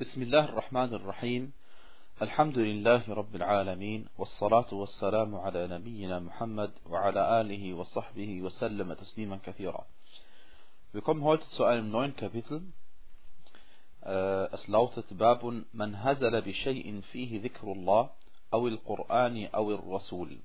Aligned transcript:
بسم 0.00 0.22
الله 0.22 0.44
الرحمن 0.44 0.94
الرحيم 0.94 1.52
الحمد 2.22 2.58
لله 2.58 3.02
رب 3.08 3.34
العالمين 3.36 4.06
والصلاة 4.18 4.74
والسلام 4.74 5.34
على 5.34 5.66
نبينا 5.66 6.18
محمد 6.18 6.70
وعلى 6.86 7.40
آله 7.40 7.74
وصحبه 7.74 8.42
وسلم 8.42 8.92
تسليما 8.92 9.36
كثيرا 9.42 9.86
heute 10.94 11.48
zu 11.48 11.64
einem 11.64 11.90
neuen 11.90 12.14
Kapitel. 12.14 12.62
Es 14.52 14.68
lautet 14.68 15.12
باب 15.14 15.64
من 15.74 15.94
هزل 15.96 16.40
بشيء 16.42 17.00
فيه 17.00 17.42
ذكر 17.42 17.72
الله 17.72 18.10
أو 18.54 18.68
القرآن 18.68 19.46
أو 19.46 19.74
الرسول. 19.74 20.38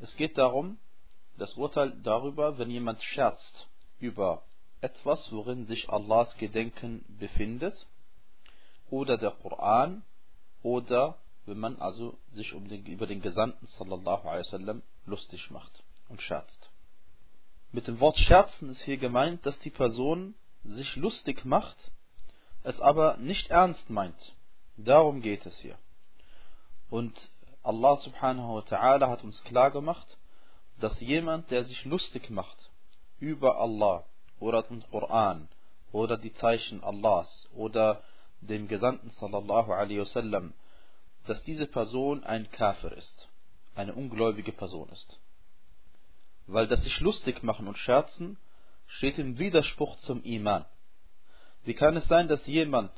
Es 0.00 0.16
geht 0.16 0.38
darum, 0.38 0.78
das 1.36 1.52
Urteil 1.58 2.00
darüber, 2.02 2.56
wenn 2.56 2.70
jemand 2.70 3.02
scherzt 3.02 3.68
über 4.00 4.42
etwas, 4.82 5.32
worin 5.32 5.66
sich 5.66 5.88
Allahs 5.88 6.36
Gedenken 6.36 7.04
befindet, 7.18 7.86
oder 8.90 9.16
der 9.16 9.30
Koran, 9.30 10.02
oder 10.62 11.16
wenn 11.46 11.58
man 11.58 11.80
also 11.80 12.18
sich 12.34 12.52
um 12.52 12.68
den, 12.68 12.84
über 12.86 13.06
den 13.06 13.22
Gesandten 13.22 13.66
sallallahu 13.78 14.28
alaihi 14.28 14.44
wasallam 14.44 14.82
lustig 15.06 15.50
macht 15.50 15.82
und 16.08 16.20
scherzt. 16.20 16.70
Mit 17.72 17.86
dem 17.88 18.00
Wort 18.00 18.18
scherzen 18.18 18.70
ist 18.70 18.82
hier 18.82 18.98
gemeint, 18.98 19.46
dass 19.46 19.58
die 19.60 19.70
Person 19.70 20.34
sich 20.62 20.94
lustig 20.96 21.44
macht, 21.44 21.90
es 22.62 22.78
aber 22.80 23.16
nicht 23.16 23.50
ernst 23.50 23.88
meint. 23.88 24.34
Darum 24.76 25.22
geht 25.22 25.44
es 25.46 25.56
hier. 25.58 25.76
Und 26.90 27.30
Allah 27.62 27.96
subhanahu 27.96 28.56
wa 28.56 28.60
ta'ala 28.60 29.08
hat 29.08 29.24
uns 29.24 29.42
klar 29.44 29.70
gemacht, 29.70 30.18
dass 30.78 30.98
jemand, 31.00 31.50
der 31.50 31.64
sich 31.64 31.84
lustig 31.84 32.30
macht 32.30 32.70
über 33.18 33.58
Allah 33.58 34.04
oder 34.42 34.62
den 34.64 34.82
Koran 34.90 35.48
oder 35.92 36.18
die 36.18 36.34
Zeichen 36.34 36.82
Allahs 36.82 37.48
oder 37.54 38.02
den 38.40 38.66
Gesandten 38.66 39.10
sallallahu 39.10 39.72
alaihi 39.72 40.00
wasallam, 40.00 40.52
dass 41.26 41.42
diese 41.44 41.66
Person 41.66 42.24
ein 42.24 42.50
Kafir 42.50 42.92
ist, 42.92 43.28
eine 43.76 43.94
ungläubige 43.94 44.52
Person 44.52 44.88
ist. 44.90 45.20
Weil 46.48 46.66
das 46.66 46.82
sich 46.82 46.98
lustig 47.00 47.44
machen 47.44 47.68
und 47.68 47.78
scherzen 47.78 48.36
steht 48.86 49.16
im 49.18 49.38
Widerspruch 49.38 49.96
zum 50.00 50.22
Iman. 50.24 50.64
Wie 51.64 51.74
kann 51.74 51.96
es 51.96 52.08
sein, 52.08 52.26
dass 52.26 52.44
jemand 52.46 52.90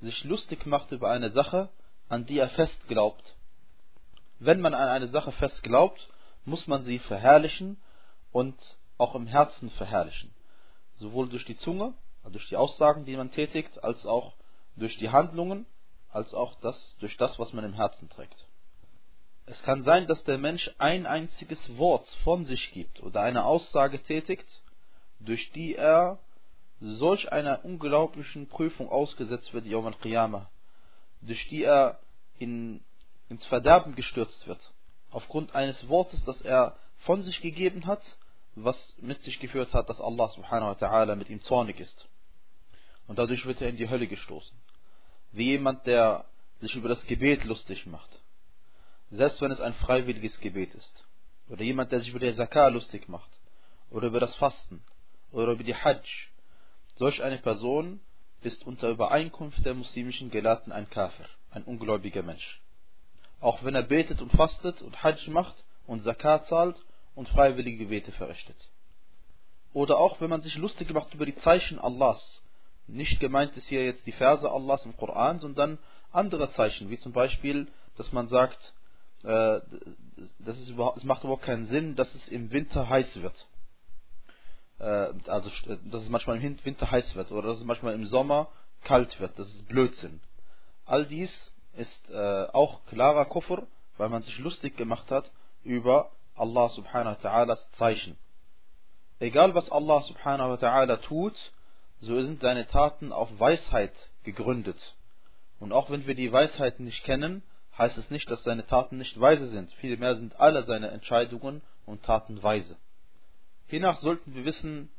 sich 0.00 0.24
lustig 0.24 0.66
macht 0.66 0.90
über 0.90 1.10
eine 1.10 1.30
Sache, 1.30 1.68
an 2.08 2.26
die 2.26 2.38
er 2.38 2.48
fest 2.50 2.88
glaubt? 2.88 3.36
Wenn 4.40 4.60
man 4.60 4.74
an 4.74 4.88
eine 4.88 5.06
Sache 5.06 5.30
fest 5.32 5.62
glaubt, 5.62 6.10
muss 6.44 6.66
man 6.66 6.82
sie 6.82 6.98
verherrlichen 6.98 7.80
und 8.32 8.58
auch 8.98 9.14
im 9.14 9.28
Herzen 9.28 9.70
verherrlichen. 9.70 10.34
Sowohl 11.00 11.28
durch 11.28 11.44
die 11.44 11.56
Zunge, 11.56 11.94
also 12.22 12.32
durch 12.32 12.48
die 12.48 12.56
Aussagen, 12.56 13.04
die 13.04 13.16
man 13.16 13.30
tätigt, 13.30 13.82
als 13.82 14.06
auch 14.06 14.34
durch 14.76 14.96
die 14.98 15.10
Handlungen, 15.10 15.66
als 16.10 16.34
auch 16.34 16.54
das, 16.60 16.96
durch 17.00 17.16
das, 17.16 17.38
was 17.38 17.52
man 17.52 17.64
im 17.64 17.74
Herzen 17.74 18.08
trägt. 18.08 18.46
Es 19.46 19.60
kann 19.62 19.82
sein, 19.82 20.06
dass 20.06 20.22
der 20.24 20.38
Mensch 20.38 20.70
ein 20.78 21.06
einziges 21.06 21.58
Wort 21.76 22.06
von 22.22 22.44
sich 22.44 22.70
gibt 22.72 23.02
oder 23.02 23.22
eine 23.22 23.44
Aussage 23.44 24.00
tätigt, 24.02 24.46
durch 25.18 25.50
die 25.52 25.74
er 25.74 26.18
solch 26.80 27.32
einer 27.32 27.64
unglaublichen 27.64 28.48
Prüfung 28.48 28.88
ausgesetzt 28.88 29.52
wird, 29.52 29.66
Yawm 29.66 29.86
al-Qiyamah, 29.86 30.50
durch 31.22 31.48
die 31.48 31.64
er 31.64 31.98
in, 32.38 32.84
ins 33.28 33.44
Verderben 33.46 33.94
gestürzt 33.96 34.46
wird 34.46 34.60
aufgrund 35.10 35.54
eines 35.54 35.88
Wortes, 35.88 36.22
das 36.24 36.40
er 36.42 36.76
von 36.98 37.22
sich 37.22 37.40
gegeben 37.40 37.86
hat, 37.86 38.02
was 38.54 38.96
mit 39.00 39.22
sich 39.22 39.38
geführt 39.40 39.72
hat, 39.74 39.88
dass 39.88 40.00
Allah 40.00 40.28
subhanahu 40.28 40.70
wa 40.70 40.86
ta'ala 40.86 41.16
mit 41.16 41.30
ihm 41.30 41.40
zornig 41.42 41.80
ist. 41.80 42.08
Und 43.06 43.18
dadurch 43.18 43.44
wird 43.46 43.60
er 43.60 43.68
in 43.68 43.76
die 43.76 43.88
Hölle 43.88 44.06
gestoßen. 44.06 44.56
Wie 45.32 45.50
jemand, 45.50 45.86
der 45.86 46.24
sich 46.58 46.74
über 46.74 46.88
das 46.88 47.06
Gebet 47.06 47.44
lustig 47.44 47.86
macht. 47.86 48.20
Selbst 49.10 49.40
wenn 49.40 49.50
es 49.50 49.60
ein 49.60 49.74
freiwilliges 49.74 50.40
Gebet 50.40 50.74
ist. 50.74 51.04
Oder 51.48 51.62
jemand, 51.62 51.90
der 51.90 52.00
sich 52.00 52.10
über 52.10 52.20
die 52.20 52.34
Zakah 52.34 52.68
lustig 52.68 53.08
macht. 53.08 53.30
Oder 53.90 54.08
über 54.08 54.20
das 54.20 54.34
Fasten. 54.36 54.82
Oder 55.32 55.52
über 55.52 55.64
die 55.64 55.74
Hajj. 55.74 56.28
Solch 56.96 57.22
eine 57.22 57.38
Person 57.38 58.00
ist 58.42 58.66
unter 58.66 58.90
Übereinkunft 58.90 59.64
der 59.64 59.74
muslimischen 59.74 60.30
Gelehrten 60.30 60.72
ein 60.72 60.88
Kafir, 60.90 61.26
ein 61.50 61.64
ungläubiger 61.64 62.22
Mensch 62.22 62.60
auch 63.40 63.64
wenn 63.64 63.74
er 63.74 63.82
betet 63.82 64.20
und 64.20 64.30
fastet 64.32 64.82
und 64.82 65.02
Hajj 65.02 65.30
macht 65.30 65.64
und 65.86 66.02
Zakat 66.02 66.46
zahlt 66.46 66.80
und 67.14 67.28
freiwillige 67.28 67.84
Gebete 67.84 68.12
verrichtet. 68.12 68.56
Oder 69.72 69.98
auch 69.98 70.20
wenn 70.20 70.30
man 70.30 70.42
sich 70.42 70.56
lustig 70.56 70.92
macht 70.92 71.14
über 71.14 71.26
die 71.26 71.36
Zeichen 71.36 71.78
Allahs. 71.78 72.42
Nicht 72.86 73.20
gemeint 73.20 73.56
ist 73.56 73.68
hier 73.68 73.84
jetzt 73.84 74.06
die 74.06 74.12
Verse 74.12 74.50
Allahs 74.50 74.84
im 74.84 74.96
Koran, 74.96 75.38
sondern 75.38 75.78
andere 76.10 76.50
Zeichen, 76.52 76.90
wie 76.90 76.98
zum 76.98 77.12
Beispiel, 77.12 77.68
dass 77.96 78.12
man 78.12 78.28
sagt, 78.28 78.74
äh, 79.22 79.60
das 80.38 80.58
ist 80.58 80.70
überhaupt, 80.70 80.96
es 80.96 81.04
macht 81.04 81.22
überhaupt 81.22 81.44
keinen 81.44 81.66
Sinn, 81.66 81.94
dass 81.94 82.12
es 82.14 82.28
im 82.28 82.50
Winter 82.50 82.88
heiß 82.88 83.22
wird. 83.22 83.46
Äh, 84.78 85.12
also, 85.30 85.50
dass 85.84 86.02
es 86.02 86.08
manchmal 86.08 86.42
im 86.42 86.64
Winter 86.64 86.90
heiß 86.90 87.14
wird 87.14 87.30
oder 87.30 87.48
dass 87.48 87.58
es 87.58 87.64
manchmal 87.64 87.94
im 87.94 88.06
Sommer 88.06 88.48
kalt 88.82 89.20
wird. 89.20 89.38
Das 89.38 89.48
ist 89.48 89.68
Blödsinn. 89.68 90.20
All 90.84 91.06
dies 91.06 91.52
ist 91.74 92.10
äh, 92.10 92.46
auch 92.52 92.84
klarer 92.86 93.26
Kufr, 93.26 93.66
weil 93.98 94.08
man 94.08 94.22
sich 94.22 94.38
lustig 94.38 94.76
gemacht 94.76 95.10
hat 95.10 95.30
über 95.62 96.10
Allah 96.40 96.68
subhanahu 96.70 97.16
wa 97.16 97.30
ta'alas 97.30 97.70
Zeichen. 97.72 98.16
Egal 99.18 99.54
was 99.54 99.70
Allah 99.70 100.02
subhanahu 100.02 100.50
wa 100.50 100.56
ta'ala 100.56 100.96
tut, 100.96 101.36
so 102.00 102.20
sind 102.22 102.40
seine 102.40 102.66
Taten 102.66 103.12
auf 103.12 103.28
Weisheit 103.38 103.92
gegründet. 104.24 104.96
Und 105.58 105.72
auch 105.72 105.90
wenn 105.90 106.06
wir 106.06 106.14
die 106.14 106.32
Weisheit 106.32 106.80
nicht 106.80 107.04
kennen, 107.04 107.42
heißt 107.76 107.98
es 107.98 108.10
nicht, 108.10 108.30
dass 108.30 108.42
seine 108.42 108.66
Taten 108.66 108.96
nicht 108.96 109.20
weise 109.20 109.48
sind. 109.48 109.70
Vielmehr 109.74 110.14
sind 110.16 110.40
alle 110.40 110.64
seine 110.64 110.88
Entscheidungen 110.90 111.60
und 111.84 112.02
Taten 112.02 112.42
weise. 112.42 112.76
Hiernach 113.66 113.98
sollten 113.98 114.34
wir 114.34 114.46
wissen, 114.46 114.90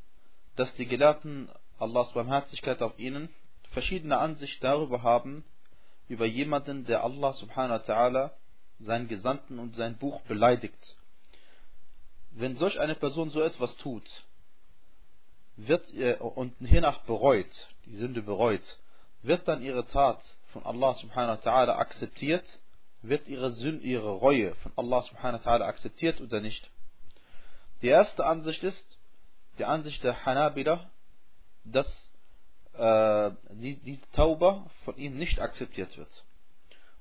dass 0.55 0.73
die 0.75 0.85
Gelehrten 0.85 1.49
Allahs 1.79 2.13
Barmherzigkeit 2.13 2.81
auf 2.83 2.97
ihnen 2.99 3.29
verschiedene 3.71 4.19
Ansicht 4.19 4.63
darüber 4.63 5.01
haben, 5.01 5.43
über 6.07 6.25
jemanden, 6.25 6.85
der 6.85 7.03
Allah 7.03 7.33
subhanahu 7.33 7.79
wa 7.79 7.93
ta'ala, 7.93 8.31
seinen 8.79 9.07
Gesandten 9.07 9.59
und 9.59 9.75
sein 9.75 9.97
Buch 9.97 10.21
beleidigt. 10.21 10.95
Wenn 12.31 12.55
solch 12.55 12.79
eine 12.79 12.95
Person 12.95 13.29
so 13.29 13.41
etwas 13.41 13.75
tut, 13.77 14.09
wird 15.57 15.89
ihr 15.91 16.21
und 16.21 16.55
hiernach 16.59 16.99
bereut, 16.99 17.69
die 17.85 17.95
Sünde 17.95 18.21
bereut, 18.21 18.63
wird 19.21 19.47
dann 19.47 19.61
ihre 19.61 19.85
Tat 19.87 20.21
von 20.53 20.65
Allah 20.65 20.93
subhanahu 20.95 21.37
wa 21.37 21.49
ta'ala 21.49 21.75
akzeptiert, 21.77 22.45
wird 23.01 23.27
ihre 23.27 23.51
Sünde, 23.51 23.85
ihre 23.85 24.11
Reue 24.11 24.55
von 24.55 24.71
Allah 24.75 25.01
subhanahu 25.03 25.43
wa 25.43 25.51
ta'ala 25.51 25.65
akzeptiert 25.65 26.21
oder 26.21 26.39
nicht? 26.39 26.69
Die 27.81 27.87
erste 27.87 28.25
Ansicht 28.25 28.63
ist, 28.63 28.85
die 29.57 29.65
Ansicht 29.65 30.03
der 30.03 30.25
Hanabila, 30.25 30.89
dass 31.63 31.87
äh, 32.73 33.31
die, 33.51 33.77
diese 33.77 34.09
Tauba 34.11 34.65
von 34.85 34.97
ihm 34.97 35.17
nicht 35.17 35.39
akzeptiert 35.39 35.97
wird. 35.97 36.23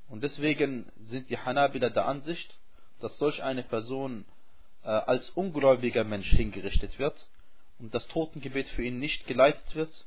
Und 0.09 0.23
deswegen 0.23 0.91
sind 1.05 1.31
die 1.31 1.39
Hanabila 1.39 1.91
der 1.91 2.07
Ansicht, 2.07 2.59
dass 2.99 3.17
solch 3.19 3.43
eine 3.43 3.63
Person 3.63 4.25
als 4.89 5.31
ungläubiger 5.31 6.05
Mensch 6.05 6.31
hingerichtet 6.31 6.99
wird 6.99 7.27
und 7.79 7.95
das 7.95 8.07
Totengebet 8.09 8.69
für 8.69 8.83
ihn 8.83 8.99
nicht 8.99 9.27
geleitet 9.27 9.75
wird 9.75 10.07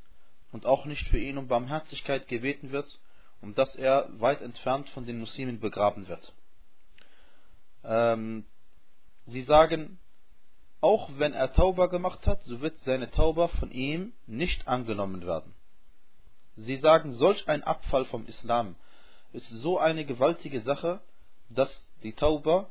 und 0.52 0.66
auch 0.66 0.84
nicht 0.84 1.06
für 1.08 1.18
ihn 1.18 1.38
um 1.38 1.48
Barmherzigkeit 1.48 2.28
gebeten 2.28 2.72
wird 2.72 2.98
und 3.40 3.58
dass 3.58 3.74
er 3.76 4.08
weit 4.20 4.40
entfernt 4.40 4.88
von 4.90 5.06
den 5.06 5.18
Muslimen 5.18 5.60
begraben 5.60 6.08
wird. 6.08 6.32
Ähm, 7.84 8.44
sie 9.26 9.42
sagen, 9.42 9.98
auch 10.80 11.10
wenn 11.18 11.32
er 11.32 11.52
Tauba 11.52 11.86
gemacht 11.86 12.26
hat, 12.26 12.42
so 12.42 12.60
wird 12.60 12.78
seine 12.80 13.10
Tauba 13.10 13.48
von 13.48 13.70
ihm 13.70 14.12
nicht 14.26 14.68
angenommen 14.68 15.26
werden. 15.26 15.54
Sie 16.56 16.76
sagen, 16.76 17.12
solch 17.12 17.48
ein 17.48 17.64
Abfall 17.64 18.04
vom 18.04 18.26
Islam 18.26 18.76
ist 19.32 19.48
so 19.48 19.78
eine 19.78 20.04
gewaltige 20.04 20.60
Sache, 20.60 21.00
dass 21.48 21.90
die 22.02 22.12
Tauba 22.12 22.70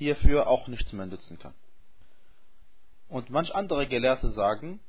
hierfür 0.00 0.46
auch 0.46 0.66
nichts 0.66 0.90
mehr 0.94 1.04
nützen 1.04 1.38
kann. 1.38 1.52
Und 3.10 3.28
manch 3.28 3.54
andere 3.54 3.86
Gelehrte 3.86 4.30
sagen, 4.30 4.80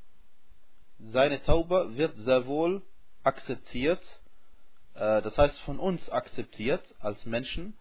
seine 0.99 1.43
Tauba 1.43 1.97
wird 1.97 2.15
sehr 2.15 2.45
wohl 2.45 2.81
akzeptiert, 3.21 4.01
äh, 4.93 5.21
das 5.21 5.37
heißt 5.37 5.59
von 5.61 5.79
uns 5.79 6.09
akzeptiert 6.09 6.95
als 7.01 7.25
Menschen, 7.25 7.73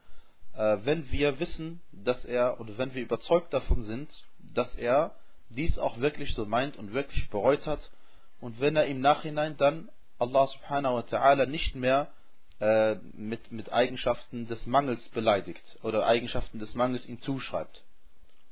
äh, 0.57 0.79
wenn 0.83 1.09
wir 1.13 1.39
wissen, 1.39 1.81
dass 1.93 2.25
er 2.25 2.59
oder 2.59 2.77
wenn 2.79 2.95
wir 2.95 3.03
überzeugt 3.03 3.55
davon 3.55 3.85
sind, 3.85 4.11
dass 4.53 4.75
er 4.75 5.15
dies 5.51 5.79
auch 5.79 6.01
wirklich 6.01 6.35
so 6.35 6.47
meint 6.47 6.77
und 6.79 6.93
wirklich 6.93 7.31
bereut 7.31 7.65
hat 7.65 7.93
und 8.41 8.61
wenn 8.61 8.75
er 8.75 8.87
im 8.87 9.01
Nachhinein 9.01 9.57
dann 9.57 9.89
Allah 10.19 10.49
subhanahu 10.49 10.97
wa 10.97 11.01
ta'ala 11.01 11.47
nicht 11.47 11.77
mehr 11.77 12.09
mit, 13.15 13.53
mit 13.53 13.73
Eigenschaften 13.73 14.47
des 14.47 14.67
Mangels 14.67 15.09
beleidigt 15.09 15.79
oder 15.83 16.07
Eigenschaften 16.07 16.59
des 16.59 16.75
Mangels 16.75 17.07
ihm 17.07 17.21
zuschreibt. 17.23 17.83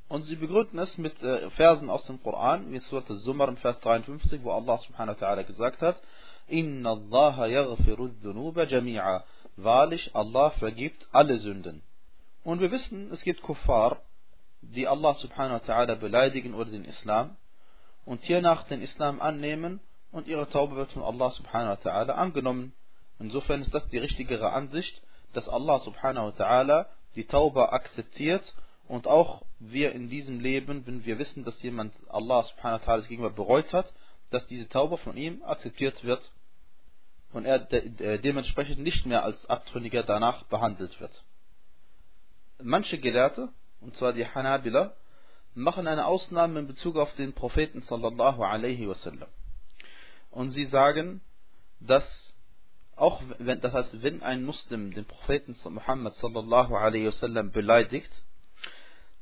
Und 0.09 0.23
sie 0.23 0.37
begründen 0.37 0.79
es 0.79 0.97
mit 0.97 1.23
äh, 1.23 1.51
Versen 1.51 1.91
aus 1.91 2.07
dem 2.07 2.23
Koran, 2.23 2.73
wie 2.73 2.79
Surat 2.79 3.11
al-Zumar 3.11 3.49
im 3.49 3.59
Vers 3.59 3.79
53, 3.81 4.43
wo 4.43 4.53
Allah 4.53 4.79
subhanahu 4.79 5.21
wa 5.21 5.27
ta'ala 5.27 5.43
gesagt 5.43 5.83
hat, 5.83 6.01
Inna 6.47 6.93
Allah 6.93 7.47
yaghfiru 7.47 8.09
dhunuba 8.23 8.63
jami'a. 8.63 9.25
Wahrlich, 9.57 10.15
Allah 10.15 10.51
vergibt 10.53 11.07
alle 11.13 11.37
Sünden. 11.39 11.83
Und 12.43 12.61
wir 12.61 12.71
wissen, 12.71 13.11
es 13.13 13.23
gibt 13.23 13.43
Kuffar, 13.43 14.01
die 14.63 14.89
Allah 14.89 15.15
subhanahu 15.15 15.61
wa 15.61 15.65
ta'ala 15.75 15.95
beleidigen 15.97 16.55
oder 16.55 16.71
den 16.71 16.87
Islam 16.87 17.37
und 18.07 18.23
hiernach 18.23 18.65
den 18.65 18.81
Islam 18.81 19.21
annehmen 19.21 19.81
und 20.11 20.27
ihre 20.27 20.49
Taube 20.49 20.77
wird 20.77 20.93
von 20.93 21.03
Allah 21.03 21.31
subhanahu 21.33 21.77
wa 21.77 21.91
ta'ala 21.91 22.13
angenommen. 22.13 22.73
Insofern 23.19 23.63
ist 23.63 23.75
das 23.75 23.89
die 23.89 23.99
richtigere 23.99 24.53
Ansicht, 24.53 25.03
dass 25.33 25.49
Allah 25.49 25.81
subhanahu 25.81 26.27
wa 26.27 26.31
ta'ala 26.31 26.87
die 27.15 27.25
Taube 27.25 27.73
akzeptiert 27.73 28.55
und 28.87 29.07
auch 29.07 29.43
wir 29.59 29.93
in 29.93 30.09
diesem 30.09 30.41
Leben, 30.41 30.87
wenn 30.87 31.05
wir 31.05 31.19
wissen, 31.19 31.45
dass 31.45 31.61
jemand 31.63 31.95
Allah 32.09 32.45
subhanahu 32.45 32.81
wa 32.81 32.93
ta'ala 32.93 33.09
gegenüber 33.09 33.31
bereut 33.31 33.73
hat, 33.73 33.93
dass 34.31 34.47
diese 34.47 34.69
Taube 34.69 34.99
von 34.99 35.17
ihm 35.17 35.43
akzeptiert 35.43 36.05
wird 36.05 36.31
und 37.33 37.45
er 37.45 37.59
de 37.59 38.19
dementsprechend 38.19 38.79
nicht 38.79 39.05
mehr 39.07 39.23
als 39.25 39.47
Abtrünniger 39.47 40.03
danach 40.03 40.45
behandelt 40.45 40.99
wird. 41.01 41.25
Manche 42.63 42.99
Gelehrte, 42.99 43.51
und 43.81 43.97
zwar 43.97 44.13
die 44.13 44.27
Hanabila, 44.27 44.95
machen 45.55 45.87
eine 45.87 46.07
Ausnahme 46.07 46.61
in 46.61 46.67
Bezug 46.67 46.97
auf 46.97 47.15
den 47.15 47.33
Propheten 47.33 47.83
sallallahu 47.83 48.43
alaihi 48.43 48.89
wasallam. 48.89 49.29
Und 50.31 50.51
sie 50.51 50.65
sagen, 50.67 51.21
dass 51.81 52.28
auch 52.99 53.23
wenn, 53.39 53.61
das 53.61 53.73
heißt, 53.73 54.03
wenn 54.03 54.23
ein 54.23 54.45
Muslim 54.45 54.93
den 54.93 55.05
Propheten 55.05 55.57
Muhammad 55.71 56.15
sallallahu 56.17 56.75
alaihi 56.75 57.07
wasallam 57.07 57.51
beleidigt, 57.51 58.11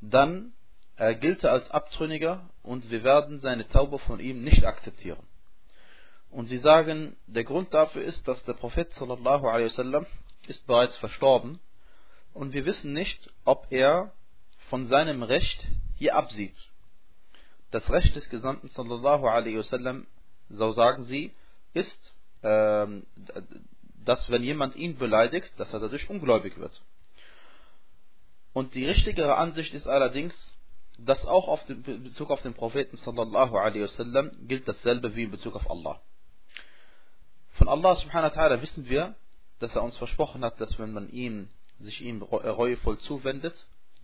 dann 0.01 0.53
äh, 0.97 1.15
gilt 1.15 1.45
er 1.45 1.53
als 1.53 1.71
Abtrünniger 1.71 2.49
und 2.63 2.91
wir 2.91 3.05
werden 3.05 3.41
seine 3.41 3.69
Taube 3.69 3.99
von 3.99 4.21
ihm 4.21 4.43
nicht 4.43 4.65
akzeptieren. 4.65 5.23
Und 6.31 6.47
sie 6.47 6.59
sagen, 6.59 7.17
der 7.27 7.45
Grund 7.45 7.73
dafür 7.73 8.03
ist, 8.03 8.27
dass 8.29 8.43
der 8.45 8.55
Prophet 8.55 8.93
sallallahu 8.95 9.47
alaihi 9.47 9.67
wasallam 9.67 10.07
ist 10.47 10.67
bereits 10.67 10.97
verstorben 10.97 11.59
und 12.35 12.53
wir 12.53 12.65
wissen 12.65 12.93
nicht, 12.93 13.31
ob 13.45 13.67
er 13.71 14.13
von 14.69 14.87
seinem 14.87 15.23
Recht 15.23 15.69
hier 15.97 16.17
absieht. 16.17 16.57
Das 17.71 17.91
Recht 17.91 18.15
des 18.17 18.29
Gesandten 18.31 18.69
sallallahu 18.69 19.27
alaihi 19.27 19.59
wasallam, 19.59 20.07
so 20.49 20.73
sagen 20.73 21.05
sie, 21.05 21.33
ist, 21.75 22.15
dass 22.43 24.31
wenn 24.31 24.43
jemand 24.43 24.77
ihn 24.77 24.97
beleidigt, 24.97 25.53
dass 25.59 25.73
er 25.73 25.81
dadurch 25.81 26.09
ungläubig 26.09 26.59
wird. 26.59 26.83
Und 28.53 28.75
die 28.75 28.87
richtigere 28.87 29.37
Ansicht 29.37 29.75
ist 29.75 29.87
allerdings, 29.87 30.35
dass 30.99 31.25
auch 31.27 31.49
auf 31.49 31.65
den, 31.67 31.85
in 31.85 32.05
Bezug 32.05 32.31
auf 32.31 32.43
den 32.43 32.55
Propheten 32.55 32.97
sallallahu 32.97 33.57
alaihi 33.57 33.83
wasallam 33.83 34.31
gilt 34.49 34.67
dasselbe 34.67 35.15
wie 35.15 35.25
in 35.25 35.31
Bezug 35.31 35.55
auf 35.57 35.71
Allah. 35.71 36.01
Von 37.53 37.69
Allah 37.69 37.97
subhanahu 37.97 38.35
wa 38.35 38.43
ta'ala 38.43 38.63
wissen 38.63 38.89
wir, 38.89 39.15
dass 39.59 39.75
er 39.75 39.83
uns 39.83 39.97
versprochen 39.97 40.45
hat, 40.45 40.61
dass 40.61 40.79
wenn 40.79 40.93
man 40.93 41.11
ihm, 41.11 41.49
sich 41.81 42.01
ihm 42.01 42.23
reuevoll 42.23 42.99
zuwendet, 42.99 43.55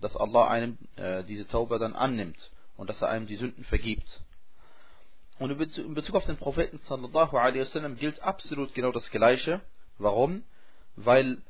dass 0.00 0.16
Allah 0.16 0.48
einem 0.48 0.78
äh, 0.96 1.24
diese 1.24 1.46
Taube 1.46 1.78
dann 1.78 1.94
annimmt 1.94 2.50
und 2.76 2.90
dass 2.90 3.00
er 3.00 3.08
einem 3.08 3.26
die 3.26 3.36
Sünden 3.36 3.64
vergibt. 3.64 4.22
Und 5.38 5.50
in 5.50 5.94
Bezug 5.94 6.14
auf 6.14 6.26
den 6.26 6.36
Propheten 6.36 6.78
sallallahu 6.78 7.36
alaihi 7.36 7.60
wasallam 7.60 7.96
gilt 7.96 8.22
absolut 8.22 8.74
genau 8.74 8.92
das 8.92 9.10
Gleiche. 9.10 9.60
Warum? 9.98 10.44
Weil 10.96 11.42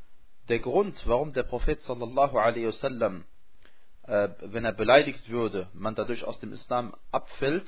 der 0.49 0.61
Grund, 0.61 1.06
warum 1.06 1.32
der 1.32 1.43
Prophet 1.43 1.82
sallallahu 1.82 2.38
alaihi 2.38 2.67
wasallam, 2.67 3.25
äh, 4.06 4.29
wenn 4.40 4.64
er 4.64 4.73
beleidigt 4.73 5.29
würde, 5.29 5.69
man 5.73 5.94
dadurch 5.94 6.25
aus 6.25 6.38
dem 6.40 6.52
Islam 6.52 6.94
abfällt, 7.11 7.67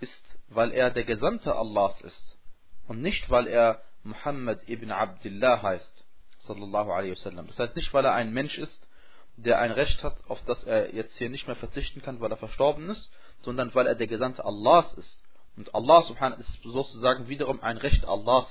ist, 0.00 0.38
weil 0.48 0.72
er 0.72 0.90
der 0.90 1.04
Gesandte 1.04 1.54
Allahs 1.54 2.00
ist 2.02 2.38
und 2.86 3.00
nicht, 3.00 3.30
weil 3.30 3.46
er 3.46 3.82
Muhammad 4.02 4.68
ibn 4.68 4.90
Abdullah 4.90 5.62
heißt, 5.62 6.04
sallallahu 6.40 6.90
alaihi 6.90 7.12
wasallam. 7.12 7.46
Das 7.46 7.58
heißt 7.58 7.76
nicht, 7.76 7.92
weil 7.92 8.04
er 8.04 8.12
ein 8.12 8.32
Mensch 8.32 8.58
ist, 8.58 8.88
der 9.36 9.58
ein 9.58 9.70
Recht 9.70 10.02
hat, 10.02 10.16
auf 10.28 10.42
das 10.44 10.64
er 10.64 10.94
jetzt 10.94 11.16
hier 11.18 11.28
nicht 11.28 11.46
mehr 11.46 11.56
verzichten 11.56 12.02
kann, 12.02 12.20
weil 12.20 12.30
er 12.30 12.36
verstorben 12.36 12.88
ist, 12.88 13.12
sondern 13.42 13.74
weil 13.74 13.86
er 13.86 13.94
der 13.94 14.06
Gesandte 14.06 14.44
Allahs 14.44 14.94
ist. 14.94 15.22
Und 15.56 15.74
Allah 15.74 16.02
subhanahu 16.02 16.40
ist 16.40 16.62
sozusagen 16.62 17.28
wiederum 17.28 17.62
ein 17.62 17.76
Recht 17.78 18.04
Allahs. 18.04 18.46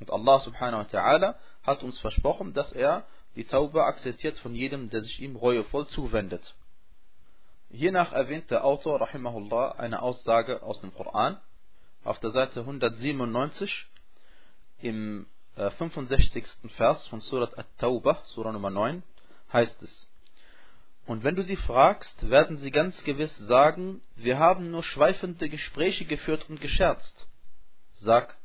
Und 0.00 0.10
Allah 0.10 0.40
subhanahu 0.40 0.80
wa 0.80 0.98
ta'ala 0.98 1.34
hat 1.62 1.82
uns 1.82 1.98
versprochen, 1.98 2.54
dass 2.54 2.72
er 2.72 3.04
die 3.36 3.44
Taube 3.44 3.84
akzeptiert 3.84 4.38
von 4.38 4.54
jedem, 4.54 4.90
der 4.90 5.02
sich 5.02 5.20
ihm 5.20 5.36
reuevoll 5.36 5.86
zuwendet. 5.88 6.54
Hiernach 7.70 8.12
erwähnt 8.12 8.50
der 8.50 8.64
Autor, 8.64 9.00
rahimahullah, 9.00 9.72
eine 9.72 10.00
Aussage 10.00 10.62
aus 10.62 10.80
dem 10.80 10.94
Koran. 10.94 11.38
Auf 12.02 12.18
der 12.20 12.30
Seite 12.30 12.60
197 12.60 13.86
im 14.78 15.26
65. 15.54 16.44
Äh, 16.44 16.68
Vers 16.70 17.06
von 17.08 17.20
Surat 17.20 17.58
At-Tawbah, 17.58 18.22
Surah 18.24 18.52
Nummer 18.52 18.70
9, 18.70 19.02
heißt 19.52 19.82
es, 19.82 20.07
und 21.08 21.24
wenn 21.24 21.36
du 21.36 21.42
sie 21.42 21.56
fragst, 21.56 22.28
werden 22.28 22.58
sie 22.58 22.70
ganz 22.70 23.02
gewiss 23.02 23.34
sagen, 23.38 24.02
wir 24.14 24.38
haben 24.38 24.70
nur 24.70 24.84
schweifende 24.84 25.48
Gespräche 25.48 26.04
geführt 26.04 26.44
und 26.50 26.60
gescherzt. 26.60 27.26
Sag, 27.94 28.36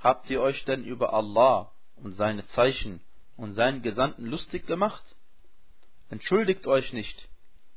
habt 0.00 0.30
ihr 0.30 0.40
euch 0.40 0.64
denn 0.66 0.84
über 0.84 1.12
Allah 1.12 1.72
und 1.96 2.12
seine 2.12 2.46
Zeichen 2.46 3.00
und 3.36 3.54
seinen 3.54 3.82
Gesandten 3.82 4.24
lustig 4.24 4.68
gemacht? 4.68 5.02
Entschuldigt 6.08 6.68
euch 6.68 6.92
nicht, 6.92 7.28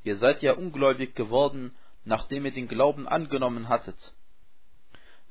ihr 0.03 0.17
seid 0.17 0.43
ja 0.43 0.53
ungläubig 0.53 1.15
geworden, 1.15 1.75
nachdem 2.05 2.45
ihr 2.45 2.53
den 2.53 2.67
Glauben 2.67 3.07
angenommen 3.07 3.67
hattet. 3.67 4.13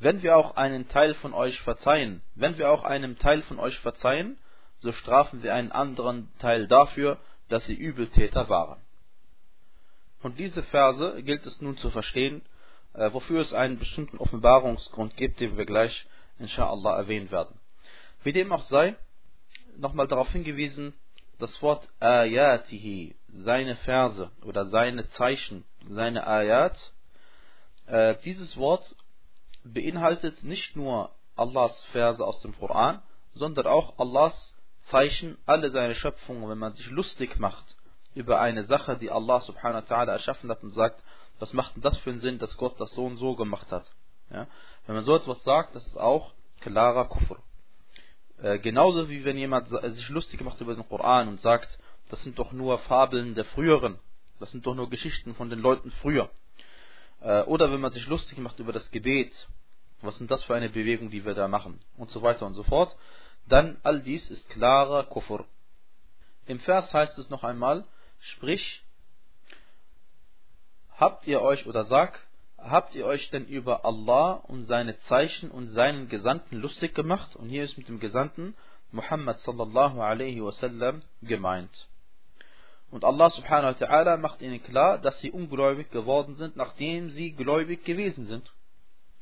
Wenn 0.01 0.25
wir 0.25 0.37
auch 0.37 0.57
einen 0.57 0.89
Teil 0.89 1.15
von 1.15 1.35
euch 1.35 1.61
verzeihen, 1.61 2.21
wenn 2.35 2.59
wir 2.59 2.73
auch 2.73 2.83
einem 2.83 3.17
Teil 3.17 3.43
von 3.43 3.61
euch 3.61 3.79
verzeihen, 3.79 4.39
so 4.81 4.91
strafen 4.91 5.45
wir 5.45 5.55
einen 5.55 5.71
anderen 5.71 6.37
Teil 6.41 6.67
dafür, 6.67 7.21
dass 7.49 7.65
sie 7.67 7.77
Übeltäter 7.77 8.49
waren. 8.49 8.81
Und 10.23 10.39
diese 10.39 10.63
Verse 10.65 11.23
gilt 11.23 11.47
es 11.47 11.61
nun 11.61 11.77
zu 11.77 11.91
verstehen, 11.91 12.43
äh, 12.95 13.13
wofür 13.13 13.41
es 13.41 13.55
einen 13.55 13.79
bestimmten 13.79 14.19
Offenbarungsgrund 14.19 15.17
gibt, 15.17 15.41
den 15.41 15.57
wir 15.57 15.65
gleich 15.65 16.07
inshallah 16.39 16.97
erwähnen 16.97 17.31
werden. 17.31 17.59
Wie 18.23 18.33
dem 18.33 18.53
auch 18.53 18.63
sei, 18.63 18.97
nochmal 19.77 20.09
darauf 20.09 20.31
hingewiesen, 20.31 20.95
das 21.39 21.63
Wort 21.63 21.89
ayatihi, 22.01 23.15
seine 23.29 23.77
Verse 23.77 24.31
oder 24.43 24.67
seine 24.67 25.09
Zeichen, 25.11 25.65
seine 25.89 26.27
Ayat, 26.27 26.77
äh, 27.87 28.17
dieses 28.25 28.57
Wort 28.57 28.97
beinhaltet 29.63 30.43
nicht 30.43 30.75
nur 30.75 31.15
Allahs 31.37 31.85
Verse 31.93 32.25
aus 32.25 32.41
dem 32.41 32.59
Koran, 32.59 33.01
sondern 33.35 33.69
auch 33.69 33.99
Allahs 33.99 34.55
Zeichen, 34.83 35.39
alle 35.47 35.71
seine 35.71 35.95
Schöpfungen, 35.95 36.49
wenn 36.49 36.59
man 36.59 36.73
sich 36.73 36.91
lustig 36.91 37.39
macht 37.39 37.77
über 38.15 38.41
eine 38.41 38.65
Sache, 38.65 38.97
die 38.97 39.11
Allah 39.11 39.41
subhanahu 39.41 39.83
wa 39.89 39.95
ta'ala 39.95 40.13
erschaffen 40.13 40.51
hat 40.51 40.63
und 40.63 40.71
sagt, 40.71 41.03
was 41.39 41.53
macht 41.53 41.77
denn 41.77 41.83
das 41.83 41.97
für 41.99 42.11
einen 42.11 42.21
Sinn, 42.21 42.39
dass 42.39 42.57
Gott 42.57 42.81
das 42.81 42.93
so 42.93 43.05
und 43.07 43.17
so 43.17 43.37
gemacht 43.37 43.71
hat. 43.71 43.91
Ja? 44.31 44.47
Wenn 44.87 44.97
man 44.97 45.05
so 45.05 45.15
etwas 45.15 45.43
sagt, 45.45 45.75
das 45.75 45.87
ist 45.87 45.97
auch 45.97 46.33
klarer 46.61 47.07
Kufr. 47.07 47.37
Äh, 48.43 48.59
genauso 48.59 49.09
wie 49.09 49.25
wenn 49.25 49.37
jemand 49.37 49.69
sich 49.69 50.09
lustig 50.09 50.41
macht 50.43 50.61
über 50.61 50.75
den 50.75 50.89
Koran 50.89 51.29
und 51.29 51.41
sagt, 51.41 51.79
das 52.09 52.23
sind 52.23 52.39
doch 52.39 52.53
nur 52.53 52.79
Fabeln 52.79 53.35
der 53.35 53.45
früheren, 53.45 53.99
das 54.41 54.51
sind 54.51 54.67
doch 54.67 54.75
nur 54.75 54.89
Geschichten 54.89 55.35
von 55.35 55.51
den 55.51 55.61
Leuten 55.61 55.91
früher. 56.03 56.31
Äh, 57.21 57.43
oder 57.43 57.73
wenn 57.73 57.81
man 57.81 57.93
sich 57.93 58.07
lustig 58.07 58.39
macht 58.39 58.59
über 58.59 58.73
das 58.73 58.91
Gebet, 58.91 59.33
was 60.01 60.17
sind 60.17 60.31
das 60.31 60.45
für 60.45 60.55
eine 60.55 60.69
Bewegung, 60.69 61.11
die 61.11 61.25
wir 61.25 61.35
da 61.35 61.49
machen 61.49 61.81
und 61.97 62.11
so 62.11 62.23
weiter 62.23 62.47
und 62.47 62.55
so 62.55 62.63
fort, 62.63 62.97
dann 63.49 63.79
all 63.83 64.01
dies 64.01 64.29
ist 64.31 64.49
klarer 64.51 65.05
Kufr. 65.05 65.45
Im 66.47 66.61
Vers 66.61 66.93
heißt 66.93 67.19
es 67.19 67.31
noch 67.31 67.45
einmal, 67.45 67.85
Sprich, 68.21 68.83
habt 70.97 71.27
ihr 71.27 71.41
euch 71.41 71.67
oder 71.67 71.85
sag, 71.85 72.21
habt 72.59 72.95
ihr 72.95 73.07
euch 73.07 73.31
denn 73.31 73.47
über 73.47 73.85
Allah 73.85 74.33
und 74.33 74.65
seine 74.65 74.99
Zeichen 75.01 75.51
und 75.51 75.69
seinen 75.69 76.09
Gesandten 76.09 76.57
lustig 76.57 76.95
gemacht? 76.95 77.37
Und 77.37 77.49
hier 77.49 77.65
ist 77.65 77.79
mit 77.79 77.89
dem 77.89 78.01
Gesandten 78.01 78.55
Muhammad 78.91 79.39
sallallahu 79.41 80.01
alaihi 80.01 80.43
wasallam 80.43 81.01
gemeint. 81.23 81.89
Und 82.91 83.05
Allah 83.05 83.29
subhanahu 83.31 83.75
wa 83.75 83.87
ta'ala 83.87 84.17
macht 84.17 84.41
ihnen 84.41 84.63
klar, 84.63 84.99
dass 84.99 85.19
sie 85.21 85.31
ungläubig 85.31 85.91
geworden 85.91 86.37
sind, 86.37 86.57
nachdem 86.57 87.11
sie 87.11 87.33
gläubig 87.33 87.85
gewesen 87.85 88.27
sind. 88.27 88.51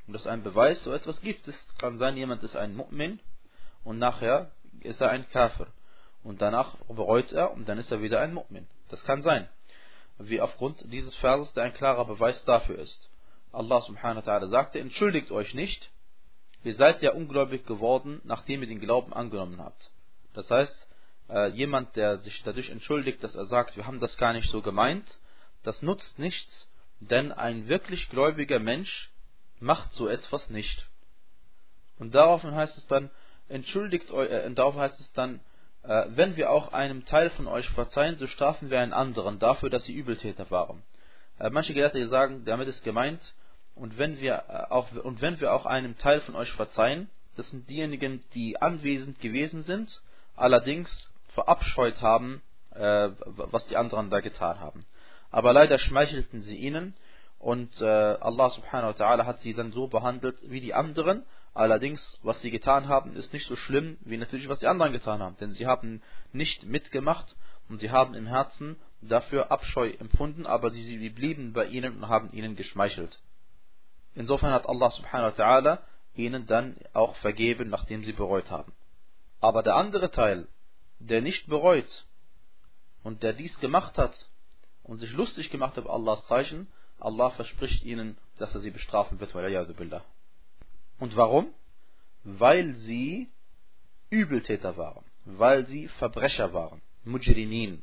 Und 0.06 0.12
das 0.12 0.22
ist 0.22 0.28
ein 0.28 0.44
Beweis, 0.44 0.82
so 0.84 0.92
etwas 0.92 1.20
gibt 1.20 1.48
es. 1.48 1.68
Kann 1.78 1.98
sein, 1.98 2.16
jemand 2.16 2.44
ist 2.44 2.54
ein 2.54 2.76
Mu'min 2.76 3.18
und 3.82 3.98
nachher 3.98 4.52
ist 4.80 5.00
er 5.00 5.10
ein 5.10 5.28
Kafir. 5.30 5.66
Und 6.22 6.42
danach 6.42 6.76
bereut 6.86 7.32
er 7.32 7.52
und 7.52 7.68
dann 7.68 7.78
ist 7.78 7.90
er 7.90 8.00
wieder 8.02 8.20
ein 8.20 8.34
Mu'min. 8.34 8.66
Das 8.88 9.04
kann 9.04 9.22
sein. 9.22 9.48
Wie 10.18 10.40
aufgrund 10.40 10.80
dieses 10.92 11.14
Verses, 11.16 11.52
der 11.54 11.64
ein 11.64 11.74
klarer 11.74 12.06
Beweis 12.06 12.44
dafür 12.44 12.78
ist. 12.78 13.10
Allah 13.52 13.80
subhanahu 13.80 14.24
wa 14.24 14.30
ta'ala 14.30 14.48
sagte, 14.48 14.80
entschuldigt 14.80 15.30
euch 15.30 15.54
nicht, 15.54 15.90
ihr 16.64 16.74
seid 16.74 17.02
ja 17.02 17.12
ungläubig 17.12 17.66
geworden, 17.66 18.20
nachdem 18.24 18.62
ihr 18.62 18.68
den 18.68 18.80
Glauben 18.80 19.12
angenommen 19.12 19.60
habt. 19.60 19.90
Das 20.34 20.50
heißt, 20.50 20.88
äh, 21.28 21.48
jemand, 21.50 21.96
der 21.96 22.18
sich 22.18 22.42
dadurch 22.42 22.70
entschuldigt, 22.70 23.22
dass 23.22 23.34
er 23.34 23.46
sagt, 23.46 23.76
wir 23.76 23.86
haben 23.86 24.00
das 24.00 24.16
gar 24.16 24.32
nicht 24.32 24.50
so 24.50 24.62
gemeint, 24.62 25.18
das 25.62 25.82
nutzt 25.82 26.18
nichts, 26.18 26.68
denn 27.00 27.32
ein 27.32 27.68
wirklich 27.68 28.08
gläubiger 28.10 28.58
Mensch 28.58 29.10
macht 29.58 29.92
so 29.94 30.08
etwas 30.08 30.48
nicht. 30.50 30.86
Und 31.98 32.14
daraufhin 32.14 32.54
heißt 32.54 32.76
es 32.76 32.86
dann, 32.86 33.10
entschuldigt 33.48 34.10
euch, 34.10 34.30
äh, 34.30 34.50
darauf 34.52 34.76
heißt 34.76 35.00
es 35.00 35.12
dann, 35.12 35.40
wenn 36.08 36.36
wir 36.36 36.50
auch 36.50 36.72
einem 36.72 37.04
Teil 37.04 37.30
von 37.30 37.46
euch 37.46 37.68
verzeihen, 37.70 38.16
so 38.16 38.26
strafen 38.26 38.70
wir 38.70 38.80
einen 38.80 38.92
anderen 38.92 39.38
dafür, 39.38 39.70
dass 39.70 39.84
sie 39.84 39.94
Übeltäter 39.94 40.50
waren. 40.50 40.82
Äh, 41.38 41.50
manche 41.50 41.74
Gelehrte 41.74 42.06
sagen, 42.08 42.44
damit 42.44 42.68
ist 42.68 42.82
gemeint, 42.84 43.20
und 43.74 43.98
wenn 43.98 44.18
wir 44.20 44.44
äh, 44.48 44.72
auch, 44.72 44.90
und 44.92 45.20
wenn 45.20 45.38
wir 45.40 45.52
auch 45.52 45.66
einem 45.66 45.98
Teil 45.98 46.20
von 46.20 46.34
euch 46.34 46.50
verzeihen, 46.52 47.10
das 47.36 47.50
sind 47.50 47.68
diejenigen, 47.68 48.24
die 48.34 48.60
anwesend 48.60 49.20
gewesen 49.20 49.62
sind, 49.64 50.00
allerdings 50.34 50.90
verabscheut 51.34 52.00
haben, 52.00 52.42
äh, 52.74 53.10
was 53.26 53.66
die 53.66 53.76
anderen 53.76 54.08
da 54.08 54.20
getan 54.20 54.60
haben. 54.60 54.86
Aber 55.30 55.52
leider 55.52 55.78
schmeichelten 55.78 56.40
sie 56.42 56.56
ihnen 56.56 56.94
und 57.38 57.80
äh, 57.82 57.84
Allah 57.84 58.50
subhanahu 58.50 58.98
wa 58.98 59.04
ta'ala 59.04 59.26
hat 59.26 59.40
sie 59.40 59.52
dann 59.52 59.72
so 59.72 59.88
behandelt 59.88 60.38
wie 60.48 60.60
die 60.60 60.72
anderen. 60.72 61.24
Allerdings, 61.56 62.18
was 62.22 62.38
sie 62.42 62.50
getan 62.50 62.86
haben, 62.86 63.16
ist 63.16 63.32
nicht 63.32 63.46
so 63.46 63.56
schlimm 63.56 63.96
wie 64.02 64.18
natürlich, 64.18 64.50
was 64.50 64.58
die 64.58 64.66
anderen 64.66 64.92
getan 64.92 65.22
haben. 65.22 65.38
Denn 65.38 65.52
sie 65.52 65.66
haben 65.66 66.02
nicht 66.34 66.64
mitgemacht 66.64 67.34
und 67.70 67.78
sie 67.78 67.90
haben 67.90 68.12
im 68.12 68.26
Herzen 68.26 68.76
dafür 69.00 69.50
Abscheu 69.50 69.88
empfunden, 69.98 70.44
aber 70.44 70.68
sie, 70.68 70.82
sie 70.82 71.08
blieben 71.08 71.54
bei 71.54 71.64
ihnen 71.64 71.96
und 71.96 72.08
haben 72.08 72.30
ihnen 72.30 72.56
geschmeichelt. 72.56 73.22
Insofern 74.14 74.52
hat 74.52 74.68
Allah 74.68 74.90
subhanahu 74.90 75.32
wa 75.32 75.42
ta'ala 75.42 75.78
ihnen 76.14 76.46
dann 76.46 76.76
auch 76.92 77.16
vergeben, 77.16 77.70
nachdem 77.70 78.04
sie 78.04 78.12
bereut 78.12 78.50
haben. 78.50 78.74
Aber 79.40 79.62
der 79.62 79.76
andere 79.76 80.10
Teil, 80.10 80.48
der 80.98 81.22
nicht 81.22 81.46
bereut 81.48 82.04
und 83.02 83.22
der 83.22 83.32
dies 83.32 83.58
gemacht 83.60 83.96
hat 83.96 84.14
und 84.82 84.98
sich 84.98 85.12
lustig 85.12 85.48
gemacht 85.48 85.78
hat 85.78 85.84
über 85.84 85.94
Allahs 85.94 86.26
Zeichen, 86.26 86.70
Allah 87.00 87.30
verspricht 87.30 87.82
ihnen, 87.82 88.18
dass 88.36 88.54
er 88.54 88.60
sie 88.60 88.70
bestrafen 88.70 89.18
wird. 89.20 89.34
Und 90.98 91.16
warum? 91.16 91.52
Weil 92.24 92.74
sie 92.76 93.28
Übeltäter 94.10 94.76
waren, 94.76 95.04
weil 95.24 95.66
sie 95.66 95.88
Verbrecher 95.88 96.52
waren, 96.52 96.80
Mujrimin. 97.04 97.82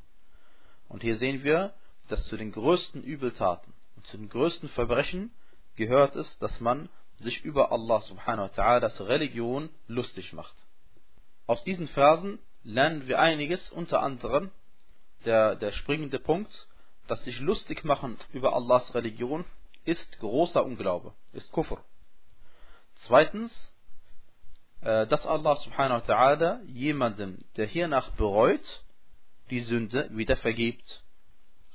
Und 0.88 1.04
hier 1.04 1.18
sehen 1.18 1.44
wir, 1.44 1.74
dass 2.08 2.26
zu 2.28 2.38
den 2.38 2.52
größten 2.52 3.04
Übeltaten 3.04 3.74
und 3.96 4.06
zu 4.08 4.18
den 4.18 4.30
größten 4.30 4.70
Verbrechen 4.70 5.32
gehört 5.76 6.16
es, 6.16 6.38
dass 6.40 6.60
man 6.60 6.90
sich 7.20 7.44
über 7.44 7.72
Allah 7.72 8.02
subhanahu 8.02 8.50
wa 8.50 8.54
ta'ala, 8.54 8.80
das 8.80 9.00
Religion, 9.02 9.70
lustig 9.88 10.34
macht. 10.34 10.56
Aus 11.48 11.64
diesen 11.64 11.88
Versen 11.88 12.40
lernen 12.64 13.08
wir 13.08 13.20
einiges, 13.20 13.70
unter 13.72 14.02
anderem 14.02 14.52
der, 15.26 15.56
der 15.56 15.72
springende 15.72 16.20
Punkt, 16.20 16.68
dass 17.08 17.24
sich 17.24 17.40
lustig 17.40 17.84
machen 17.84 18.18
über 18.32 18.54
Allahs 18.54 18.94
Religion 18.96 19.46
ist 19.86 20.20
großer 20.20 20.64
Unglaube, 20.64 21.14
ist 21.34 21.52
Kufr. 21.52 21.84
Zweitens, 22.96 23.74
äh, 24.82 25.08
dass 25.08 25.26
Allah 25.26 25.56
subhanahu 25.58 26.02
wa 26.02 26.14
ta'ala 26.14 26.62
jemandem, 26.66 27.40
der 27.58 27.68
hiernach 27.68 28.12
bereut, 28.12 28.84
die 29.50 29.62
Sünde 29.62 30.10
wieder 30.12 30.38
vergibt. 30.38 31.04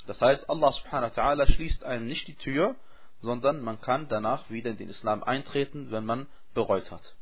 Das 0.07 0.21
heißt, 0.21 0.49
Allah 0.49 0.73
subhanahu 0.73 1.11
wa 1.15 1.23
ta'ala 1.23 1.53
schließt 1.53 1.85
einem 1.85 2.07
nicht 2.07 2.29
die 2.29 2.37
Tür, 2.37 2.77
sondern 3.21 3.63
man 3.63 3.81
kann 3.81 4.09
danach 4.09 4.49
wieder 4.51 4.71
in 4.71 4.77
den 4.77 4.89
Islam 4.89 5.23
eintreten, 5.23 5.91
wenn 5.91 6.05
man 6.05 6.27
bereut 6.55 6.91
hat. 6.91 7.15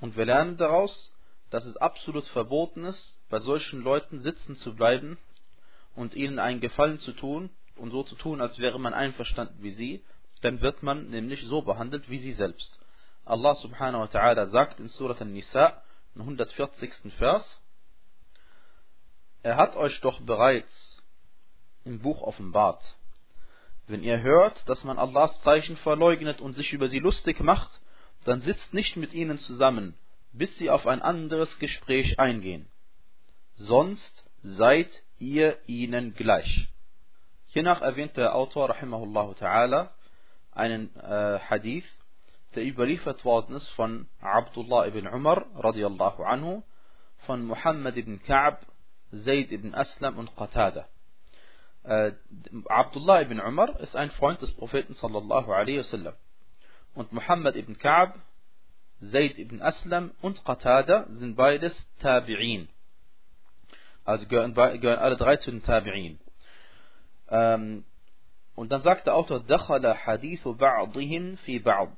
Und 0.00 0.16
wir 0.16 0.24
lernen 0.24 0.56
daraus, 0.56 1.12
dass 1.50 1.64
es 1.64 1.76
absolut 1.76 2.24
verboten 2.28 2.84
ist, 2.84 3.18
bei 3.28 3.38
solchen 3.38 3.82
Leuten 3.82 4.20
sitzen 4.20 4.56
zu 4.56 4.74
bleiben 4.74 5.18
und 5.94 6.14
ihnen 6.14 6.38
einen 6.38 6.60
Gefallen 6.60 6.98
zu 6.98 7.12
tun 7.12 7.50
und 7.76 7.90
so 7.90 8.02
zu 8.02 8.16
tun, 8.16 8.40
als 8.40 8.58
wäre 8.58 8.80
man 8.80 8.94
einverstanden 8.94 9.62
wie 9.62 9.72
sie, 9.72 10.04
dann 10.40 10.60
wird 10.60 10.82
man 10.82 11.10
nämlich 11.10 11.44
so 11.44 11.62
behandelt 11.62 12.10
wie 12.10 12.18
sie 12.18 12.32
selbst. 12.32 12.81
Allah 13.24 13.54
subhanahu 13.54 14.00
wa 14.00 14.06
ta'ala 14.06 14.48
sagt 14.48 14.80
in 14.80 14.88
Surat 14.88 15.20
An-Nisa, 15.20 15.82
im 16.14 16.22
140. 16.22 16.92
Vers, 17.16 17.60
er 19.42 19.56
hat 19.56 19.76
euch 19.76 20.00
doch 20.00 20.20
bereits 20.20 21.02
im 21.84 22.00
Buch 22.00 22.22
offenbart. 22.22 22.82
Wenn 23.86 24.02
ihr 24.02 24.20
hört, 24.20 24.68
dass 24.68 24.84
man 24.84 24.98
Allahs 24.98 25.40
Zeichen 25.42 25.76
verleugnet 25.78 26.40
und 26.40 26.54
sich 26.54 26.72
über 26.72 26.88
sie 26.88 27.00
lustig 27.00 27.40
macht, 27.40 27.70
dann 28.24 28.40
sitzt 28.40 28.72
nicht 28.72 28.96
mit 28.96 29.12
ihnen 29.12 29.38
zusammen, 29.38 29.96
bis 30.32 30.56
sie 30.58 30.70
auf 30.70 30.86
ein 30.86 31.02
anderes 31.02 31.58
Gespräch 31.58 32.18
eingehen. 32.18 32.68
Sonst 33.54 34.24
seid 34.42 34.88
ihr 35.18 35.58
ihnen 35.66 36.14
gleich. 36.14 36.68
Hiernach 37.46 37.82
erwähnt 37.82 38.16
der 38.16 38.34
Autor 38.34 38.70
rahimahullah 38.70 39.30
ta'ala 39.32 39.90
einen 40.52 40.94
äh, 40.96 41.38
Hadith, 41.40 41.84
der 42.54 42.64
überliefert 42.64 43.24
worden 43.24 43.56
ist 43.56 43.68
von 43.70 44.08
Abdullah 44.20 44.86
ibn 44.86 45.06
Umar 45.06 45.46
radiallahu 45.54 46.22
anhu, 46.22 46.62
von 47.26 47.44
Muhammad 47.44 47.96
ibn 47.96 48.20
Ka'b, 48.22 48.58
Zayd 49.10 49.52
ibn 49.52 49.74
Aslam 49.74 50.18
und 50.18 50.34
Qatada. 50.36 50.86
Äh, 51.84 52.12
Abdullah 52.66 53.22
ibn 53.22 53.40
Umar 53.40 53.80
ist 53.80 53.96
ein 53.96 54.10
Freund 54.10 54.40
des 54.40 54.52
Propheten 54.54 54.94
sallallahu 54.94 55.50
alaihi 55.52 55.78
wasallam. 55.78 56.14
Und 56.94 57.12
Muhammad 57.12 57.56
ibn 57.56 57.76
Ka'b, 57.78 58.14
Zayd 59.00 59.38
ibn 59.38 59.60
Aslam 59.60 60.12
und 60.20 60.44
Qatada 60.44 61.06
sind 61.08 61.36
beides 61.36 61.74
Tabi'in. 62.00 62.68
Also 64.04 64.26
gehören, 64.26 64.54
gehören 64.54 64.98
alle 64.98 65.16
drei 65.16 65.36
zu 65.36 65.50
den 65.50 65.62
Tabi'in. 65.62 66.18
Ähm, 67.28 67.84
und 68.54 68.70
dann 68.70 68.82
sagt 68.82 69.06
der 69.06 69.14
Autor, 69.14 69.40
Dakhala 69.40 69.96
hadithu 70.06 70.54
ba'dihim 70.54 71.36
fi 71.38 71.58
ba'd. 71.58 71.90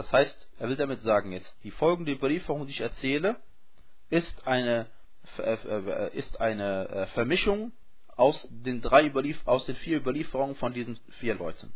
Das 0.00 0.10
heißt, 0.12 0.48
er 0.58 0.70
will 0.70 0.76
damit 0.76 1.02
sagen 1.02 1.30
jetzt, 1.30 1.54
die 1.62 1.70
folgende 1.70 2.12
Überlieferung, 2.12 2.64
die 2.64 2.72
ich 2.72 2.80
erzähle, 2.80 3.36
ist 4.08 4.46
eine, 4.46 4.86
äh, 5.36 5.52
äh, 5.52 6.16
ist 6.16 6.40
eine 6.40 6.88
äh, 6.88 7.06
Vermischung 7.08 7.72
aus 8.16 8.48
den 8.50 8.80
drei 8.80 9.04
Überlief 9.04 9.46
aus 9.46 9.66
den 9.66 9.76
vier 9.76 9.98
Überlieferungen 9.98 10.56
von 10.56 10.72
diesen 10.72 10.98
vier 11.18 11.34
Leuten. 11.34 11.74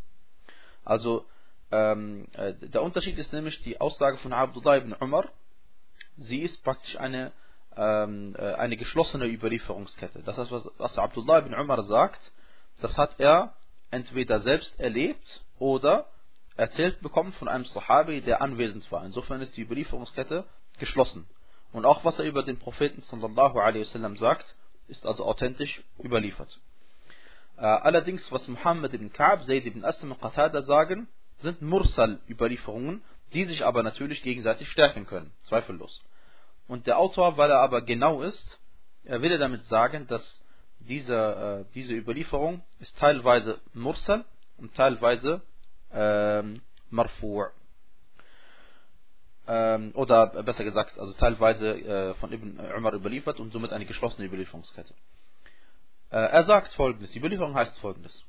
Also 0.86 1.26
ähm, 1.70 2.26
der 2.62 2.80
Unterschied 2.80 3.18
ist 3.18 3.34
nämlich 3.34 3.60
die 3.60 3.78
Aussage 3.78 4.16
von 4.16 4.32
Abdullah 4.32 4.78
ibn 4.78 4.94
Umar. 4.94 5.28
Sie 6.16 6.40
ist 6.40 6.64
praktisch 6.64 6.96
eine 6.96 7.30
ähm, 7.76 8.34
äh, 8.38 8.54
eine 8.54 8.78
geschlossene 8.78 9.26
Überlieferungskette. 9.26 10.22
Das 10.22 10.38
heißt, 10.38 10.50
was, 10.50 10.66
was 10.78 10.96
Abdullah 10.96 11.40
ibn 11.40 11.52
Umar 11.52 11.82
sagt, 11.82 12.32
das 12.80 12.96
hat 12.96 13.20
er 13.20 13.54
entweder 13.90 14.40
selbst 14.40 14.80
erlebt 14.80 15.44
oder 15.58 16.06
erzählt 16.56 17.00
bekommen 17.00 17.32
von 17.32 17.49
einem 17.49 17.64
Sahabi, 17.64 18.20
der 18.20 18.40
anwesend 18.40 18.90
war. 18.92 19.04
Insofern 19.04 19.40
ist 19.40 19.56
die 19.56 19.62
Überlieferungskette 19.62 20.44
geschlossen. 20.78 21.26
Und 21.73 21.84
auch 21.84 22.04
was 22.04 22.18
er 22.18 22.25
über 22.25 22.42
den 22.42 22.58
Propheten 22.58 23.02
sallallahu 23.02 23.58
alaihi 23.58 23.82
wasallam 23.82 24.16
sagt, 24.16 24.54
ist 24.87 25.06
also 25.06 25.25
authentisch 25.25 25.82
überliefert. 26.02 26.61
Äh, 27.56 27.62
allerdings, 27.62 28.30
was 28.30 28.46
Muhammad 28.49 28.94
ibn 28.94 29.12
Ka'b, 29.12 29.44
Zayd 29.44 29.66
ibn 29.66 29.84
Aslam 29.84 30.12
und 30.12 30.20
Qatada 30.20 30.62
sagen, 30.62 31.08
sind 31.38 31.62
Mursal-Überlieferungen, 31.62 33.02
die 33.32 33.44
sich 33.46 33.64
aber 33.64 33.82
natürlich 33.82 34.23
gegenseitig 34.23 34.68
stärken 34.68 35.06
können, 35.06 35.32
zweifellos. 35.42 36.04
Und 36.68 36.87
der 36.87 36.99
Autor, 36.99 37.37
weil 37.37 37.50
er 37.50 37.61
aber 37.61 37.82
genau 37.82 38.23
ist, 38.23 38.61
er 39.04 39.20
will 39.23 39.37
damit 39.38 39.64
sagen, 39.64 40.06
dass 40.06 40.42
diese, 40.80 41.66
äh, 41.68 41.73
diese 41.75 41.94
Überlieferung 41.94 42.62
ist 42.78 42.96
teilweise 42.99 43.61
Mursal 43.73 44.25
und 44.58 44.75
teilweise 44.75 45.42
Marfu' 46.91 47.45
ähm, 49.47 49.91
oder 49.95 50.27
besser 50.43 50.63
gesagt, 50.63 50.97
also 50.99 51.13
teilweise 51.13 51.69
äh, 51.69 52.13
von 52.15 52.31
Ibn 52.31 52.59
Umar 52.77 52.93
überliefert 52.93 53.39
und 53.39 53.51
somit 53.51 53.73
eine 53.73 53.85
geschlossene 53.85 54.27
Überlieferungskette. 54.27 54.93
Äh, 56.11 56.17
er 56.17 56.43
sagt 56.43 56.73
folgendes, 56.73 57.11
die 57.11 57.19
Überlieferung 57.19 57.55
heißt 57.55 57.77
folgendes. 57.79 58.23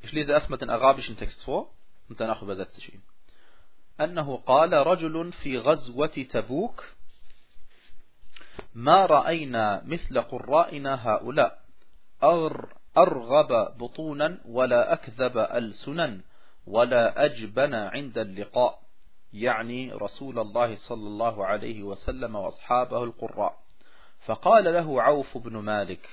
Ich 0.00 0.12
lese 0.12 0.32
erstmal 0.32 0.58
den 0.58 0.70
arabischen 0.70 1.16
Text 1.16 1.42
vor 1.42 1.70
und 2.08 2.20
danach 2.20 2.42
übersetze 2.42 2.78
ich 2.78 2.94
ihn. 2.94 3.02
أنه 4.00 4.36
قال 4.46 4.72
رجل 4.72 5.32
في 5.32 5.58
غزوة 5.58 6.26
تبوك 6.32 6.84
ما 8.74 9.06
رأينا 9.06 9.82
مثل 9.84 10.20
قرائنا 10.20 11.08
هؤلاء 11.08 11.62
أرغب 12.96 13.78
بطونا 13.78 14.38
ولا 14.44 14.92
أكذب 14.92 15.38
ألسنا 15.38 16.20
ولا 16.67 17.25
أجبن 17.25 17.73
عند 17.73 18.17
اللقاء 18.17 18.79
يعني 19.33 19.91
رسول 19.91 20.39
الله 20.39 20.75
صلى 20.75 21.07
الله 21.07 21.45
عليه 21.45 21.83
وسلم 21.83 22.35
وأصحابه 22.35 23.03
القراء. 23.03 23.57
فقال 24.25 24.63
له 24.63 25.01
عوف 25.01 25.37
بن 25.37 25.57
مالك 25.57 26.09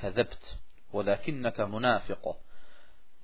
كذبت 0.00 0.58
ولكنك 0.92 1.60
منافق 1.60 2.36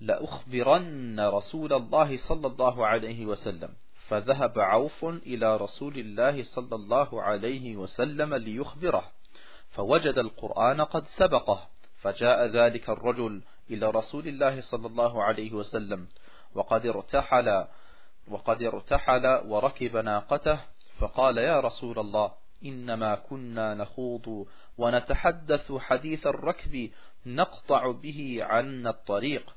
لأخبرن 0.01 1.21
رسول 1.21 1.73
الله 1.73 2.17
صلى 2.17 2.47
الله 2.47 2.87
عليه 2.87 3.27
وسلم. 3.27 3.69
فذهب 4.09 4.59
عوف 4.59 5.05
إلى 5.05 5.57
رسول 5.57 5.99
الله 5.99 6.43
صلى 6.43 6.75
الله 6.75 7.23
عليه 7.23 7.77
وسلم 7.77 8.35
ليخبره 8.35 9.11
فوجد 9.71 10.19
القرآن 10.19 10.81
قد 10.81 11.07
سبقه 11.07 11.69
فجاء 11.97 12.47
ذلك 12.47 12.91
الرجل 12.91 13.43
إلى 13.71 13.91
رسول 13.91 14.29
الله 14.29 14.61
صلى 14.61 14.87
الله 14.87 15.25
عليه 15.25 15.53
وسلم 15.53 16.09
وقد 16.57 16.87
ارتحل 16.87 17.65
وقد 18.29 18.63
ارتحل 18.63 19.27
وركب 19.27 19.97
ناقته 19.97 20.61
فقال 20.99 21.39
يا 21.39 21.61
رسول 21.61 21.99
الله 21.99 22.33
إنما 22.65 23.15
كنا 23.15 23.75
نخوض 23.75 24.47
ونتحدث 24.79 25.73
حديث 25.73 26.27
الركب 26.27 26.91
نقطع 27.27 27.91
به 27.91 28.39
عنا 28.41 28.91
الطريق. 28.91 29.55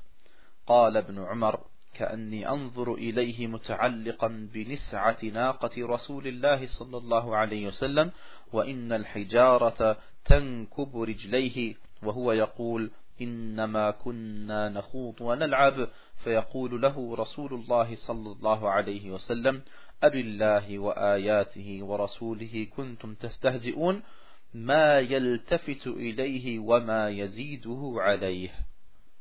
قال 0.66 0.96
ابن 0.96 1.24
عمر 1.24 1.60
كأني 1.94 2.48
أنظر 2.48 2.94
إليه 2.94 3.46
متعلقا 3.46 4.48
بنسعة 4.54 5.18
ناقة 5.24 5.70
رسول 5.78 6.26
الله 6.26 6.66
صلى 6.66 6.96
الله 6.96 7.36
عليه 7.36 7.66
وسلم 7.66 8.10
وإن 8.52 8.92
الحجارة 8.92 9.96
تنكب 10.24 11.02
رجليه 11.02 11.74
وهو 12.02 12.32
يقول 12.32 12.90
إنما 13.20 13.90
كنا 13.90 14.68
نخوض 14.68 15.20
ونلعب 15.20 15.88
فيقول 16.24 16.82
له 16.82 17.16
رسول 17.16 17.54
الله 17.54 17.96
صلى 17.96 18.32
الله 18.32 18.70
عليه 18.70 19.10
وسلم 19.10 19.62
أب 20.02 20.14
الله 20.14 20.78
وآياته 20.78 21.78
ورسوله 21.82 22.66
كنتم 22.76 23.14
تستهزئون 23.14 24.02
ما 24.54 24.98
يلتفت 24.98 25.86
إليه 25.86 26.58
وما 26.58 27.10
يزيده 27.10 27.94
عليه 27.96 28.50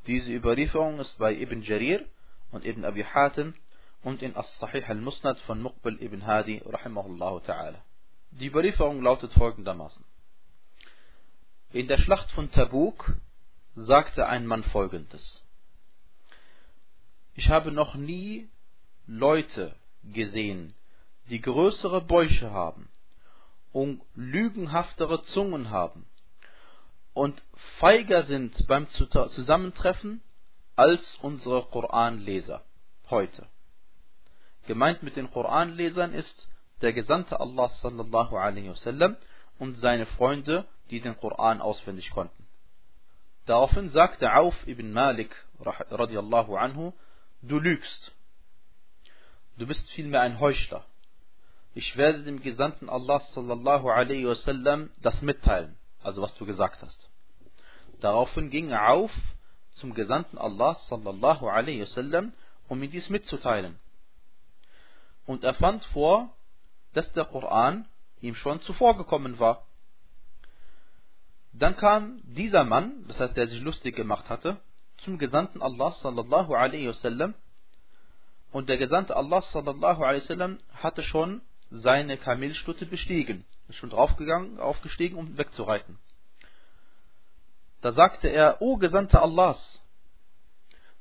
Diese 0.08 0.32
Überlieferung 0.32 1.00
ist 1.00 1.20
bei 1.20 1.34
Ibn 1.36 1.62
Jarir 1.62 2.06
und 2.52 2.66
Ibn 2.66 2.86
Abi 2.86 3.04
Hatim 3.04 3.54
und 4.02 4.22
in 4.22 4.36
As-Sahih 4.36 4.88
al-Musnad 4.88 5.38
von 5.40 5.62
Muqbil 5.62 6.02
ibn 6.02 6.26
Hadi 6.26 6.62
rahimahullah 6.66 7.42
ta'ala. 7.44 7.82
Die 8.32 8.48
Überlieferung 8.48 9.02
lautet 9.02 9.34
folgendermaßen. 9.34 10.04
In 11.74 11.88
der 11.88 11.98
Schlacht 11.98 12.32
von 12.32 12.50
Tabuk 12.50 13.14
sagte 13.86 14.28
ein 14.28 14.46
Mann 14.46 14.64
folgendes. 14.64 15.44
Ich 17.34 17.50
habe 17.50 17.72
noch 17.72 17.96
nie 17.96 18.50
Leute 19.08 19.76
gesehen, 20.04 20.74
die 21.30 21.42
größere 21.42 22.02
Bäuche 22.02 22.52
haben 22.52 22.90
und 23.72 24.02
lügenhaftere 24.16 25.22
Zungen 25.24 25.70
haben 25.70 26.06
und 27.14 27.42
feiger 27.80 28.24
sind 28.24 28.68
beim 28.68 28.88
Zusammentreffen 28.90 30.22
als 30.76 31.18
unsere 31.22 31.64
Koranleser 31.64 32.64
heute. 33.10 33.48
Gemeint 34.68 35.04
mit 35.04 35.16
den 35.16 35.32
Koranlesern 35.32 36.14
ist 36.14 36.48
der 36.82 36.94
Gesandte 36.94 37.40
Allah 37.40 37.70
sallallahu 37.70 38.38
alaihi 38.38 38.70
wasallam 38.70 39.18
und 39.58 39.76
seine 39.76 40.06
Freunde, 40.06 40.66
die 40.90 41.02
den 41.02 41.18
Koran 41.18 41.62
auswendig 41.62 42.12
konnten. 42.12 42.39
Daraufhin 43.50 43.90
sagte 43.90 44.32
Auf 44.36 44.56
ibn 44.68 44.94
Malik 44.94 45.36
radiallahu 45.60 46.56
anhu, 46.56 46.94
du 47.42 47.58
lügst. 47.58 48.12
Du 49.58 49.66
bist 49.66 49.90
vielmehr 49.90 50.22
ein 50.22 50.40
Heuchler. 50.40 50.86
Ich 51.74 51.98
werde 51.98 52.22
dem 52.24 52.44
Gesandten 52.44 52.90
Allah 52.90 53.22
sallallahu 53.34 53.90
alaihi 53.90 54.28
wasallam 54.28 54.92
das 55.02 55.24
mitteilen, 55.24 55.76
also 56.04 56.22
was 56.22 56.36
du 56.36 56.46
gesagt 56.46 56.84
hast. 56.84 57.10
Daraufhin 58.02 58.52
ging 58.52 58.70
er 58.70 58.90
auf 58.90 59.12
zum 59.72 59.96
Gesandten 59.96 60.38
Allah 60.38 60.76
sallallahu 60.88 61.48
alaihi 61.48 61.82
wasallam, 61.82 62.34
um 62.68 62.84
ihm 62.84 62.92
dies 62.92 63.10
mitzuteilen. 63.10 63.80
Und 65.26 65.44
er 65.44 65.56
fand 65.56 65.84
vor, 65.86 66.30
dass 66.94 67.12
der 67.14 67.26
Koran 67.26 67.88
ihm 68.22 68.36
schon 68.36 68.62
zuvor 68.62 68.96
gekommen 68.96 69.40
war. 69.40 69.66
Dann 71.54 71.76
kam 71.78 72.22
dieser 72.24 72.64
Mann, 72.64 73.06
das 73.08 73.20
heißt, 73.20 73.36
der 73.36 73.48
sich 73.48 73.62
lustig 73.62 73.96
gemacht 73.96 74.30
hatte, 74.30 74.58
zum 74.98 75.18
Gesandten 75.18 75.62
Allah 75.62 75.92
sallallahu 75.92 76.54
alaihi 76.54 76.88
wasallam 76.88 77.34
und 78.52 78.70
der 78.70 78.78
Gesandte 78.78 79.16
Allah 79.16 79.42
sallallahu 79.42 80.04
alaihi 80.04 80.22
wasallam 80.24 80.58
hatte 80.74 81.04
schon 81.04 81.42
seine 81.72 82.18
Kamelstute 82.18 82.86
bestiegen, 82.86 83.46
ist 83.68 83.78
schon 83.78 83.92
draufgegangen, 83.92 84.60
aufgestiegen, 84.60 85.18
um 85.18 85.38
wegzureiten. 85.38 86.00
Da 87.82 87.92
sagte 87.92 88.28
er, 88.28 88.62
O 88.62 88.78
Gesandter 88.78 89.22
Allahs, 89.22 89.82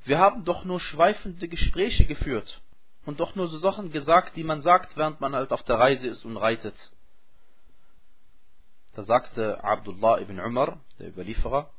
wir 0.04 0.18
haben 0.18 0.44
doch 0.44 0.64
nur 0.64 0.80
schweifende 0.80 1.48
Gespräche 1.48 2.04
geführt 2.04 2.62
und 3.04 3.20
doch 3.20 3.34
nur 3.34 3.48
so 3.48 3.58
Sachen 3.58 3.90
gesagt, 3.90 4.36
die 4.36 4.44
man 4.44 4.62
sagt, 4.62 4.96
während 4.96 5.20
man 5.20 5.34
halt 5.34 5.52
auf 5.52 5.62
der 5.64 5.78
Reise 5.78 6.06
ist 6.06 6.24
und 6.24 6.36
reitet. 6.36 6.92
Da 8.98 9.04
sagte 9.04 9.62
Abdullah 9.62 10.18
ibn 10.18 10.40
Umar, 10.40 10.80
der 10.98 11.10
Überlieferer, 11.10 11.70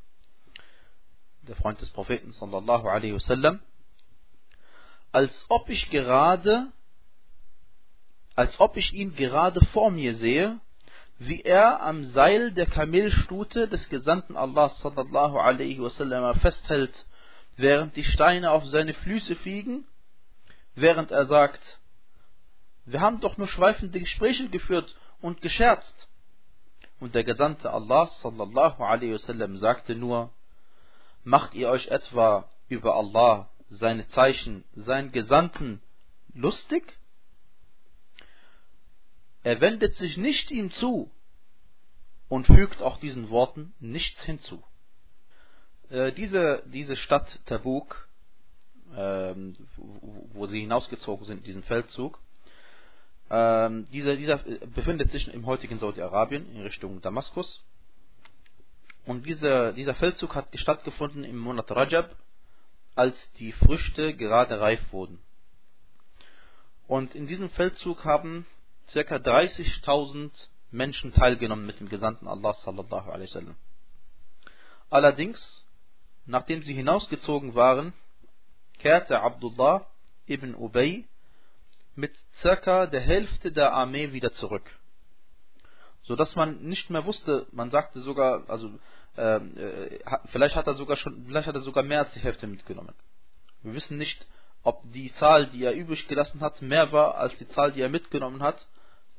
der 1.42 1.58
Freund 1.58 1.82
des 1.82 1.90
Propheten 1.90 2.32
sallallahu 2.32 2.88
alaihi 2.88 3.14
wasallam, 3.14 3.60
als 5.12 5.46
ob 5.50 5.68
ich 5.68 5.90
gerade, 5.90 6.72
als 8.36 8.58
ob 8.62 8.78
ich 8.78 8.94
ihn 8.94 9.18
gerade 9.18 9.60
vor 9.74 9.92
mir 9.92 10.16
sehe, 10.16 10.62
wie 11.18 11.42
er 11.42 11.82
am 11.82 12.06
Seil 12.06 12.54
der 12.54 12.68
Kamelstute 12.68 13.68
des 13.68 13.90
Gesandten 13.90 14.38
Allah 14.38 14.70
sallallahu 14.70 15.40
alaihi 15.40 15.82
wasallam 15.82 16.40
festhält, 16.40 17.06
während 17.58 17.98
die 17.98 18.06
Steine 18.06 18.52
auf 18.52 18.64
seine 18.64 18.94
Füße 18.94 19.36
fliegen, 19.36 19.86
während 20.74 21.12
er 21.12 21.26
sagt, 21.26 21.82
wir 22.86 23.02
haben 23.02 23.20
doch 23.20 23.36
nur 23.36 23.50
schweifende 23.50 24.00
Gespräche 24.00 24.48
geführt 24.48 24.96
und 25.20 25.42
gescherzt. 25.42 26.09
Und 27.00 27.16
der 27.16 27.24
Gesandte 27.24 27.72
Allah 27.72 28.08
sallallahu 28.08 28.84
alaihi 28.84 29.14
wasallam 29.14 29.58
sagte 29.58 29.96
nur, 29.96 30.32
macht 31.24 31.54
ihr 31.54 31.70
euch 31.70 31.88
etwa 31.88 32.50
über 32.68 32.96
Allah, 32.96 33.50
seine 33.70 34.08
Zeichen, 34.08 34.64
seinen 34.74 35.12
Gesandten 35.12 35.82
lustig? 36.34 36.98
Er 39.44 39.62
wendet 39.62 39.96
sich 39.96 40.18
nicht 40.18 40.52
ihm 40.52 40.72
zu 40.72 41.12
und 42.28 42.46
fügt 42.48 42.82
auch 42.82 42.98
diesen 42.98 43.30
Worten 43.30 43.74
nichts 43.80 44.24
hinzu. 44.24 44.64
Äh, 45.90 46.12
diese, 46.12 46.64
diese 46.68 46.96
Stadt 46.96 47.40
Tabuk, 47.46 48.10
äh, 48.94 49.34
wo, 49.78 50.46
sie 50.48 50.62
hinausgezogen 50.62 51.26
sind, 51.26 51.48
diesen 51.48 51.64
Feldzug, 51.64 52.20
äh, 53.30 53.70
dieser, 53.92 54.16
dieser 54.16 54.38
befindet 54.76 55.12
sich 55.12 55.28
im 55.34 55.46
heutigen 55.46 55.80
Saudi-Arabien 55.80 56.52
in 56.56 56.62
Richtung 56.62 57.02
Damaskus. 57.02 57.64
Und 59.06 59.26
dieser, 59.26 59.74
dieser 59.74 59.96
Feldzug 59.96 60.36
hat 60.36 60.48
stattgefunden 60.54 61.24
im 61.24 61.38
Monat 61.38 61.72
Rajab, 61.72 62.16
als 62.96 63.18
die 63.40 63.52
Früchte 63.54 64.14
gerade 64.16 64.60
reif 64.60 64.82
wurden. 64.92 65.20
Und 66.88 67.16
in 67.16 67.28
diesem 67.28 67.50
Feldzug 67.50 68.04
haben 68.04 68.46
ca. 68.92 69.00
30.000 69.00 70.32
Menschen 70.72 71.14
teilgenommen 71.14 71.66
mit 71.66 71.80
dem 71.80 71.90
Gesandten 71.90 72.28
Allah 72.28 72.54
sallallahu 72.54 73.10
alaihi 73.10 73.30
wasallam. 73.30 73.56
Allerdings, 74.90 75.66
nachdem 76.26 76.64
sie 76.64 76.74
hinausgezogen 76.74 77.56
waren, 77.56 77.94
kehrte 78.80 79.22
Abdullah 79.22 79.86
ibn 80.28 80.56
Ubay 80.56 81.06
mit 82.00 82.14
ca. 82.42 82.88
der 82.88 83.02
Hälfte 83.02 83.52
der 83.52 83.74
Armee 83.74 84.12
wieder 84.14 84.32
zurück. 84.32 84.70
So 86.04 86.16
dass 86.16 86.36
man 86.36 86.62
nicht 86.64 86.90
mehr 86.90 87.06
wusste, 87.06 87.48
man 87.52 87.70
sagte 87.70 88.00
sogar, 88.00 88.50
also 88.50 88.72
ähm, 89.18 89.56
äh, 89.58 90.00
vielleicht 90.32 90.56
hat 90.56 90.68
er 90.68 90.74
sogar 90.74 90.98
schon, 90.98 91.26
vielleicht 91.26 91.48
hat 91.48 91.56
er 91.56 91.62
sogar 91.62 91.84
mehr 91.84 92.00
als 92.00 92.14
die 92.14 92.20
Hälfte 92.20 92.48
mitgenommen. 92.48 92.96
Wir 93.62 93.74
wissen 93.74 93.98
nicht, 93.98 94.26
ob 94.64 94.82
die 94.92 95.14
Zahl, 95.16 95.48
die 95.48 95.64
er 95.64 95.74
übrig 95.74 96.08
gelassen 96.08 96.42
hat, 96.42 96.62
mehr 96.62 96.92
war 96.92 97.16
als 97.16 97.38
die 97.38 97.48
Zahl, 97.50 97.72
die 97.72 97.82
er 97.82 97.90
mitgenommen 97.90 98.42
hat 98.42 98.66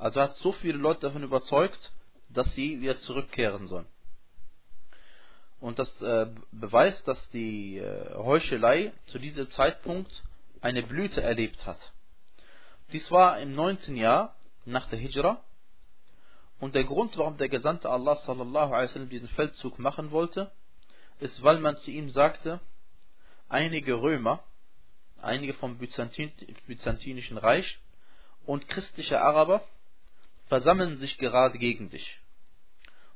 also 0.01 0.23
hat 0.23 0.35
so 0.37 0.53
viele 0.53 0.79
Leute 0.79 1.03
davon 1.03 1.23
überzeugt, 1.23 1.93
dass 2.31 2.51
sie 2.55 2.81
wieder 2.81 2.99
zurückkehren 3.01 3.67
sollen. 3.67 3.87
Und 5.61 5.79
das 5.79 6.01
äh, 6.01 6.27
beweist, 6.53 7.07
dass 7.07 7.29
die 7.31 7.77
äh, 7.77 8.15
Heuchelei 8.15 8.93
zu 9.09 9.19
diesem 9.19 9.51
Zeitpunkt 9.51 10.11
eine 10.63 10.83
Blüte 10.83 11.21
erlebt 11.21 11.67
hat. 11.67 11.79
Dies 12.93 13.09
war 13.11 13.39
im 13.39 13.55
neunten 13.55 13.97
Jahr 13.97 14.35
nach 14.65 14.89
der 14.89 14.99
Hijra. 14.99 15.43
Und 16.59 16.75
der 16.75 16.85
Grund, 16.85 17.17
warum 17.17 17.37
der 17.37 17.49
Gesandte 17.49 17.89
Allah 17.89 18.17
sallallahu 18.17 18.73
alaihi 18.75 18.89
wasallam 18.89 19.09
diesen 19.09 19.29
Feldzug 19.29 19.79
machen 19.79 20.11
wollte, 20.11 20.51
ist, 21.21 21.43
weil 21.43 21.59
man 21.61 21.77
zu 21.79 21.91
ihm 21.91 22.11
sagte, 22.11 22.61
einige 23.49 23.95
Römer, 24.01 24.43
einige 25.23 25.55
vom 25.55 25.79
Byzantin, 25.79 26.33
byzantinischen 26.67 27.39
Reich 27.39 27.79
und 28.45 28.69
christliche 28.69 29.21
Araber 29.21 29.63
versammeln 30.49 30.97
sich 30.99 31.17
gerade 31.19 31.59
gegen 31.59 31.91
dich. 31.91 32.21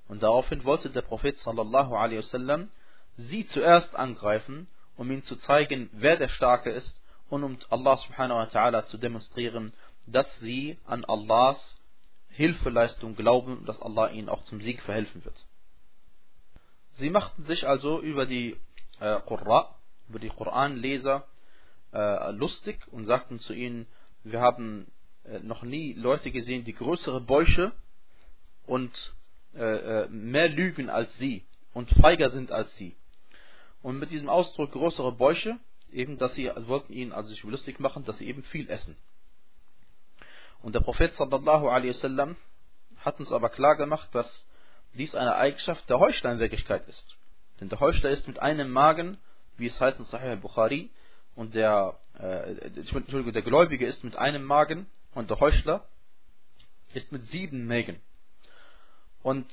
Und 0.07 0.23
daraufhin 0.23 0.65
wollte 0.65 0.91
der 0.91 1.03
Prophet 1.03 1.37
sallallahu 1.39 1.97
alaihi 1.97 2.19
wasallam 2.19 2.71
sie 3.17 3.47
zuerst 3.49 3.95
angreifen, 3.97 4.69
um 4.97 5.11
ihnen 5.11 5.25
zu 5.25 5.37
zeigen, 5.37 5.91
wer 5.93 6.17
der 6.17 6.29
Starke 6.29 6.71
ist 6.71 7.01
und 7.29 7.45
um 7.45 7.59
Allah 7.71 7.97
subhanahu 7.97 8.39
wa 8.39 8.45
ta'ala 8.45 8.87
zu 8.87 8.99
demonstrieren, 8.99 9.73
dass 10.07 10.27
sie 10.41 10.79
an 10.85 11.05
Allahs 11.05 11.77
Hilfeleistung 12.29 13.15
glauben 13.15 13.65
dass 13.65 13.81
Allah 13.81 14.11
ihnen 14.11 14.29
auch 14.29 14.45
zum 14.45 14.61
Sieg 14.61 14.83
verhelfen 14.83 15.25
wird. 15.25 15.47
Sie 16.93 17.11
machten 17.11 17.45
sich 17.45 17.67
also 17.67 18.01
über 18.01 18.27
die 18.27 18.57
äh, 19.01 19.21
Qurra, 19.21 19.75
über 20.09 20.19
die 20.19 20.29
Koranleser 20.29 21.27
äh, 21.93 22.33
lustig 22.33 22.81
und 22.89 23.05
sagten 23.05 23.39
zu 23.39 23.53
ihnen, 23.53 23.87
wir 24.25 24.41
haben 24.41 24.91
äh, 25.25 25.39
noch 25.41 25.63
nie 25.63 25.93
Leute 25.95 26.31
gesehen, 26.31 26.65
die 26.65 26.75
größere 26.75 27.21
Bäuche 27.21 27.73
und 28.67 28.93
äh, 29.55 30.03
äh, 30.03 30.09
mehr 30.09 30.49
lügen 30.49 30.91
als 30.91 31.17
sie 31.19 31.45
und 31.73 31.91
feiger 31.91 32.31
sind 32.31 32.51
als 32.51 32.75
sie. 32.77 32.97
Und 33.83 33.99
mit 33.99 34.11
diesem 34.11 34.29
Ausdruck 34.29 34.73
größere 34.73 35.13
Bäuche, 35.13 35.59
eben, 35.95 36.19
dass 36.19 36.35
sie 36.35 36.51
wollten 36.67 36.93
ihnen 36.93 37.13
also 37.13 37.29
sich 37.31 37.43
lustig 37.43 37.81
machen, 37.81 38.05
dass 38.05 38.19
sie 38.19 38.27
eben 38.27 38.43
viel 38.43 38.69
essen. 38.69 38.97
Und 40.61 40.75
der 40.75 40.81
Prophet 40.81 41.13
sallallahu 41.15 41.69
alaihi 41.69 41.91
wasallam 41.91 42.37
hat 42.99 43.21
uns 43.21 43.33
aber 43.33 43.51
klar 43.51 43.77
gemacht, 43.77 44.09
dass 44.15 44.47
dies 44.95 45.15
eine 45.15 45.37
Eigenschaft 45.37 45.89
der 45.91 45.99
Heuchler 45.99 46.33
in 46.33 46.39
Wirklichkeit 46.39 46.87
ist. 46.87 47.17
Denn 47.61 47.69
der 47.69 47.81
Heuchler 47.81 48.11
ist 48.11 48.27
mit 48.27 48.39
einem 48.39 48.71
Magen, 48.71 49.19
wie 49.57 49.67
es 49.67 49.81
heißt 49.81 49.99
in 49.99 50.05
Sahih 50.05 50.31
al-Bukhari, 50.31 50.91
und 51.37 51.55
der, 51.55 51.99
äh, 52.19 52.53
Entschuldigung, 52.79 53.33
der 53.33 53.43
Gläubige 53.43 53.87
ist 53.87 54.05
mit 54.05 54.17
einem 54.17 54.45
Magen 54.45 54.87
und 55.15 55.31
der 55.31 55.41
Heuchler 55.41 55.85
ist 56.93 57.11
mit 57.11 57.25
sieben 57.27 57.67
Mägen. 57.67 58.01
Und 59.23 59.47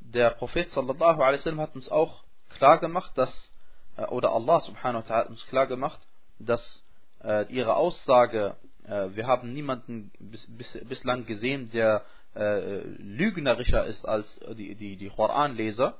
der 0.00 0.30
Prophet 0.30 0.70
sallallahu 0.70 1.22
alaihi 1.22 1.38
wasallam 1.38 1.60
hat 1.60 1.74
uns 1.74 1.88
auch 1.88 2.24
klar 2.50 2.78
gemacht, 2.78 3.16
dass, 3.16 3.52
oder 3.96 4.32
Allah 4.32 4.60
subhanahu 4.60 5.04
wa 5.04 5.08
ta'ala 5.08 5.28
uns 5.28 5.46
klar 5.46 5.66
gemacht, 5.66 6.00
dass 6.38 6.84
äh, 7.22 7.46
ihre 7.52 7.76
Aussage, 7.76 8.56
äh, 8.84 9.08
wir 9.10 9.26
haben 9.26 9.52
niemanden 9.52 10.10
bis, 10.18 10.46
bis, 10.56 10.78
bislang 10.84 11.26
gesehen, 11.26 11.70
der 11.70 12.04
äh, 12.34 12.80
lügnerischer 12.98 13.84
ist 13.84 14.04
als 14.06 14.40
die, 14.56 14.74
die, 14.74 14.96
die 14.96 15.08
Koranleser, 15.10 15.96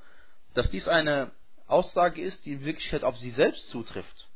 dass 0.55 0.71
dies 0.71 0.89
eine 0.89 1.31
Aussage 1.67 2.21
ist, 2.21 2.45
die 2.45 2.55
in 2.55 2.65
Wirklichkeit 2.65 3.05
auf 3.05 3.17
sie 3.19 3.31
selbst 3.31 3.69
zutrifft. 3.71 4.29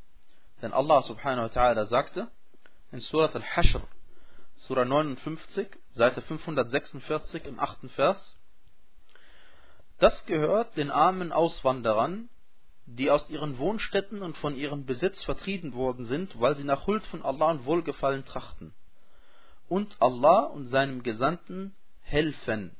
Denn 0.62 0.73
Allah 0.73 1.03
subhanahu 1.03 1.51
wa 1.51 1.53
ta'ala 1.53 1.87
sagte 1.87 2.29
in 2.90 3.01
Surat 3.01 3.35
al-Hashr, 3.35 3.83
Surah 4.57 4.85
59, 4.85 5.68
Seite 5.94 6.23
546 6.23 7.44
im 7.44 7.61
achten 7.61 7.88
Vers, 7.90 8.37
das 9.99 10.27
gehört 10.27 10.77
den 10.77 10.90
armen 10.90 11.33
Auswanderern, 11.33 12.29
die 12.96 13.11
aus 13.11 13.29
ihren 13.29 13.59
Wohnstätten 13.59 14.22
und 14.22 14.37
von 14.38 14.57
ihrem 14.57 14.87
Besitz 14.87 15.22
vertrieben 15.22 15.74
worden 15.74 16.07
sind, 16.07 16.40
weil 16.40 16.57
sie 16.57 16.64
nach 16.64 16.87
Huld 16.87 17.05
von 17.07 17.22
Allah 17.22 17.51
und 17.51 17.66
Wohlgefallen 17.66 18.24
trachten. 18.24 18.72
Und 19.68 20.01
Allah 20.01 20.44
und 20.44 20.66
seinem 20.66 21.03
Gesandten 21.03 21.74
helfen. 22.03 22.74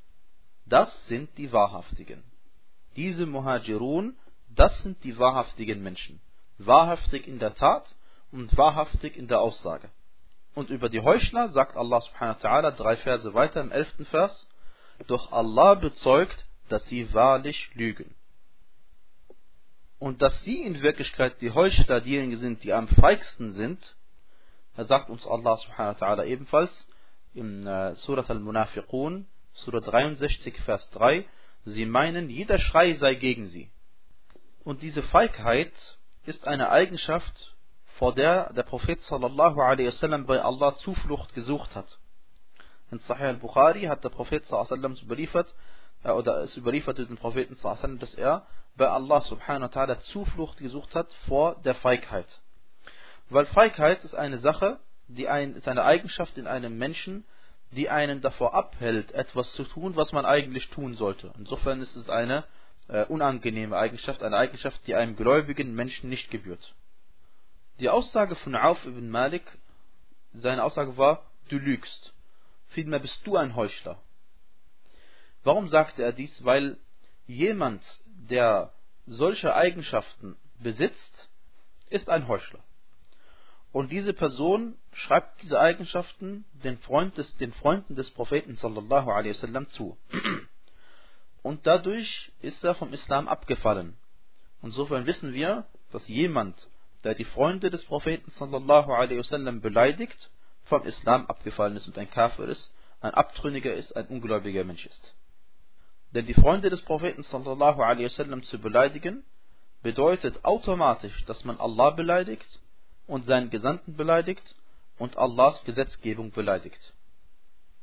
Das 0.65 1.07
sind 1.09 1.37
die 1.37 1.53
Wahrhaftigen. 1.53 2.23
Diese 2.97 3.27
Muhajirun, 3.27 4.17
das 4.49 4.83
sind 4.83 5.05
die 5.05 5.19
wahrhaftigen 5.19 5.83
Menschen. 5.83 6.21
Wahrhaftig 6.57 7.29
in 7.29 7.39
der 7.39 7.55
Tat 7.55 7.95
und 8.33 8.57
wahrhaftig 8.57 9.17
in 9.17 9.29
der 9.29 9.41
Aussage. 9.41 9.91
Und 10.55 10.71
über 10.71 10.89
die 10.89 11.01
Heuchler 11.01 11.51
sagt 11.51 11.77
Allah 11.77 12.01
subhanahu 12.01 12.43
wa 12.43 12.49
ta'ala 12.49 12.71
drei 12.73 12.97
Verse 12.97 13.33
weiter 13.35 13.61
im 13.61 13.71
elften 13.71 14.07
Vers, 14.07 14.49
doch 15.07 15.31
Allah 15.31 15.75
bezeugt, 15.75 16.47
dass 16.69 16.85
sie 16.87 17.13
wahrlich 17.15 17.71
lügen. 17.75 18.15
Und 19.99 20.23
dass 20.23 20.41
sie 20.43 20.63
in 20.63 20.83
Wirklichkeit 20.83 21.41
die 21.41 21.51
Heuchler 21.51 22.01
diejenigen 22.01 22.39
sind, 22.39 22.63
die 22.63 22.73
am 22.73 22.89
feigsten 22.89 23.53
sind, 23.53 23.97
da 24.77 24.85
sagt 24.85 25.11
uns 25.11 25.27
Allah 25.27 25.57
subhanahu 25.57 26.01
wa 26.01 26.07
ta'ala 26.07 26.25
ebenfalls 26.25 26.89
in 27.35 27.67
äh, 27.67 27.97
Surat 27.97 28.31
al-Munafiqun, 28.31 29.27
Surah 29.55 29.81
63, 29.81 30.61
Vers 30.61 30.89
3, 30.91 31.25
sie 31.65 31.85
meinen, 31.85 32.29
jeder 32.31 32.59
Schrei 32.59 32.95
sei 32.95 33.15
gegen 33.15 33.49
sie. 33.49 33.71
Und 34.63 34.83
diese 34.83 35.03
Feigheit 35.03 35.73
ist 36.27 36.47
eine 36.47 36.71
Eigenschaft, 36.71 37.57
vor 37.99 38.15
der 38.15 38.53
der 38.53 38.63
Prophet 38.63 39.01
sallallahu 39.03 39.61
alaihi 39.61 39.89
wasallam 39.89 40.27
bei 40.27 40.41
Allah 40.41 40.77
Zuflucht 40.77 41.35
gesucht 41.35 41.75
hat. 41.75 41.99
In 42.93 43.01
Sahih 43.01 43.27
al-Bukhari 43.27 43.83
hat 43.83 44.05
der 44.05 44.11
Prophet 44.11 44.45
sallallahu 44.47 44.75
alaihi 44.75 44.83
wasallam 44.83 45.05
überliefert, 45.05 45.55
oder 46.05 46.43
es 46.43 46.57
überlieferte 46.57 47.07
den 47.07 47.17
Propheten 47.17 47.57
dass 47.99 48.15
er 48.15 48.47
bei 48.77 48.89
Allah 48.89 49.21
subhanahu 49.23 49.75
wa 49.75 49.83
ta'ala 49.83 50.01
Zuflucht 50.01 50.59
gesucht 50.59 50.95
hat 50.95 51.13
vor 51.27 51.57
der 51.65 51.75
Feigheit. 51.75 52.41
Weil 53.29 53.47
Feigheit 53.47 54.05
ist 54.05 54.15
eine 54.15 54.39
Sache, 54.39 54.79
die 55.09 55.29
ein, 55.29 55.57
ist 55.57 55.69
eine 55.69 55.85
Eigenschaft 55.85 56.39
in 56.39 56.47
einem 56.47 56.79
Menschen, 56.79 57.25
die 57.73 57.91
einen 57.91 58.21
davor 58.21 58.55
abhält, 58.55 59.13
etwas 59.13 59.53
zu 59.53 59.65
tun, 59.65 59.97
was 59.97 60.13
man 60.13 60.25
eigentlich 60.25 60.69
tun 60.71 60.95
sollte. 60.95 61.33
Insofern 61.37 61.81
ist 61.81 61.97
es 61.97 62.09
eine 62.09 62.45
äh, 62.89 63.05
unangenehme 63.05 63.77
Eigenschaft, 63.77 64.23
eine 64.23 64.37
Eigenschaft, 64.37 64.81
die 64.87 64.95
einem 64.95 65.17
gläubigen 65.17 65.75
Menschen 65.75 66.09
nicht 66.09 66.31
gebührt. 66.31 66.75
Die 67.81 67.91
Aussage 67.91 68.35
von 68.37 68.55
Auf 68.57 68.85
ibn 68.87 69.11
Malik, 69.11 69.45
seine 70.33 70.65
Aussage 70.65 70.97
war, 70.97 71.25
du 71.49 71.59
lügst. 71.59 72.15
Vielmehr 72.69 73.01
bist 73.01 73.27
du 73.27 73.37
ein 73.37 73.55
Heuchler. 73.55 73.99
Warum 75.49 75.69
sagte 75.69 76.03
er 76.03 76.13
dies? 76.13 76.45
Weil 76.45 76.77
jemand, 77.27 77.83
der 78.05 78.75
solche 79.07 79.55
Eigenschaften 79.55 80.37
besitzt, 80.61 81.31
ist 81.89 82.11
ein 82.11 82.29
Heuchler. 82.29 82.63
Und 83.73 83.91
diese 83.91 84.13
Person 84.13 84.77
schreibt 84.93 85.41
diese 85.41 85.59
Eigenschaften 85.59 86.45
den, 86.53 86.77
Freund 86.77 87.17
des, 87.17 87.35
den 87.39 87.55
Freunden 87.55 87.95
des 87.95 88.11
Propheten 88.11 88.57
sallallahu 88.57 89.07
wasallam 89.07 89.71
zu. 89.71 89.97
Und 91.43 91.67
dadurch 91.67 92.31
ist 92.43 92.63
er 92.63 92.75
vom 92.75 92.93
Islam 92.93 93.27
abgefallen. 93.27 93.97
Insofern 94.63 95.07
wissen 95.07 95.33
wir, 95.33 95.65
dass 95.93 96.07
jemand, 96.09 96.69
der 97.05 97.15
die 97.15 97.25
Freunde 97.25 97.71
des 97.71 97.87
Propheten 97.87 98.31
sallallahu 98.33 98.91
wasallam 98.91 99.63
beleidigt, 99.63 100.31
vom 100.65 100.83
Islam 100.83 101.25
abgefallen 101.25 101.77
ist 101.77 101.89
und 101.89 101.97
ein 101.97 102.11
Kafir 102.11 102.49
ist, 102.49 102.71
ein 103.01 103.15
Abtrünniger 103.15 103.73
ist, 103.73 103.97
ein 103.97 104.09
ungläubiger 104.09 104.65
Mensch 104.65 104.85
ist. 104.85 105.15
Denn 106.13 106.27
die 106.27 106.35
Freunde 106.35 106.71
des 106.71 106.83
Propheten 106.83 107.23
sallallahu 107.23 107.83
alaihi 107.83 108.07
wasallam 108.07 108.43
zu 108.43 108.59
beleidigen, 108.59 109.25
bedeutet 109.83 110.45
automatisch, 110.45 111.25
dass 111.27 111.45
man 111.45 111.59
Allah 111.59 111.91
beleidigt 111.91 112.61
und 113.07 113.27
seinen 113.27 113.51
Gesandten 113.51 113.97
beleidigt 113.97 114.57
und 114.99 115.17
Allahs 115.17 115.63
Gesetzgebung 115.65 116.31
beleidigt. 116.33 116.95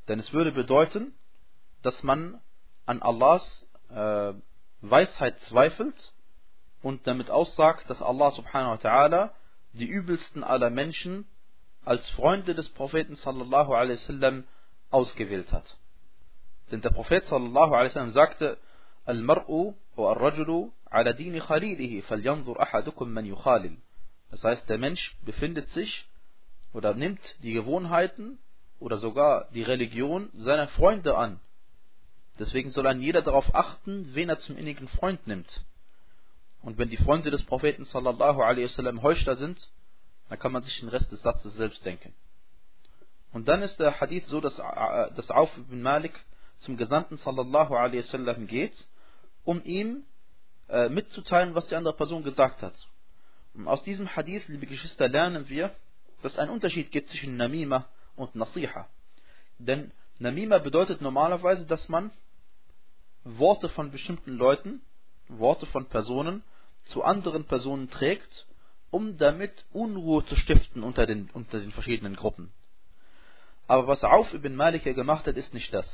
Denn 0.07 0.19
es 0.19 0.33
würde 0.33 0.51
bedeuten, 0.51 1.13
dass 1.81 2.03
man 2.03 2.39
an 2.85 3.01
Allahs 3.01 3.67
äh, 3.89 4.33
Weisheit 4.81 5.39
zweifelt 5.41 6.13
und 6.81 7.07
damit 7.07 7.31
aussagt, 7.31 7.89
dass 7.89 8.01
Allah 8.01 8.31
subhanahu 8.31 8.71
wa 8.71 8.89
ta'ala 8.89 9.29
die 9.73 9.87
übelsten 9.87 10.43
aller 10.43 10.69
Menschen 10.69 11.27
als 11.83 12.07
Freunde 12.11 12.55
des 12.55 12.69
Propheten 12.69 13.15
sallallahu 13.15 13.73
alaihi 13.73 13.99
wasallam 14.01 14.43
ausgewählt 14.89 15.51
hat. 15.51 15.77
Denn 16.71 16.81
der 16.81 16.89
Prophet 16.89 17.23
sallallahu 17.25 17.73
alaihi 17.73 18.11
sagte, 18.11 18.57
Al-Mar'u 19.05 19.75
wa 19.95 20.13
al-Rajulu 20.13 20.71
ala 20.89 21.13
dini 21.13 21.39
khalilihi, 21.39 22.01
falyanzur 22.01 22.59
ahadukum 22.59 23.11
man 23.11 23.25
yukhalil. 23.25 23.77
Das 24.31 24.43
heißt, 24.43 24.67
der 24.69 24.77
Mensch 24.77 25.15
befindet 25.23 25.69
sich 25.69 26.05
oder 26.73 26.93
nimmt 26.93 27.21
die 27.43 27.53
Gewohnheiten 27.53 28.39
oder 28.79 28.97
sogar 28.97 29.47
die 29.53 29.63
Religion 29.63 30.29
seiner 30.33 30.67
Freunde 30.67 31.17
an. 31.17 31.39
Deswegen 32.39 32.71
soll 32.71 32.87
ein 32.87 32.99
jeder 32.99 33.21
darauf 33.21 33.53
achten, 33.55 34.13
wen 34.13 34.29
er 34.29 34.39
zum 34.39 34.57
innigen 34.57 34.87
Freund 34.87 35.25
nimmt. 35.25 35.63
Und 36.61 36.77
wenn 36.77 36.89
die 36.89 36.97
Freunde 36.97 37.31
des 37.31 37.43
Propheten 37.43 37.85
sallallahu 37.85 38.41
alaihi 38.41 38.65
wasallam 38.65 39.03
Heuchler 39.03 39.37
sind, 39.37 39.69
dann 40.29 40.39
kann 40.39 40.51
man 40.51 40.63
sich 40.63 40.79
den 40.79 40.89
Rest 40.89 41.11
des 41.11 41.21
Satzes 41.21 41.53
selbst 41.53 41.85
denken. 41.85 42.13
Und 43.31 43.47
dann 43.47 43.61
ist 43.61 43.79
der 43.79 43.99
Hadith 44.01 44.25
so, 44.25 44.41
dass, 44.41 44.57
äh, 44.59 45.13
dass 45.15 45.29
Auf 45.29 45.55
ibn 45.57 45.81
Malik 45.81 46.13
zum 46.65 46.77
Gesandten 46.77 47.17
sallallahu 47.17 47.75
alaihi 47.75 47.99
wasallam 47.99 48.47
geht, 48.47 48.75
um 49.43 49.63
ihm 49.63 50.03
äh, 50.67 50.89
mitzuteilen, 50.89 51.55
was 51.55 51.67
die 51.67 51.75
andere 51.75 51.95
Person 51.95 52.23
gesagt 52.23 52.61
hat. 52.61 52.75
Und 53.53 53.67
aus 53.67 53.83
diesem 53.83 54.15
Hadith, 54.15 54.47
liebe 54.47 54.65
Geschwister, 54.65 55.07
lernen 55.07 55.47
wir, 55.47 55.71
dass 56.21 56.33
es 56.33 56.39
einen 56.39 56.51
Unterschied 56.51 56.91
gibt 56.91 57.09
zwischen 57.09 57.37
Namima 57.37 57.87
und 58.15 58.35
Nasiha. 58.35 58.87
Denn 59.59 59.91
Namima 60.19 60.57
bedeutet 60.57 61.01
normalerweise, 61.01 61.65
dass 61.65 61.87
man 61.87 62.11
Worte 63.23 63.69
von 63.69 63.91
bestimmten 63.91 64.33
Leuten, 64.33 64.81
Worte 65.27 65.65
von 65.67 65.85
Personen 65.85 66.43
zu 66.85 67.03
anderen 67.03 67.45
Personen 67.45 67.89
trägt, 67.89 68.47
um 68.91 69.17
damit 69.17 69.65
Unruhe 69.71 70.25
zu 70.25 70.35
stiften 70.35 70.83
unter 70.83 71.05
den, 71.05 71.29
unter 71.33 71.59
den 71.59 71.71
verschiedenen 71.71 72.15
Gruppen. 72.15 72.51
Aber 73.67 73.87
was 73.87 74.03
Auf 74.03 74.33
ibn 74.33 74.55
Malik 74.55 74.83
gemacht 74.83 75.25
hat, 75.25 75.37
ist 75.37 75.53
nicht 75.53 75.73
das 75.73 75.87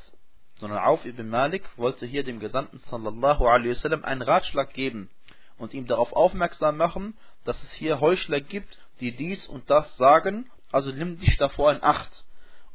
sondern 0.61 0.79
Auf 0.79 1.05
ibn 1.05 1.27
Malik 1.27 1.67
wollte 1.75 2.05
hier 2.05 2.23
dem 2.23 2.39
Gesandten 2.39 2.77
sallallahu 2.77 3.47
alaihi 3.47 3.71
wasallam 3.71 4.05
einen 4.05 4.21
Ratschlag 4.21 4.71
geben 4.73 5.09
und 5.57 5.73
ihm 5.73 5.87
darauf 5.87 6.13
aufmerksam 6.13 6.77
machen, 6.77 7.17
dass 7.43 7.61
es 7.63 7.71
hier 7.73 7.99
Heuchler 7.99 8.41
gibt, 8.41 8.77
die 8.99 9.11
dies 9.11 9.47
und 9.47 9.69
das 9.71 9.97
sagen, 9.97 10.49
also 10.71 10.91
nimm 10.91 11.19
dich 11.19 11.35
davor 11.37 11.73
in 11.73 11.83
Acht. 11.83 12.25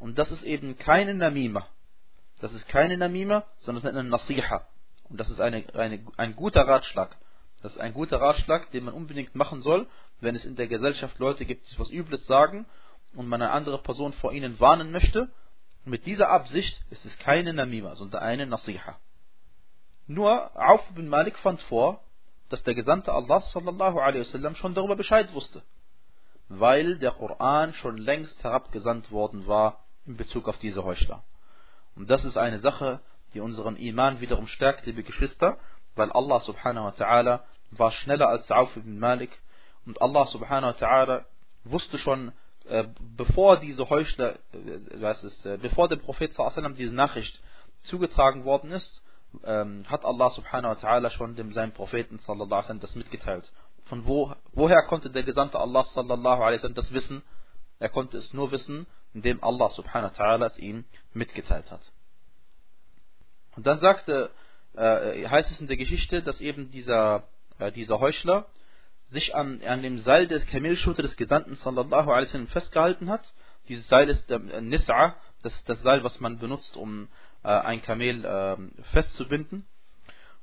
Und 0.01 0.19
das 0.19 0.33
ist 0.33 0.43
eben 0.43 0.77
keine 0.77 1.15
Namima. 1.15 1.69
Das 2.41 2.53
ist 2.53 2.69
keine 2.69 2.99
Namima, 2.99 3.45
sondern 3.61 3.87
eine 3.87 4.05
Nasiha. 4.05 4.67
Und 5.09 5.21
das 5.21 5.31
ist 5.31 5.41
eine, 5.41 5.65
eine, 5.75 6.05
ein 6.17 6.35
guter 6.35 6.67
Ratschlag. 6.67 7.17
Das 7.63 7.73
ist 7.73 7.81
ein 7.81 7.95
guter 7.95 8.21
Ratschlag, 8.21 8.69
den 8.73 8.85
man 8.85 8.95
unbedingt 8.95 9.37
machen 9.37 9.61
soll, 9.63 9.87
wenn 10.21 10.35
es 10.35 10.45
in 10.45 10.57
der 10.57 10.67
Gesellschaft 10.67 11.21
Leute 11.21 11.45
gibt, 11.45 11.71
die 11.71 11.79
was 11.79 11.91
Übles 11.91 12.27
sagen 12.27 12.67
und 13.15 13.29
man 13.29 13.41
eine 13.41 13.53
andere 13.53 13.81
Person 13.81 14.13
vor 14.15 14.33
ihnen 14.33 14.59
warnen 14.59 14.91
möchte. 14.91 15.29
Mit 15.87 16.05
dieser 16.05 16.31
Absicht 16.31 16.81
ist 16.91 17.05
es 17.05 17.17
keine 17.19 17.53
Namima, 17.53 17.95
sondern 17.95 18.23
eine 18.23 18.47
Nasiha. 18.47 18.99
Nur 20.09 20.51
Auf 20.55 20.85
bin 20.95 21.09
Malik 21.09 21.39
fand 21.39 21.63
vor, 21.63 22.01
dass 22.49 22.63
der 22.65 22.75
Gesandte 22.75 23.13
Allah 23.13 23.41
sallallahu 23.41 23.97
wasallam 23.97 24.57
schon 24.57 24.75
darüber 24.75 24.97
Bescheid 24.97 25.33
wusste, 25.33 25.63
weil 26.49 26.99
der 26.99 27.13
Koran 27.13 27.73
schon 27.75 27.97
längst 27.99 28.43
herabgesandt 28.43 29.11
worden 29.11 29.47
war 29.47 29.85
in 30.07 30.17
Bezug 30.17 30.49
auf 30.49 30.59
diese 30.59 30.85
Heuchler. 30.85 31.23
Und 31.95 32.11
das 32.11 32.25
ist 32.25 32.37
eine 32.37 32.61
Sache, 32.61 33.01
die 33.35 33.41
unseren 33.41 33.77
Iman 33.77 34.21
wiederum 34.21 34.47
stärkt, 34.47 34.87
liebe 34.87 35.03
Geschwister, 35.03 35.57
weil 35.95 36.11
Allah 36.13 36.41
subhanahu 36.41 36.87
wa 36.87 36.91
ta'ala 36.91 37.41
war 37.71 37.91
schneller 37.93 38.29
als 38.29 38.51
Auf 38.51 38.77
ibn 38.77 38.99
Malik 38.99 39.39
und 39.87 40.01
Allah 40.01 40.27
subhanahu 40.27 40.75
wa 40.75 40.87
ta'ala 40.87 41.25
wusste 41.65 41.99
schon, 41.99 42.33
bevor 43.17 43.59
diese 43.59 43.89
Heuchler, 43.89 44.35
äh, 44.53 45.01
was 45.01 45.23
ist, 45.23 45.47
äh, 45.47 45.59
bevor 45.61 45.89
der 45.89 45.97
Prophet 45.97 46.33
sallallahu 46.35 46.75
diese 46.75 46.95
Nachricht 46.95 47.41
zugetragen 47.83 48.45
worden 48.45 48.73
ist, 48.73 49.03
ähm, 49.45 49.85
hat 49.89 50.05
Allah 50.05 50.31
subhanahu 50.31 50.75
wa 50.75 50.81
ta'ala 50.81 51.11
schon 51.11 51.37
dem 51.37 51.53
seinem 51.53 51.73
Propheten 51.73 52.19
sallallahu 52.19 52.63
alaihi 52.63 52.81
das 52.81 52.95
mitgeteilt. 52.95 53.53
Von 53.85 54.07
wo, 54.07 54.35
woher 54.53 54.83
konnte 54.83 55.11
der 55.11 55.23
Gesandte 55.23 55.59
Allah 55.59 55.85
sallallahu 55.85 56.43
alaihi 56.43 56.75
das 56.75 56.93
wissen? 56.93 57.23
Er 57.79 57.89
konnte 57.89 58.17
es 58.17 58.33
nur 58.33 58.51
wissen, 58.51 58.87
indem 59.15 59.43
Allah 59.45 59.71
subhanahu 59.71 60.11
wa 60.17 60.25
ta'ala 60.25 60.47
es 60.47 60.59
ihm 60.59 60.85
mitgeteilt 61.13 61.71
hat. 61.71 61.83
Und 63.55 63.67
dann 63.67 63.79
sagte, 63.79 64.31
äh, 64.75 65.27
heißt 65.29 65.51
es 65.51 65.61
in 65.61 65.67
der 65.67 65.77
Geschichte, 65.77 66.23
dass 66.23 66.41
eben 66.41 66.71
dieser, 66.71 67.25
äh, 67.59 67.71
dieser 67.73 68.01
Heuchler 68.01 68.47
sich 69.09 69.35
an, 69.35 69.61
an 69.67 69.83
dem 69.83 69.99
Seil 69.99 70.27
der 70.27 70.41
Kamelschutte 70.41 71.03
des 71.03 71.17
Gesandten 71.17 71.55
sallallahu 71.57 72.11
alaihi 72.11 72.29
wasallam 72.29 72.49
festgehalten 72.49 73.09
hat. 73.09 73.33
Dieses 73.69 73.89
Seil 73.89 74.09
ist 74.09 74.31
äh, 74.31 74.37
Nis'a, 74.37 75.15
das 75.43 75.55
ist 75.55 75.69
das 75.69 75.81
Seil, 75.83 76.03
was 76.05 76.21
man 76.21 76.39
benutzt, 76.39 76.77
um 76.77 77.09
äh, 77.45 77.49
ein 77.49 77.83
Kamel 77.83 78.25
äh, 78.25 78.57
festzubinden. 78.93 79.67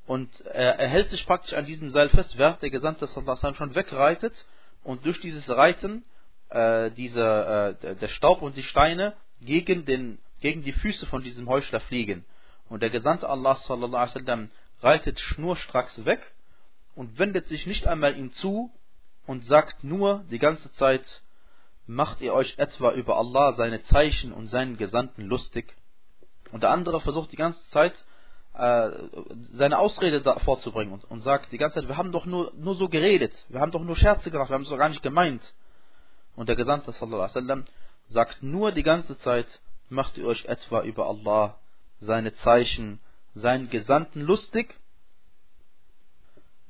Und 0.05 0.41
er, 0.41 0.79
er 0.79 0.87
hält 0.87 1.09
sich 1.09 1.25
praktisch 1.25 1.53
an 1.53 1.65
diesem 1.65 1.89
Seil 1.91 2.09
fest, 2.09 2.37
während 2.37 2.61
der 2.61 2.69
Gesandte 2.69 3.07
sallallahu 3.07 3.31
alaihi 3.31 3.37
wasallam 3.37 3.55
schon 3.55 3.75
wegreitet. 3.75 4.45
Und 4.83 5.05
durch 5.05 5.19
dieses 5.21 5.49
Reiten 5.49 6.03
äh, 6.49 6.91
diese, 6.91 7.77
äh, 7.81 7.95
der 7.95 8.07
Staub 8.09 8.41
und 8.41 8.55
die 8.55 8.63
Steine 8.63 9.13
gegen, 9.41 9.85
den, 9.85 10.19
gegen 10.41 10.61
die 10.63 10.73
Füße 10.73 11.05
von 11.07 11.23
diesem 11.23 11.49
Heuchler 11.49 11.79
fliegen. 11.81 12.25
Und 12.69 12.81
der 12.81 12.89
Gesandte 12.89 13.29
Allah 13.29 13.55
sallallahu 13.55 13.95
alaihi 13.95 14.15
wasallam 14.15 14.49
reitet 14.81 15.19
schnurstracks 15.19 16.05
weg 16.05 16.33
und 16.95 17.19
wendet 17.19 17.47
sich 17.47 17.65
nicht 17.65 17.87
einmal 17.87 18.17
ihm 18.17 18.31
zu 18.33 18.71
und 19.25 19.43
sagt 19.45 19.83
nur 19.83 20.25
die 20.29 20.39
ganze 20.39 20.71
Zeit, 20.73 21.23
macht 21.85 22.21
ihr 22.21 22.33
euch 22.33 22.57
etwa 22.57 22.91
über 22.91 23.17
Allah, 23.17 23.53
seine 23.53 23.83
Zeichen 23.83 24.31
und 24.31 24.47
seinen 24.47 24.77
Gesandten 24.77 25.23
lustig? 25.23 25.75
Und 26.51 26.63
der 26.63 26.71
andere 26.71 27.01
versucht 27.01 27.31
die 27.31 27.37
ganze 27.37 27.61
Zeit, 27.69 27.93
äh, 28.53 28.91
seine 29.53 29.79
Ausrede 29.79 30.21
da 30.21 30.37
vorzubringen 30.39 31.01
und, 31.09 31.21
sagt 31.21 31.51
die 31.51 31.57
ganze 31.57 31.79
Zeit, 31.79 31.87
wir 31.87 31.97
haben 31.97 32.11
doch 32.11 32.25
nur, 32.25 32.53
nur 32.55 32.75
so 32.75 32.87
geredet, 32.87 33.33
wir 33.49 33.59
haben 33.59 33.71
doch 33.71 33.83
nur 33.83 33.95
Scherze 33.95 34.29
gemacht, 34.29 34.49
wir 34.49 34.55
haben 34.55 34.63
es 34.63 34.69
doch 34.69 34.77
gar 34.77 34.89
nicht 34.89 35.03
gemeint. 35.03 35.41
Und 36.35 36.49
der 36.49 36.55
Gesandte 36.55 36.93
wasallam 36.99 37.65
sagt 38.07 38.43
nur 38.43 38.71
die 38.71 38.83
ganze 38.83 39.17
Zeit, 39.17 39.47
macht 39.89 40.17
ihr 40.17 40.25
euch 40.25 40.45
etwa 40.45 40.83
über 40.83 41.07
Allah, 41.07 41.57
seine 41.99 42.33
Zeichen, 42.35 42.99
seinen 43.33 43.69
Gesandten 43.69 44.21
lustig? 44.21 44.75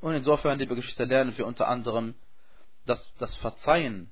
Und 0.04 0.16
insofern, 0.16 0.60
liebe 0.60 0.76
Geschwister, 0.76 1.06
lernen 1.06 1.38
wir 1.38 1.48
unter 1.48 1.70
anderem, 1.70 2.16
dass 2.86 3.13
das 3.20 3.34
Verzeihen 3.38 4.12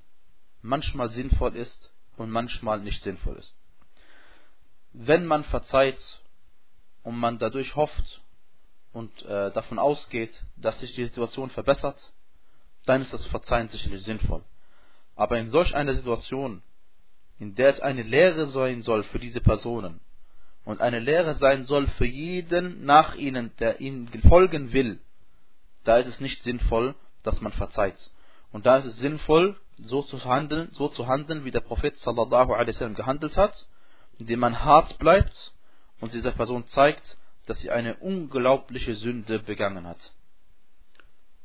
manchmal 0.62 1.10
sinnvoll 1.10 1.54
ist 1.54 1.92
und 2.16 2.30
manchmal 2.30 2.80
nicht 2.80 3.02
sinnvoll 3.02 3.36
ist. 3.36 3.54
Wenn 4.94 5.26
man 5.26 5.44
verzeiht 5.44 6.22
und 7.02 7.18
man 7.18 7.36
dadurch 7.36 7.76
hofft 7.76 8.22
und 8.94 9.22
äh, 9.26 9.52
davon 9.52 9.78
ausgeht, 9.78 10.32
dass 10.56 10.80
sich 10.80 10.94
die 10.94 11.04
Situation 11.04 11.50
verbessert, 11.50 12.00
dann 12.86 13.02
ist 13.02 13.12
das 13.12 13.26
Verzeihen 13.26 13.68
sicherlich 13.68 14.02
sinnvoll. 14.02 14.42
Aber 15.14 15.38
in 15.38 15.50
solch 15.50 15.74
einer 15.74 15.92
Situation, 15.92 16.62
in 17.38 17.54
der 17.54 17.68
es 17.68 17.80
eine 17.80 18.02
Lehre 18.02 18.48
sein 18.48 18.80
soll 18.80 19.02
für 19.02 19.18
diese 19.18 19.42
Personen 19.42 20.00
und 20.64 20.80
eine 20.80 21.00
Lehre 21.00 21.34
sein 21.34 21.64
soll 21.64 21.86
für 21.86 22.06
jeden 22.06 22.86
nach 22.86 23.14
ihnen, 23.14 23.54
der 23.58 23.82
ihnen 23.82 24.08
folgen 24.22 24.72
will, 24.72 24.98
da 25.84 25.98
ist 25.98 26.06
es 26.06 26.20
nicht 26.20 26.42
sinnvoll, 26.42 26.94
dass 27.22 27.40
man 27.40 27.52
verzeiht. 27.52 28.10
Und 28.52 28.66
da 28.66 28.76
ist 28.76 28.84
es 28.84 28.96
sinnvoll, 28.96 29.56
so 29.76 30.02
zu 30.02 30.24
handeln, 30.24 30.68
so 30.72 30.88
zu 30.88 31.06
handeln, 31.06 31.44
wie 31.44 31.50
der 31.50 31.60
Prophet 31.60 31.96
sallallahu 31.98 32.52
alaihi 32.52 32.74
wasallam 32.74 32.94
gehandelt 32.94 33.36
hat, 33.36 33.68
indem 34.18 34.40
man 34.40 34.62
hart 34.62 34.98
bleibt 34.98 35.54
und 36.00 36.12
dieser 36.12 36.32
Person 36.32 36.66
zeigt, 36.66 37.16
dass 37.46 37.60
sie 37.60 37.70
eine 37.70 37.96
unglaubliche 37.96 38.94
Sünde 38.94 39.38
begangen 39.38 39.86
hat. 39.86 40.12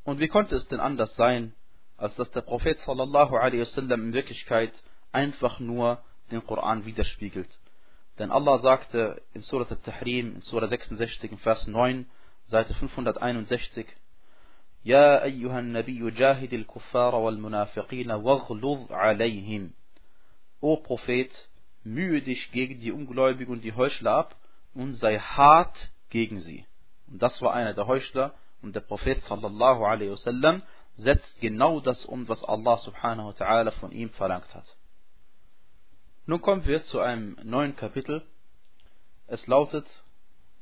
Und 0.04 0.19
wie 0.19 0.28
konnte 0.28 0.56
es 0.56 0.67
denn 0.67 0.80
anders 0.80 1.15
sein, 1.15 1.54
als 1.97 2.15
dass 2.15 2.30
der 2.32 2.41
Prophet 2.41 2.80
sallallahu 2.80 3.36
alaihi 3.36 3.62
wasallam 3.62 4.08
in 4.08 4.13
Wirklichkeit 4.13 4.71
einfach 5.12 5.60
nur 5.60 6.02
den 6.32 6.45
Koran 6.45 6.86
widerspiegelt? 6.86 7.50
Denn 8.19 8.32
Allah 8.32 8.60
sagte 8.60 9.21
in 9.34 9.41
Surah 9.41 9.69
Al-Tahrim, 9.69 10.36
in 10.36 10.41
Surah 10.41 10.67
66, 10.67 11.32
Vers 11.39 11.67
9, 11.67 12.10
Seite 12.45 12.73
561, 12.73 13.88
يا 14.85 15.25
أيها 15.25 15.59
النبي 15.59 16.11
جاهد 16.11 16.53
الكفار 16.53 17.15
والمنافقين 17.15 18.11
واغلظ 18.11 18.93
عليهم 18.93 19.71
O 20.61 20.77
Prophet, 20.77 21.49
mühe 21.83 22.23
dich 22.23 22.53
gegen 22.53 22.79
die 22.79 22.93
Ungläubigen 22.93 23.53
und 23.53 23.65
die 23.65 23.75
Heuchler 23.75 24.12
ab 24.12 24.37
und 24.75 24.93
sei 24.93 25.19
hart 25.19 25.91
gegen 26.09 26.41
sie. 26.41 26.65
Und 27.09 27.21
das 27.21 27.43
war 27.43 27.53
einer 27.53 27.75
der 27.75 27.88
Heuchler 27.88 28.35
und 28.62 28.77
der 28.77 28.81
Prophet 28.81 29.21
sallallahu 29.23 29.85
alaihi 29.85 30.12
wasallam 30.12 30.62
setzt 30.95 31.41
genau 31.41 31.81
das 31.81 32.05
um, 32.07 32.29
was 32.29 32.45
Allah 32.45 32.79
subhanahu 32.79 33.29
wa 33.29 33.33
ta'ala 33.33 33.73
von 33.73 33.91
ihm 33.91 34.11
verlangt 34.11 34.55
hat. 34.55 34.77
Nun 36.27 36.41
kommen 36.41 36.65
wir 36.65 36.85
zu 36.85 37.01
einem 37.01 37.37
neuen 37.43 37.75
Kapitel. 37.75 38.23
Es 39.27 39.47
lautet 39.49 39.87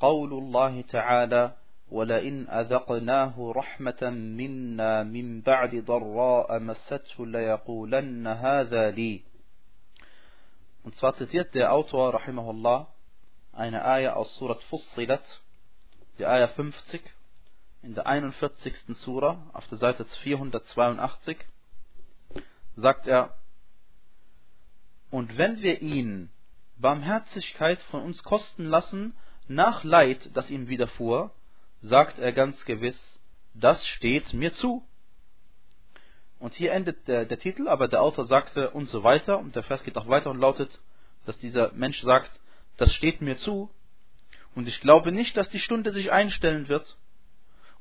قول 0.00 0.32
الله 0.32 0.80
تعالى 0.82 1.52
ولئن 1.90 2.48
أذقناه 2.48 3.52
رحمة 3.56 4.10
منا 4.10 5.02
من 5.02 5.40
بعد 5.40 5.74
ضراء 5.74 6.58
مسته 6.58 7.26
ليقولن 7.26 8.26
هذا 8.26 8.90
لي 8.90 9.22
Und 10.82 10.94
zwar 10.94 11.14
zitiert 11.14 11.54
der 11.54 11.72
Autor 11.72 12.14
Rahimahullah 12.14 12.86
eine 13.52 13.84
Ayah 13.84 14.14
aus 14.14 14.34
Surat 14.36 14.62
Fussilat, 14.64 15.42
die 16.18 16.24
Ayah 16.24 16.48
50, 16.48 17.02
in 17.82 17.94
der 17.94 18.06
41. 18.06 18.74
Surah, 18.94 19.50
auf 19.52 19.66
der 19.68 19.76
Seite 19.76 20.04
482, 20.04 21.36
sagt 22.76 23.06
er, 23.06 23.34
Und 25.10 25.36
wenn 25.36 25.60
wir 25.60 25.82
ihn 25.82 26.30
Barmherzigkeit 26.78 27.80
von 27.90 28.02
uns 28.02 28.22
kosten 28.22 28.64
lassen, 28.64 29.14
nach 29.48 29.84
Leid, 29.84 30.30
das 30.34 30.48
ihm 30.48 30.68
widerfuhr, 30.68 31.30
sagt 31.87 32.19
er 32.19 32.31
ganz 32.31 32.63
gewiss, 32.65 32.99
das 33.53 33.85
steht 33.85 34.33
mir 34.33 34.53
zu. 34.53 34.83
Und 36.39 36.53
hier 36.53 36.73
endet 36.73 37.07
der, 37.07 37.25
der, 37.25 37.39
Titel, 37.39 37.67
aber 37.67 37.87
der 37.87 38.01
Autor 38.01 38.25
sagte 38.25 38.71
und 38.71 38.89
so 38.89 39.03
weiter, 39.03 39.39
und 39.39 39.55
der 39.55 39.63
Vers 39.63 39.83
geht 39.83 39.97
auch 39.97 40.07
weiter 40.07 40.29
und 40.29 40.39
lautet, 40.39 40.79
dass 41.25 41.37
dieser 41.39 41.71
Mensch 41.73 42.01
sagt, 42.01 42.39
das 42.77 42.93
steht 42.93 43.21
mir 43.21 43.37
zu, 43.37 43.69
und 44.53 44.67
ich 44.67 44.79
glaube 44.81 45.11
nicht, 45.11 45.35
dass 45.37 45.49
die 45.49 45.59
Stunde 45.59 45.91
sich 45.91 46.11
einstellen 46.11 46.69
wird. 46.69 46.97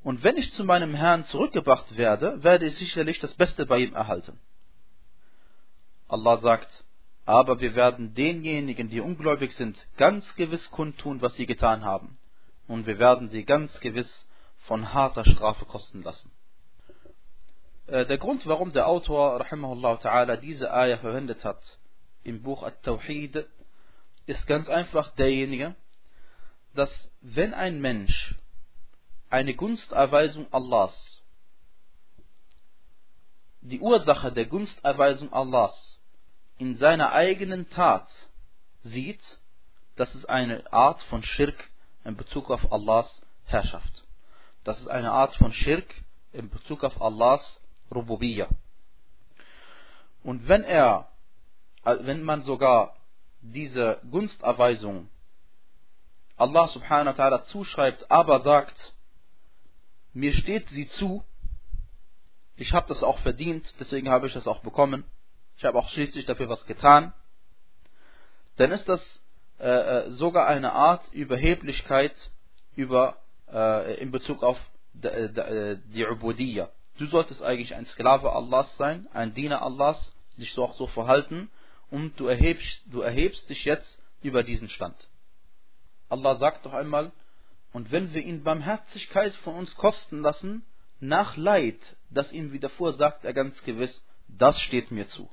Und 0.03 0.23
wenn 0.23 0.37
ich 0.37 0.51
zu 0.51 0.65
meinem 0.65 0.93
Herrn 0.93 1.25
zurückgebracht 1.25 1.97
werde, 1.97 2.43
werde 2.43 2.65
ich 2.65 2.75
sicherlich 2.75 3.19
das 3.19 3.33
Beste 3.33 3.65
bei 3.65 3.79
ihm 3.79 3.93
erhalten. 3.93 4.39
Allah 6.07 6.37
sagt, 6.37 6.83
aber 7.25 7.59
wir 7.59 7.75
werden 7.75 8.13
denjenigen, 8.13 8.89
die 8.89 8.99
ungläubig 8.99 9.53
sind, 9.55 9.77
ganz 9.97 10.35
gewiss 10.35 10.69
kundtun, 10.69 11.21
was 11.21 11.33
sie 11.35 11.45
getan 11.45 11.83
haben 11.83 12.17
und 12.67 12.87
wir 12.87 12.99
werden 12.99 13.29
sie 13.29 13.43
ganz 13.43 13.79
gewiss 13.79 14.27
von 14.67 14.93
harter 14.93 15.25
Strafe 15.25 15.65
kosten 15.65 16.01
lassen. 16.03 16.31
Äh, 17.87 18.05
der 18.05 18.17
Grund, 18.17 18.45
warum 18.47 18.73
der 18.73 18.87
Autor 18.87 19.39
rahimahullah 19.39 19.95
ta'ala 19.95 20.37
diese 20.37 20.73
Ayah 20.73 20.97
verwendet 20.97 21.43
hat 21.43 21.61
im 22.23 22.41
Buch 22.41 22.63
At-Tawhid, 22.63 23.45
ist 24.25 24.47
ganz 24.47 24.67
einfach 24.67 25.11
derjenige, 25.11 25.75
dass 26.73 27.11
wenn 27.21 27.53
ein 27.53 27.79
Mensch 27.79 28.35
eine 29.29 29.53
Gunsterweisung 29.53 30.51
Allahs, 30.51 31.21
die 33.61 33.79
Ursache 33.79 34.31
der 34.31 34.45
Gunsterweisung 34.45 35.31
Allahs 35.31 35.99
in 36.57 36.75
seiner 36.77 37.11
eigenen 37.11 37.69
Tat 37.69 38.07
sieht, 38.83 39.21
dass 39.95 40.13
es 40.15 40.25
eine 40.25 40.71
Art 40.71 41.01
von 41.03 41.23
Schirk 41.23 41.69
in 42.05 42.15
Bezug 42.15 42.49
auf 42.49 42.71
Allahs 42.71 43.21
Herrschaft. 43.45 44.03
Dass 44.63 44.79
es 44.79 44.87
eine 44.87 45.11
Art 45.11 45.35
von 45.35 45.51
Schirk 45.51 45.93
in 46.31 46.49
Bezug 46.49 46.83
auf 46.83 47.01
Allahs 47.01 47.59
Rububiyya. 47.93 48.47
Und 50.23 50.47
wenn 50.47 50.63
er, 50.63 51.09
wenn 51.83 52.23
man 52.23 52.43
sogar 52.43 52.95
diese 53.41 54.01
Gunsterweisung 54.09 55.09
Allah 56.37 56.67
subhanahu 56.67 57.17
wa 57.17 57.23
ta'ala 57.23 57.43
zuschreibt, 57.43 58.09
aber 58.11 58.41
sagt, 58.41 58.93
mir 60.13 60.33
steht 60.33 60.67
sie 60.69 60.87
zu, 60.89 61.23
ich 62.57 62.73
habe 62.73 62.87
das 62.87 63.03
auch 63.03 63.19
verdient, 63.19 63.73
deswegen 63.79 64.09
habe 64.09 64.27
ich 64.27 64.33
das 64.33 64.47
auch 64.47 64.59
bekommen, 64.59 65.05
ich 65.57 65.63
habe 65.63 65.77
auch 65.77 65.89
schließlich 65.89 66.25
dafür 66.25 66.49
was 66.49 66.65
getan, 66.65 67.13
dann 68.57 68.71
ist 68.71 68.87
das 68.89 69.21
äh, 69.59 69.67
äh 69.67 70.11
sogar 70.11 70.47
eine 70.47 70.73
Art 70.73 71.11
Überheblichkeit 71.13 72.13
über, 72.75 73.17
äh, 73.51 73.99
in 74.01 74.11
Bezug 74.11 74.43
auf 74.43 74.59
äh, 75.03 75.07
äh, 75.07 75.77
die 75.93 76.05
Ubudiyya. 76.05 76.69
Du 76.97 77.05
solltest 77.07 77.41
eigentlich 77.41 77.75
ein 77.75 77.85
Sklave 77.87 78.31
Allahs 78.31 78.75
sein, 78.77 79.07
ein 79.13 79.33
Diener 79.33 79.61
Allahs, 79.61 80.13
dich 80.37 80.53
so 80.53 80.63
auch 80.63 80.73
so 80.73 80.87
verhalten 80.87 81.49
und 81.89 82.19
du 82.19 82.27
erhebst, 82.27 82.85
du 82.87 83.01
erhebst 83.01 83.49
dich 83.49 83.65
jetzt 83.65 83.99
über 84.21 84.43
diesen 84.43 84.69
Stand. 84.69 84.95
Allah 86.09 86.35
sagt 86.35 86.65
doch 86.65 86.73
einmal, 86.73 87.11
und 87.73 87.91
wenn 87.91 88.13
wir 88.13 88.23
ihn 88.23 88.43
Barmherzigkeit 88.43 89.33
von 89.35 89.55
uns 89.55 89.75
kosten 89.75 90.21
lassen, 90.21 90.65
nach 91.01 91.35
Leid, 91.35 91.79
das 92.09 92.31
ihm 92.31 92.53
widerfuhr, 92.53 92.93
sagt 92.93 93.25
er 93.25 93.33
ganz 93.33 93.61
gewiss, 93.63 94.05
das 94.27 94.59
steht 94.61 94.91
mir 94.91 95.07
zu. 95.07 95.29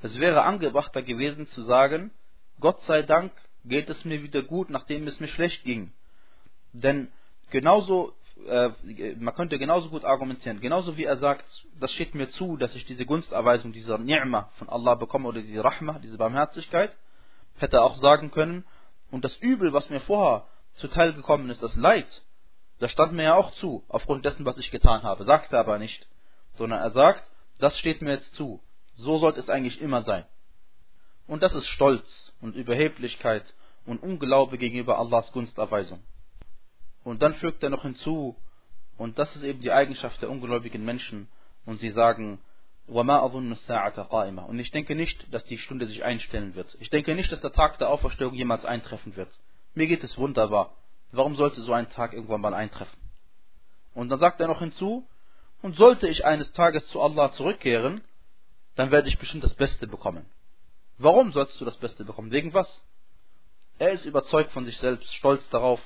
Es 0.00 0.18
wäre 0.20 0.42
angebrachter 0.42 1.02
gewesen 1.02 1.46
zu 1.48 1.62
sagen, 1.62 2.12
Gott 2.60 2.80
sei 2.82 3.02
Dank 3.02 3.32
geht 3.64 3.88
es 3.90 4.04
mir 4.04 4.22
wieder 4.22 4.42
gut, 4.42 4.70
nachdem 4.70 5.06
es 5.06 5.20
mir 5.20 5.28
schlecht 5.28 5.64
ging. 5.64 5.92
Denn 6.72 7.10
genauso, 7.50 8.14
äh, 8.46 8.70
man 9.18 9.34
könnte 9.34 9.58
genauso 9.58 9.90
gut 9.90 10.04
argumentieren, 10.04 10.60
genauso 10.60 10.96
wie 10.96 11.04
er 11.04 11.16
sagt, 11.16 11.44
das 11.78 11.92
steht 11.92 12.14
mir 12.14 12.28
zu, 12.30 12.56
dass 12.56 12.74
ich 12.74 12.84
diese 12.84 13.06
Gunsterweisung, 13.06 13.72
dieser 13.72 13.96
Ni'ma 13.98 14.48
von 14.58 14.68
Allah 14.68 14.94
bekomme 14.94 15.28
oder 15.28 15.42
diese 15.42 15.62
Rahma, 15.62 15.98
diese 15.98 16.18
Barmherzigkeit, 16.18 16.96
hätte 17.58 17.78
er 17.78 17.84
auch 17.84 17.96
sagen 17.96 18.30
können, 18.30 18.64
und 19.10 19.24
das 19.24 19.36
Übel, 19.36 19.72
was 19.72 19.88
mir 19.88 20.00
vorher 20.00 20.46
zuteil 20.74 21.12
gekommen 21.12 21.48
ist, 21.50 21.62
das 21.62 21.76
Leid, 21.76 22.06
das 22.78 22.90
stand 22.90 23.12
mir 23.12 23.22
ja 23.22 23.34
auch 23.34 23.52
zu, 23.52 23.84
aufgrund 23.88 24.24
dessen, 24.24 24.44
was 24.44 24.58
ich 24.58 24.70
getan 24.70 25.02
habe, 25.02 25.24
sagt 25.24 25.52
er 25.52 25.60
aber 25.60 25.78
nicht, 25.78 26.06
sondern 26.56 26.80
er 26.80 26.90
sagt, 26.90 27.22
das 27.58 27.78
steht 27.78 28.02
mir 28.02 28.12
jetzt 28.12 28.34
zu. 28.34 28.60
So 28.94 29.18
sollte 29.18 29.40
es 29.40 29.48
eigentlich 29.48 29.80
immer 29.80 30.02
sein. 30.02 30.24
Und 31.26 31.42
das 31.42 31.54
ist 31.54 31.66
Stolz 31.68 32.32
und 32.40 32.54
Überheblichkeit 32.54 33.54
und 33.84 34.02
Unglaube 34.02 34.58
gegenüber 34.58 34.98
Allahs 34.98 35.32
Gunsterweisung. 35.32 36.02
Und 37.04 37.22
dann 37.22 37.34
fügt 37.34 37.62
er 37.62 37.70
noch 37.70 37.82
hinzu, 37.82 38.36
und 38.98 39.18
das 39.18 39.34
ist 39.36 39.42
eben 39.42 39.60
die 39.60 39.72
Eigenschaft 39.72 40.20
der 40.22 40.30
ungläubigen 40.30 40.84
Menschen, 40.84 41.28
und 41.64 41.80
sie 41.80 41.90
sagen, 41.90 42.38
und 42.88 44.60
ich 44.60 44.70
denke 44.70 44.94
nicht, 44.94 45.34
dass 45.34 45.44
die 45.44 45.58
Stunde 45.58 45.86
sich 45.86 46.04
einstellen 46.04 46.54
wird. 46.54 46.76
Ich 46.78 46.88
denke 46.88 47.16
nicht, 47.16 47.32
dass 47.32 47.40
der 47.40 47.50
Tag 47.50 47.78
der 47.78 47.90
Auferstehung 47.90 48.34
jemals 48.34 48.64
eintreffen 48.64 49.16
wird. 49.16 49.36
Mir 49.74 49.88
geht 49.88 50.04
es 50.04 50.16
wunderbar. 50.16 50.72
Warum 51.10 51.34
sollte 51.34 51.60
so 51.62 51.72
ein 51.72 51.90
Tag 51.90 52.12
irgendwann 52.12 52.40
mal 52.40 52.54
eintreffen? 52.54 52.98
Und 53.94 54.08
dann 54.08 54.20
sagt 54.20 54.40
er 54.40 54.46
noch 54.46 54.60
hinzu, 54.60 55.04
und 55.62 55.74
sollte 55.74 56.06
ich 56.06 56.24
eines 56.24 56.52
Tages 56.52 56.86
zu 56.88 57.00
Allah 57.00 57.32
zurückkehren, 57.32 58.02
dann 58.76 58.92
werde 58.92 59.08
ich 59.08 59.18
bestimmt 59.18 59.42
das 59.42 59.54
Beste 59.54 59.88
bekommen. 59.88 60.24
Warum 60.97 61.31
sollst 61.31 61.59
du 61.59 61.65
das 61.65 61.77
Beste 61.77 62.05
bekommen? 62.05 62.31
Wegen 62.31 62.53
was? 62.53 62.83
Er 63.79 63.91
ist 63.91 64.05
überzeugt 64.05 64.51
von 64.51 64.65
sich 64.65 64.77
selbst, 64.77 65.11
stolz 65.15 65.47
darauf. 65.49 65.81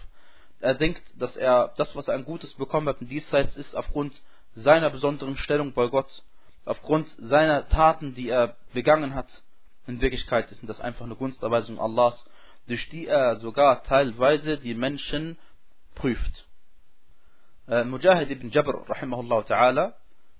Er 0.59 0.73
denkt, 0.73 1.03
dass 1.17 1.35
er 1.37 1.73
das, 1.77 1.95
was 1.95 2.07
er 2.07 2.15
an 2.15 2.25
Gutes 2.25 2.53
bekommen 2.55 2.89
hat 2.89 3.01
in 3.01 3.07
diesseits, 3.07 3.55
ist 3.55 3.75
aufgrund 3.75 4.21
seiner 4.53 4.89
besonderen 4.89 5.37
Stellung 5.37 5.73
bei 5.73 5.87
Gott, 5.87 6.09
aufgrund 6.65 7.07
seiner 7.17 7.69
Taten, 7.69 8.15
die 8.15 8.29
er 8.29 8.57
begangen 8.73 9.15
hat. 9.15 9.29
In 9.87 10.01
Wirklichkeit 10.01 10.49
sind 10.49 10.67
das 10.67 10.81
einfach 10.81 11.05
eine 11.05 11.15
Gunsterweisung 11.15 11.79
Allahs, 11.79 12.25
durch 12.67 12.89
die 12.89 13.07
er 13.07 13.37
sogar 13.37 13.83
teilweise 13.83 14.57
die 14.57 14.73
Menschen 14.73 15.37
prüft. 15.93 16.47
Äh, 17.67 17.83
Mujahid 17.83 18.29
ibn 18.31 18.49
Jabr, 18.49 18.89
rahimahullah 18.89 19.41
ta'ala, 19.41 19.93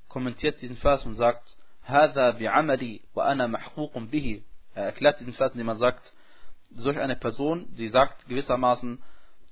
kommentiert 0.09 0.61
diesen 0.61 0.77
Vers 0.77 1.05
und 1.05 1.13
sagt, 1.15 1.55
هذا 1.85 2.31
بعملي 2.31 3.01
وأنا 3.15 3.47
محقوق 3.47 3.97
به 3.97 4.41
er 4.74 4.84
erklärt 4.84 5.20
diesen 5.20 5.32
Vers, 5.34 5.52
indem 5.52 5.68
er 5.68 5.76
sagt, 5.76 6.12
solch 6.74 6.98
eine 6.98 7.16
Person, 7.16 7.68
sie 7.74 7.88
sagt 7.88 8.26
gewissermaßen, 8.28 9.02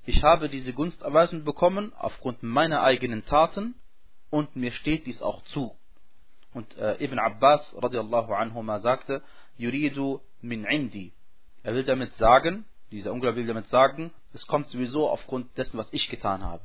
ich 0.07 0.23
habe 0.23 0.49
diese 0.49 0.73
Gunsterweisung 0.73 1.45
bekommen 1.45 1.93
aufgrund 1.99 2.43
meiner 2.43 2.83
eigenen 2.83 3.27
Taten 3.27 3.75
und 4.31 4.57
mir 4.57 4.73
steht 4.73 5.07
dies 5.07 5.21
auch 5.21 5.43
zu. 5.45 5.77
Und 6.55 6.77
äh, 6.79 7.03
Ibn 7.05 7.19
Abbas 7.19 7.75
radiallahu 7.77 8.33
anhuma 8.33 8.81
sagte, 8.81 9.23
Yuridu 9.57 10.21
min 10.41 10.65
indi. 10.65 11.13
Er 11.63 11.75
will 11.75 11.85
damit 11.85 12.15
sagen, 12.15 12.65
dieser 12.91 13.13
Ungläubige 13.13 13.47
will 13.47 13.55
damit 13.55 13.69
sagen, 13.69 14.13
es 14.33 14.47
kommt 14.47 14.69
sowieso 14.69 15.09
aufgrund 15.09 15.57
dessen, 15.59 15.77
was 15.77 15.93
ich 15.93 16.09
getan 16.09 16.43
habe. 16.43 16.65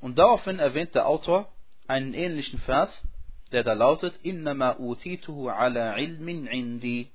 Und 0.00 0.18
daraufhin 0.18 0.58
erwähnt 0.58 0.94
der 0.94 1.06
Autor 1.06 1.48
einen 1.86 2.14
ähnlichen 2.14 2.58
Vers, 2.60 2.90
der 3.52 3.64
da 3.64 3.72
lautet, 3.72 4.16
Innama 4.22 4.76
utituhu 4.78 5.48
ala 5.48 5.96
ilmin 5.98 6.46
indi. 6.46 7.10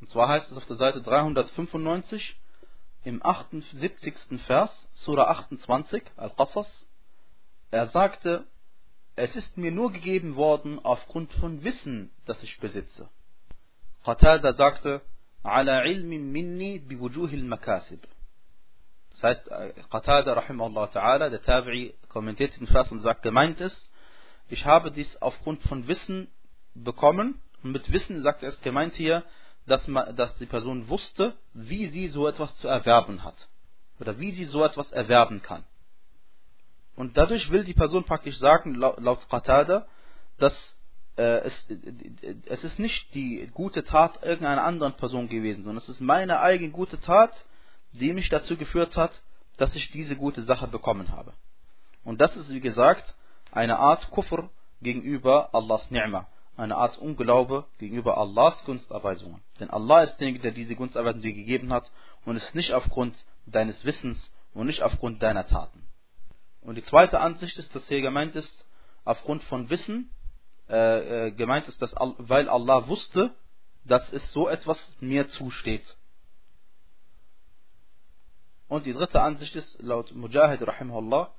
Und 0.00 0.10
zwar 0.10 0.28
heißt 0.28 0.50
es 0.50 0.56
auf 0.56 0.66
der 0.66 0.76
Seite 0.76 1.02
395 1.02 2.36
im 3.04 3.24
78. 3.24 4.14
Vers, 4.46 4.88
Surah 4.94 5.30
28, 5.30 6.02
Al-Qasas, 6.16 6.86
er 7.70 7.86
sagte, 7.88 8.46
es 9.16 9.34
ist 9.34 9.56
mir 9.56 9.72
nur 9.72 9.92
gegeben 9.92 10.36
worden 10.36 10.78
aufgrund 10.84 11.32
von 11.34 11.64
Wissen, 11.64 12.10
das 12.24 12.42
ich 12.42 12.58
besitze. 12.60 13.08
Qatada 14.04 14.52
sagte, 14.52 15.02
ala 15.42 15.84
ilmin 15.84 16.30
minni 16.30 16.78
biwujuhil 16.78 17.44
makasib. 17.44 18.06
Das 19.10 19.22
heißt, 19.22 19.50
Qatada 19.90 20.34
rahimahullah 20.34 20.84
ta'ala, 20.92 21.28
der 21.30 21.42
Tabi'i, 21.42 21.94
kommentiert 22.08 22.58
den 22.58 22.68
Vers 22.68 22.92
und 22.92 23.00
sagt, 23.00 23.22
gemeint 23.22 23.60
ist, 23.60 23.90
ich 24.48 24.64
habe 24.64 24.92
dies 24.92 25.20
aufgrund 25.20 25.62
von 25.64 25.88
Wissen 25.88 26.28
bekommen. 26.74 27.40
Und 27.62 27.72
mit 27.72 27.92
Wissen 27.92 28.22
sagt 28.22 28.44
er 28.44 28.50
es 28.50 28.60
gemeint 28.60 28.94
hier, 28.94 29.24
dass, 29.68 29.86
man, 29.86 30.14
dass 30.16 30.36
die 30.36 30.46
Person 30.46 30.88
wusste, 30.88 31.36
wie 31.54 31.86
sie 31.88 32.08
so 32.08 32.26
etwas 32.26 32.56
zu 32.58 32.68
erwerben 32.68 33.22
hat. 33.22 33.48
Oder 34.00 34.18
wie 34.18 34.32
sie 34.32 34.44
so 34.44 34.64
etwas 34.64 34.90
erwerben 34.90 35.42
kann. 35.42 35.64
Und 36.96 37.16
dadurch 37.16 37.50
will 37.50 37.64
die 37.64 37.74
Person 37.74 38.04
praktisch 38.04 38.38
sagen, 38.38 38.74
laut 38.74 39.28
Qatada, 39.28 39.86
dass 40.38 40.76
äh, 41.16 41.40
es, 41.42 41.68
es 42.46 42.64
ist 42.64 42.78
nicht 42.78 43.14
die 43.14 43.48
gute 43.54 43.84
Tat 43.84 44.22
irgendeiner 44.24 44.64
anderen 44.64 44.94
Person 44.94 45.28
gewesen, 45.28 45.64
sondern 45.64 45.82
es 45.82 45.88
ist 45.88 46.00
meine 46.00 46.40
eigene 46.40 46.70
gute 46.70 47.00
Tat, 47.00 47.44
die 47.92 48.12
mich 48.12 48.28
dazu 48.28 48.56
geführt 48.56 48.96
hat, 48.96 49.22
dass 49.56 49.74
ich 49.74 49.90
diese 49.90 50.16
gute 50.16 50.42
Sache 50.42 50.68
bekommen 50.68 51.10
habe. 51.10 51.32
Und 52.04 52.20
das 52.20 52.36
ist, 52.36 52.50
wie 52.50 52.60
gesagt, 52.60 53.14
eine 53.50 53.78
Art 53.78 54.10
Kufr 54.10 54.50
gegenüber 54.80 55.52
Allahs 55.52 55.90
Ni'mah 55.90 56.26
eine 56.58 56.76
Art 56.76 56.98
Unglaube 56.98 57.66
gegenüber 57.78 58.18
Allahs 58.18 58.64
Gunsterweisungen. 58.64 59.40
Denn 59.60 59.70
Allah 59.70 60.02
ist 60.02 60.16
derjenige, 60.16 60.42
der 60.42 60.50
diese 60.50 60.74
Gunsterweisung 60.74 61.22
dir 61.22 61.32
gegeben 61.32 61.72
hat 61.72 61.90
und 62.24 62.36
es 62.36 62.54
nicht 62.54 62.72
aufgrund 62.72 63.24
deines 63.46 63.84
Wissens 63.84 64.32
und 64.54 64.66
nicht 64.66 64.82
aufgrund 64.82 65.22
deiner 65.22 65.46
Taten. 65.46 65.84
Und 66.60 66.74
die 66.74 66.84
zweite 66.84 67.20
Ansicht 67.20 67.56
ist, 67.58 67.74
dass 67.74 67.86
hier 67.86 68.00
gemeint 68.00 68.34
ist, 68.34 68.66
aufgrund 69.04 69.44
von 69.44 69.70
Wissen, 69.70 70.10
äh, 70.68 71.28
äh, 71.28 71.30
gemeint 71.30 71.68
ist, 71.68 71.80
dass 71.80 71.94
weil 71.96 72.48
Allah 72.48 72.88
wusste, 72.88 73.34
dass 73.84 74.12
es 74.12 74.32
so 74.32 74.48
etwas 74.48 74.94
mir 75.00 75.28
zusteht. 75.28 75.96
Und 78.66 78.84
die 78.84 78.92
dritte 78.92 79.22
Ansicht 79.22 79.54
ist, 79.56 79.80
laut 79.80 80.12
Mujahid 80.14 80.60
rahimahullah, 80.60 81.32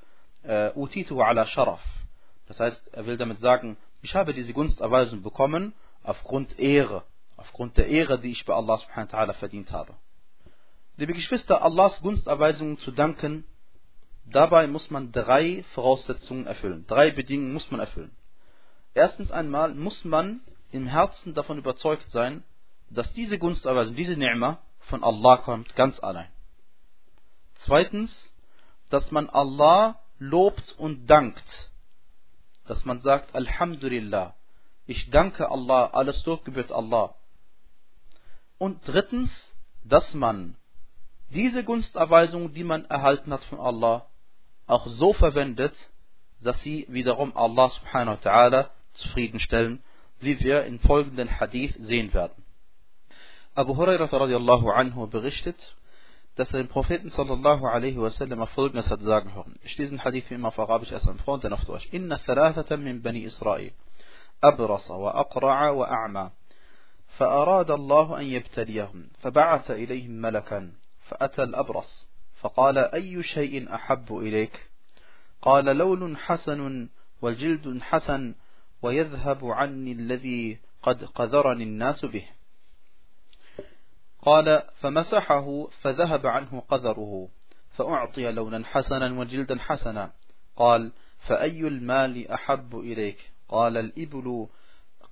äh, 0.43 0.71
utitu 0.75 1.21
ala 1.21 1.45
sharaf. 1.45 1.81
Das 2.47 2.59
heißt, 2.59 2.87
er 2.93 3.05
will 3.05 3.17
damit 3.17 3.39
sagen, 3.39 3.77
ich 4.01 4.15
habe 4.15 4.33
diese 4.33 4.53
Gunsterweisung 4.53 5.21
bekommen 5.21 5.73
aufgrund 6.03 6.57
Ehre, 6.59 7.03
aufgrund 7.37 7.77
der 7.77 7.87
Ehre, 7.87 8.19
die 8.19 8.31
ich 8.31 8.45
bei 8.45 8.53
Allah 8.53 8.77
subhanahu 8.77 9.11
wa 9.11 9.17
ta'ala 9.17 9.33
verdient 9.33 9.71
habe. 9.71 9.95
Liebe 10.97 11.13
Geschwister, 11.13 11.61
Allahs 11.63 12.01
Gunsterweisungen 12.01 12.77
zu 12.79 12.91
danken, 12.91 13.45
dabei 14.25 14.67
muss 14.67 14.89
man 14.89 15.11
drei 15.11 15.63
Voraussetzungen 15.73 16.45
erfüllen. 16.45 16.85
Drei 16.87 17.11
Bedingungen 17.11 17.53
muss 17.53 17.71
man 17.71 17.79
erfüllen. 17.79 18.15
Erstens 18.93 19.31
einmal 19.31 19.73
muss 19.73 20.03
man 20.03 20.41
im 20.71 20.87
Herzen 20.87 21.33
davon 21.33 21.57
überzeugt 21.57 22.09
sein, 22.11 22.43
dass 22.89 23.11
diese 23.13 23.37
Gunsterweisung, 23.37 23.95
diese 23.95 24.13
Ni'ma 24.13 24.57
von 24.79 25.03
Allah 25.03 25.37
kommt, 25.37 25.75
ganz 25.75 25.99
allein. 25.99 26.27
Zweitens, 27.65 28.33
dass 28.89 29.11
man 29.11 29.29
Allah 29.29 29.99
lobt 30.17 30.75
und 30.77 31.07
dankt 31.07 31.68
dass 32.69 32.85
man 32.85 32.99
sagt, 33.01 33.33
Alhamdulillah, 33.33 34.35
ich 34.85 35.09
danke 35.09 35.49
Allah, 35.49 35.87
alles 35.87 36.23
Lob 36.27 36.47
Allah. 36.69 37.15
Und 38.59 38.87
drittens, 38.87 39.31
dass 39.83 40.13
man 40.13 40.55
diese 41.31 41.63
Gunsterweisung, 41.63 42.53
die 42.53 42.63
man 42.63 42.85
erhalten 42.85 43.33
hat 43.33 43.43
von 43.45 43.59
Allah, 43.59 44.05
auch 44.67 44.85
so 44.85 45.13
verwendet, 45.13 45.73
dass 46.41 46.61
sie 46.61 46.85
wiederum 46.89 47.35
Allah 47.35 47.69
subhanahu 47.69 48.17
wa 48.17 48.29
ta'ala 48.29 48.69
zufriedenstellen, 48.93 49.81
wie 50.19 50.39
wir 50.39 50.65
in 50.65 50.79
folgenden 50.79 51.39
Hadith 51.39 51.73
sehen 51.79 52.13
werden. 52.13 52.43
Abu 53.55 53.75
Hurairah 53.77 54.11
radiallahu 54.11 54.69
anhu 54.69 55.07
berichtet, 55.07 55.75
dass 56.39 56.53
er 56.53 56.59
den 56.63 56.69
Propheten 56.69 57.09
sallallahu 57.09 57.65
alaihi 57.65 57.99
wasallam 57.99 58.47
folgendes 58.47 58.89
hat 58.89 59.01
sagen 59.01 59.33
hören. 59.35 59.55
Ich 59.63 59.77
lese 59.77 59.91
den 59.91 60.03
Hadith 60.05 60.29
wie 60.29 60.35
immer 60.35 60.47
auf 60.47 60.59
Arabisch 60.59 60.91
erst 60.91 61.09
am 61.09 61.19
Front, 61.19 61.43
dann 61.43 61.53
auf 61.53 61.65
Deutsch. 61.65 61.87
Inna 61.91 62.17
thalathatan 62.17 62.83
min 62.83 63.01
bani 63.01 63.23
Israel. 63.23 63.71
أبرص 64.43 64.91
وأقرع 64.91 65.69
وأعمى 65.69 66.31
فأراد 67.07 67.71
الله 67.71 68.19
أن 68.19 68.25
يبتليهم 68.25 69.09
فبعث 69.19 69.71
إليهم 69.71 70.11
ملكا 70.11 70.71
فأتى 71.01 71.43
الأبرص 71.43 72.07
فقال 72.41 72.77
أي 72.77 73.23
شيء 73.23 73.75
أحب 73.75 74.17
إليك 74.17 74.69
قال 75.41 75.65
لون 75.77 76.17
حسن 76.17 76.89
وجلد 77.21 77.81
حسن 77.81 78.35
ويذهب 78.81 79.45
عني 79.45 79.91
الذي 79.91 80.59
قد 80.83 81.03
قذرني 81.03 81.63
الناس 81.63 82.05
به 82.05 82.25
قال 84.21 84.63
فمسحه 84.79 85.65
فذهب 85.81 86.27
عنه 86.27 86.63
قذره 86.69 87.29
فأعطي 87.71 88.31
لونا 88.31 88.65
حسنا 88.65 89.19
وجلدا 89.19 89.59
حسنا. 89.59 90.11
قال 90.55 90.91
فأي 91.19 91.67
المال 91.67 92.31
أحب 92.31 92.75
إليك؟ 92.75 93.31
قال 93.49 93.77
الإبل 93.77 94.47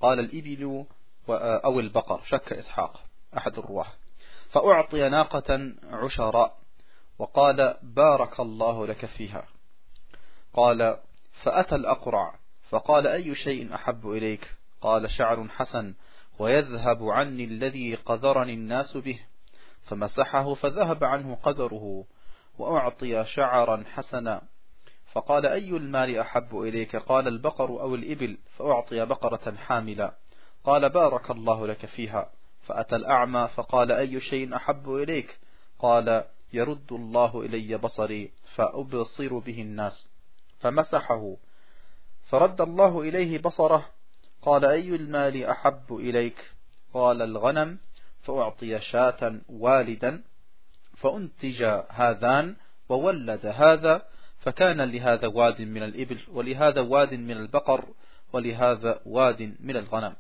قال 0.01 0.20
الإبل 0.20 0.86
أو 1.30 1.80
البقر 1.80 2.22
شك 2.26 2.53
إسحاق 2.53 3.01
أحد 3.38 3.58
الرواح 3.58 3.93
فأعطي 4.49 5.10
ناقة 5.10 5.74
عشراء 5.84 6.58
وقال 7.20 7.78
بارك 7.82 8.39
الله 8.39 8.88
لك 8.88 9.05
فيها. 9.05 9.47
قال 10.53 10.99
فأتى 11.43 11.76
الأقرع 11.76 12.36
فقال 12.70 13.08
أي 13.08 13.36
شيء 13.36 13.76
أحب 13.76 14.10
إليك؟ 14.10 14.55
قال 14.82 15.10
شعر 15.10 15.47
حسن 15.49 15.93
ويذهب 16.39 17.03
عني 17.03 17.43
الذي 17.43 17.95
قذرني 17.95 18.53
الناس 18.53 18.97
به 18.97 19.19
فمسحه 19.83 20.53
فذهب 20.53 21.03
عنه 21.03 21.35
قذره 21.35 22.05
وأعطي 22.59 23.25
شعرا 23.25 23.83
حسنا. 23.93 24.41
فقال 25.11 25.45
أي 25.45 25.69
المال 25.69 26.17
أحب 26.17 26.59
إليك؟ 26.59 26.95
قال 26.95 27.27
البقر 27.27 27.69
أو 27.69 27.95
الإبل 27.95 28.38
فأعطي 28.57 29.05
بقرة 29.05 29.55
حاملا 29.55 30.13
قال 30.63 30.89
بارك 30.89 31.31
الله 31.31 31.67
لك 31.67 31.85
فيها. 31.85 32.29
فأتى 32.61 32.95
الأعمى 32.95 33.49
فقال 33.55 33.91
أي 33.91 34.19
شيء 34.19 34.55
أحب 34.55 34.89
إليك؟ 34.89 35.39
قال 35.79 36.23
يرد 36.53 36.91
الله 36.91 37.41
إلي 37.41 37.77
بصري 37.77 38.31
فأبصر 38.55 39.38
به 39.38 39.61
الناس. 39.61 40.09
فمسحه 40.59 41.35
فرد 42.29 42.61
الله 42.61 43.01
إليه 43.01 43.39
بصره 43.41 43.85
قال 44.47 44.65
أي 44.65 44.95
المال 44.95 45.45
أحب 45.45 45.95
إليك؟ 45.95 46.51
قال 46.93 47.21
الغنم. 47.21 47.79
فأعطي 48.21 48.79
شاة 48.79 49.41
والدا 49.49 50.23
فأنتج 50.97 51.63
هذان 51.89 52.55
وولد 52.89 53.45
هذا 53.45 54.05
فكان 54.39 54.81
لهذا 54.81 55.27
واد 55.27 55.61
من 55.61 55.83
الإبل 55.83 56.19
ولهذا 56.31 56.81
واد 56.81 57.13
من 57.13 57.37
البقر 57.37 57.85
ولهذا 58.33 59.01
واد 59.05 59.55
من 59.59 59.77
الغنم. 59.77 60.15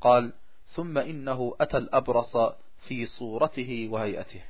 قال 0.00 0.32
ثم 0.66 0.98
إنه 0.98 1.56
أتى 1.60 1.76
الأبرص 1.76 2.36
في 2.88 3.06
صورته 3.06 3.88
وهيئته. 3.90 4.42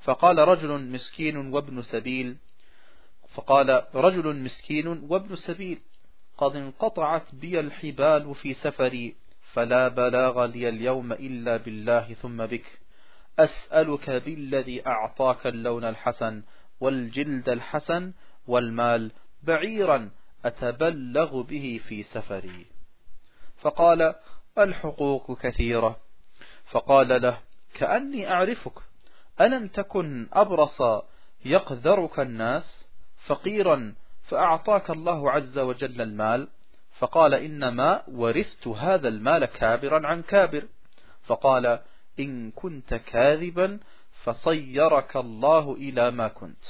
فقال 0.00 0.38
رجل 0.38 0.80
مسكين 0.80 1.36
وابن 1.36 1.82
سبيل. 1.82 2.36
فقال 3.28 3.84
رجل 3.94 4.36
مسكين 4.36 4.86
وابن 4.86 5.36
سبيل. 5.36 5.80
قد 6.42 6.56
انقطعت 6.56 7.34
بي 7.34 7.60
الحبال 7.60 8.34
في 8.34 8.54
سفري 8.54 9.16
فلا 9.52 9.88
بلاغ 9.88 10.44
لي 10.44 10.68
اليوم 10.68 11.12
إلا 11.12 11.56
بالله 11.56 12.14
ثم 12.14 12.46
بك. 12.46 12.80
أسألك 13.38 14.10
بالذي 14.10 14.86
أعطاك 14.86 15.46
اللون 15.46 15.84
الحسن 15.84 16.42
والجلد 16.80 17.48
الحسن 17.48 18.12
والمال 18.46 19.12
بعيرا 19.42 20.10
أتبلغ 20.44 21.42
به 21.42 21.80
في 21.88 22.02
سفري. 22.02 22.66
فقال 23.60 24.14
الحقوق 24.58 25.42
كثيرة. 25.42 25.96
فقال 26.70 27.22
له 27.22 27.38
كأني 27.74 28.30
أعرفك 28.30 28.78
ألم 29.40 29.68
تكن 29.68 30.28
أبرص 30.32 31.04
يقذرك 31.44 32.20
الناس؟ 32.20 32.86
فقيرا 33.26 33.94
فأعطاك 34.32 34.90
الله 34.90 35.30
عز 35.30 35.58
وجل 35.58 36.00
المال 36.00 36.48
فقال 36.98 37.34
إنما 37.34 38.02
ورثت 38.08 38.68
هذا 38.68 39.08
المال 39.08 39.44
كابرا 39.44 40.06
عن 40.06 40.22
كابر. 40.22 40.64
فقال 41.22 41.78
إن 42.20 42.50
كنت 42.50 42.94
كاذبا 42.94 43.80
فصيرك 44.24 45.16
الله 45.16 45.72
إلى 45.72 46.10
ما 46.10 46.28
كنت. 46.28 46.64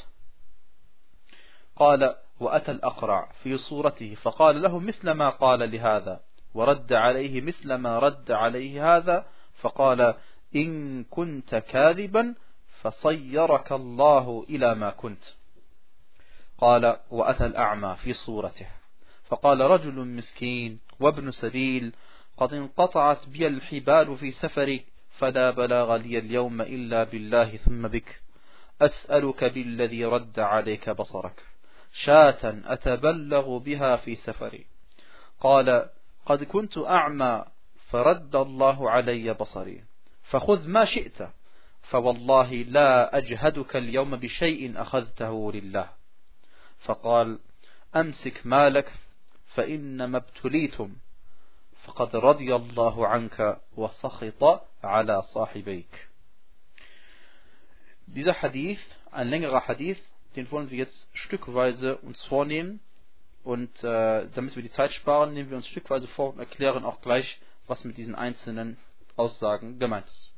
قال 1.76 2.14
وأتى 2.40 2.70
الأقرع 2.70 3.28
في 3.42 3.58
صورته 3.58 4.14
فقال 4.14 4.62
له 4.62 4.78
مثل 4.78 5.10
ما 5.10 5.30
قال 5.30 5.70
لهذا 5.70 6.20
ورد 6.54 6.92
عليه 6.92 7.40
مثل 7.40 7.74
ما 7.74 7.98
رد 7.98 8.30
عليه 8.30 8.96
هذا. 8.96 9.26
فقال 9.60 10.14
إن 10.56 11.04
كنت 11.04 11.54
كاذبا 11.54 12.34
فصيرك 12.80 13.72
الله 13.72 14.46
إلى 14.48 14.74
ما 14.74 14.90
كنت. 14.90 15.22
قال 16.62 16.96
وأتى 17.10 17.46
الأعمى 17.46 17.96
في 17.96 18.12
صورته. 18.12 18.66
فقال 19.24 19.60
رجل 19.60 19.94
مسكين 19.94 20.78
وابن 21.00 21.30
سبيل 21.30 21.92
قد 22.36 22.54
انقطعت 22.54 23.28
بي 23.28 23.46
الحبال 23.46 24.16
في 24.16 24.30
سفري 24.30 24.84
فلا 25.10 25.50
بلاغ 25.50 25.96
لي 25.96 26.18
اليوم 26.18 26.60
إلا 26.60 27.04
بالله 27.04 27.56
ثم 27.56 27.88
بك. 27.88 28.22
أسألك 28.80 29.44
بالذي 29.44 30.04
رد 30.04 30.38
عليك 30.38 30.90
بصرك. 30.90 31.46
شاة 31.92 32.62
أتبلغ 32.64 33.58
بها 33.58 33.96
في 33.96 34.14
سفري. 34.14 34.66
قال 35.40 35.88
قد 36.26 36.44
كنت 36.44 36.78
أعمى 36.78 37.44
فرد 37.90 38.36
الله 38.36 38.90
علي 38.90 39.34
بصري. 39.34 39.84
فخذ 40.22 40.68
ما 40.68 40.84
شئت 40.84 41.18
فوالله 41.82 42.52
لا 42.52 43.16
أجهدك 43.16 43.76
اليوم 43.76 44.16
بشيء 44.16 44.82
أخذته 44.82 45.52
لله. 45.52 46.01
فقال 46.81 47.39
أمسك 47.95 48.45
مالك 48.45 48.93
فإنما 49.55 50.17
ابتليتم 50.17 50.95
فقد 51.83 52.15
رضي 52.15 52.55
الله 52.55 53.07
عنك 53.07 53.59
وسخط 53.77 54.61
على 54.83 55.21
صاحبيك 55.21 56.07
Dieser 58.09 58.41
Hadith, 58.41 58.79
ein 59.11 59.27
längerer 59.27 59.67
Hadith, 59.67 59.99
den 60.37 60.49
wollen 60.49 60.71
wir 60.71 60.77
jetzt 60.77 61.09
stückweise 61.11 61.97
uns 61.97 62.23
vornehmen 62.25 62.79
und 63.43 63.83
äh, 63.83 64.29
damit 64.33 64.55
wir 64.55 64.63
die 64.63 64.71
Zeit 64.71 64.93
sparen, 64.93 65.33
nehmen 65.33 65.49
wir 65.49 65.57
uns 65.57 65.67
stückweise 65.67 66.07
vor 66.09 66.33
und 66.33 66.39
erklären 66.39 66.85
auch 66.85 67.01
gleich, 67.01 67.39
was 67.67 67.83
mit 67.83 67.97
diesen 67.97 68.15
einzelnen 68.15 68.77
Aussagen 69.17 69.79
gemeint 69.79 70.05
ist. 70.05 70.33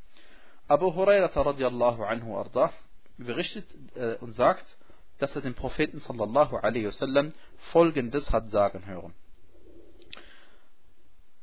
Abu 0.68 0.96
Hurairah 0.96 1.32
radiallahu 1.36 2.04
anhu 2.04 2.38
arda 2.38 2.72
berichtet 3.18 3.66
äh, 3.96 4.16
und 4.16 4.34
sagt, 4.34 4.78
dass 5.19 5.35
er 5.35 5.43
den 5.43 5.55
Propheten 5.55 6.01
sallallahu 6.01 6.57
alaihi 6.57 6.87
wasallam 6.87 7.33
folgendes 7.73 8.31
hat 8.31 8.51
sagen 8.51 8.87
hören. 8.87 9.15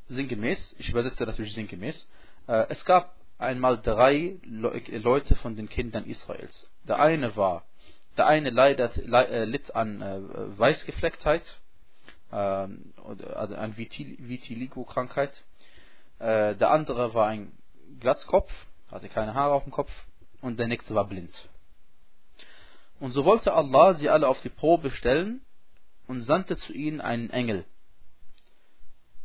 Sinngemäß, 0.07 0.75
ich 0.77 0.89
übersetze 0.89 1.23
natürlich 1.23 1.53
sinngemäß, 1.53 2.07
äh, 2.47 2.65
es 2.69 2.83
gab 2.83 3.15
einmal 3.37 3.81
drei 3.81 4.39
Leute 4.43 5.35
von 5.35 5.55
den 5.55 5.69
Kindern 5.69 6.05
Israels. 6.05 6.69
Der 6.83 6.99
eine 6.99 7.35
war, 7.35 7.63
der 8.17 8.27
eine 8.27 8.49
leidet, 8.49 8.97
äh, 8.97 9.45
litt 9.45 9.73
an 9.73 10.01
äh, 10.01 10.59
Weißgeflecktheit, 10.59 11.43
ähm, 12.31 12.93
also 13.35 13.55
an 13.55 13.77
Vitiligo-Krankheit. 13.77 15.31
der 16.19 16.69
andere 16.69 17.15
war 17.15 17.27
ein 17.29 17.51
Glatzkopf, 17.99 18.51
hatte 18.91 19.09
keine 19.09 19.33
Haare 19.33 19.55
auf 19.55 19.63
dem 19.63 19.71
Kopf 19.71 19.91
und 20.41 20.59
der 20.59 20.67
nächste 20.67 20.93
war 20.93 21.07
blind. 21.07 21.49
Und 23.01 23.13
so 23.13 23.25
wollte 23.25 23.53
Allah 23.53 23.95
sie 23.95 24.09
alle 24.09 24.27
auf 24.27 24.39
die 24.41 24.49
Probe 24.49 24.91
stellen 24.91 25.41
und 26.05 26.21
sandte 26.21 26.55
zu 26.55 26.71
ihnen 26.71 27.01
einen 27.01 27.31
Engel. 27.31 27.65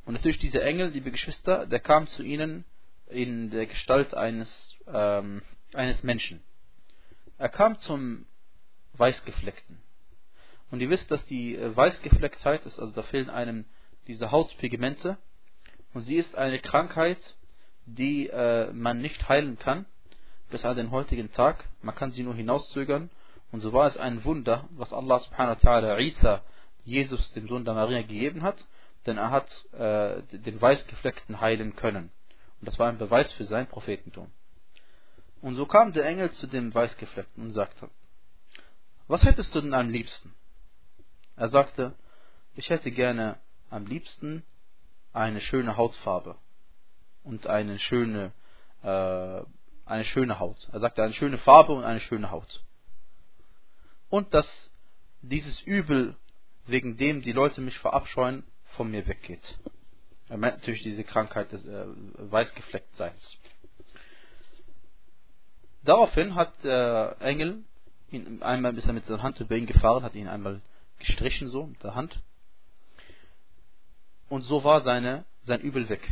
Und 0.06 0.14
natürlich 0.14 0.38
dieser 0.38 0.62
Engel, 0.62 0.88
liebe 0.88 1.10
Geschwister, 1.10 1.66
der 1.66 1.80
kam 1.80 2.06
zu 2.06 2.22
ihnen 2.22 2.64
in 3.06 3.50
der 3.50 3.66
Gestalt 3.66 4.14
eines, 4.14 4.78
ähm, 4.86 5.42
eines 5.74 6.02
Menschen. 6.02 6.42
Er 7.36 7.50
kam 7.50 7.78
zum 7.78 8.24
Weißgefleckten. 8.94 9.82
Und 10.70 10.80
ihr 10.80 10.88
wisst, 10.88 11.10
dass 11.10 11.26
die 11.26 11.54
äh, 11.54 11.76
Weißgeflecktheit 11.76 12.64
ist, 12.64 12.78
also 12.78 12.94
da 12.94 13.02
fehlen 13.02 13.28
einem 13.28 13.66
diese 14.06 14.30
Hautpigmente. 14.30 15.18
Und 15.92 16.00
sie 16.00 16.16
ist 16.16 16.34
eine 16.34 16.60
Krankheit, 16.60 17.18
die 17.84 18.28
äh, 18.28 18.72
man 18.72 19.02
nicht 19.02 19.28
heilen 19.28 19.58
kann 19.58 19.84
bis 20.50 20.64
an 20.64 20.78
den 20.78 20.92
heutigen 20.92 21.30
Tag. 21.30 21.66
Man 21.82 21.94
kann 21.94 22.12
sie 22.12 22.22
nur 22.22 22.34
hinauszögern 22.34 23.10
und 23.52 23.60
so 23.60 23.72
war 23.72 23.86
es 23.86 23.96
ein 23.96 24.24
Wunder, 24.24 24.68
was 24.70 24.92
Allah 24.92 25.18
subhanahu 25.20 25.56
wa 25.56 25.70
ta'ala 25.70 26.00
Isa 26.00 26.42
Jesus, 26.84 27.32
dem 27.32 27.48
Sohn 27.48 27.64
der 27.64 27.74
Maria, 27.74 28.02
gegeben 28.02 28.42
hat, 28.42 28.64
denn 29.06 29.18
er 29.18 29.30
hat 29.30 29.48
äh, 29.74 30.22
den 30.38 30.60
Weißgefleckten 30.60 31.40
heilen 31.40 31.74
können. 31.74 32.10
Und 32.60 32.68
das 32.68 32.78
war 32.78 32.88
ein 32.88 32.98
Beweis 32.98 33.32
für 33.32 33.44
sein 33.44 33.66
Prophetentum. 33.66 34.30
Und 35.42 35.56
so 35.56 35.66
kam 35.66 35.92
der 35.92 36.06
Engel 36.06 36.30
zu 36.32 36.46
dem 36.46 36.74
Weißgefleckten 36.74 37.42
und 37.42 37.50
sagte, 37.50 37.90
was 39.08 39.22
hättest 39.24 39.54
du 39.54 39.60
denn 39.60 39.74
am 39.74 39.90
liebsten? 39.90 40.34
Er 41.36 41.48
sagte, 41.48 41.94
ich 42.54 42.70
hätte 42.70 42.90
gerne 42.90 43.38
am 43.68 43.86
liebsten 43.86 44.42
eine 45.12 45.40
schöne 45.40 45.76
Hautfarbe 45.76 46.36
und 47.22 47.46
eine 47.46 47.78
schöne, 47.78 48.32
äh, 48.82 49.42
eine 49.84 50.04
schöne 50.04 50.38
Haut. 50.38 50.68
Er 50.72 50.80
sagte 50.80 51.02
eine 51.02 51.12
schöne 51.12 51.38
Farbe 51.38 51.72
und 51.72 51.84
eine 51.84 52.00
schöne 52.00 52.30
Haut. 52.30 52.62
Und 54.08 54.32
dass 54.34 54.46
dieses 55.22 55.60
Übel, 55.62 56.16
wegen 56.66 56.96
dem 56.96 57.22
die 57.22 57.32
Leute 57.32 57.60
mich 57.60 57.78
verabscheuen, 57.78 58.44
von 58.76 58.90
mir 58.90 59.06
weggeht. 59.06 59.58
Er 60.28 60.36
meint 60.36 60.58
natürlich 60.58 60.82
diese 60.82 61.04
Krankheit 61.04 61.52
des 61.52 61.64
äh, 61.66 61.86
Weißgeflecktseins. 62.18 63.38
Daraufhin 65.84 66.34
hat 66.34 66.52
der 66.64 67.16
Engel 67.20 67.64
ihn 68.10 68.42
einmal 68.42 68.76
ist 68.76 68.86
er 68.86 68.92
mit 68.92 69.04
seiner 69.04 69.22
Hand 69.22 69.40
über 69.40 69.56
ihn 69.56 69.66
gefahren, 69.66 70.02
hat 70.02 70.14
ihn 70.14 70.28
einmal 70.28 70.60
gestrichen 70.98 71.48
so 71.48 71.66
mit 71.66 71.82
der 71.82 71.94
Hand. 71.94 72.20
Und 74.28 74.42
so 74.42 74.64
war 74.64 74.80
seine, 74.82 75.24
sein 75.42 75.60
Übel 75.60 75.88
weg. 75.88 76.10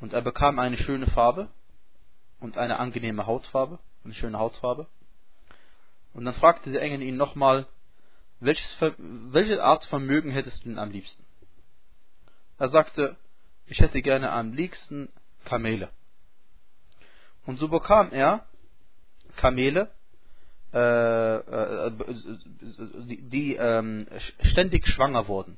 Und 0.00 0.12
er 0.12 0.22
bekam 0.22 0.58
eine 0.58 0.76
schöne 0.76 1.06
Farbe 1.08 1.48
und 2.40 2.56
eine 2.56 2.78
angenehme 2.78 3.26
Hautfarbe, 3.26 3.78
eine 4.04 4.14
schöne 4.14 4.38
Hautfarbe. 4.38 4.86
Und 6.18 6.24
dann 6.24 6.34
fragte 6.34 6.72
der 6.72 6.82
Engel 6.82 7.02
ihn 7.02 7.16
nochmal, 7.16 7.68
welche 8.40 9.62
Art 9.62 9.84
Vermögen 9.84 10.32
hättest 10.32 10.64
du 10.64 10.70
denn 10.70 10.78
am 10.80 10.90
liebsten? 10.90 11.24
Er 12.58 12.70
sagte, 12.70 13.14
ich 13.66 13.78
hätte 13.78 14.02
gerne 14.02 14.32
am 14.32 14.52
liebsten 14.52 15.12
Kamele. 15.44 15.90
Und 17.46 17.60
so 17.60 17.68
bekam 17.68 18.10
er 18.10 18.44
Kamele, 19.36 19.92
äh, 20.74 21.36
äh, 21.36 21.92
die, 23.06 23.22
die 23.28 23.54
ähm, 23.54 24.08
ständig 24.42 24.88
schwanger 24.88 25.28
wurden. 25.28 25.56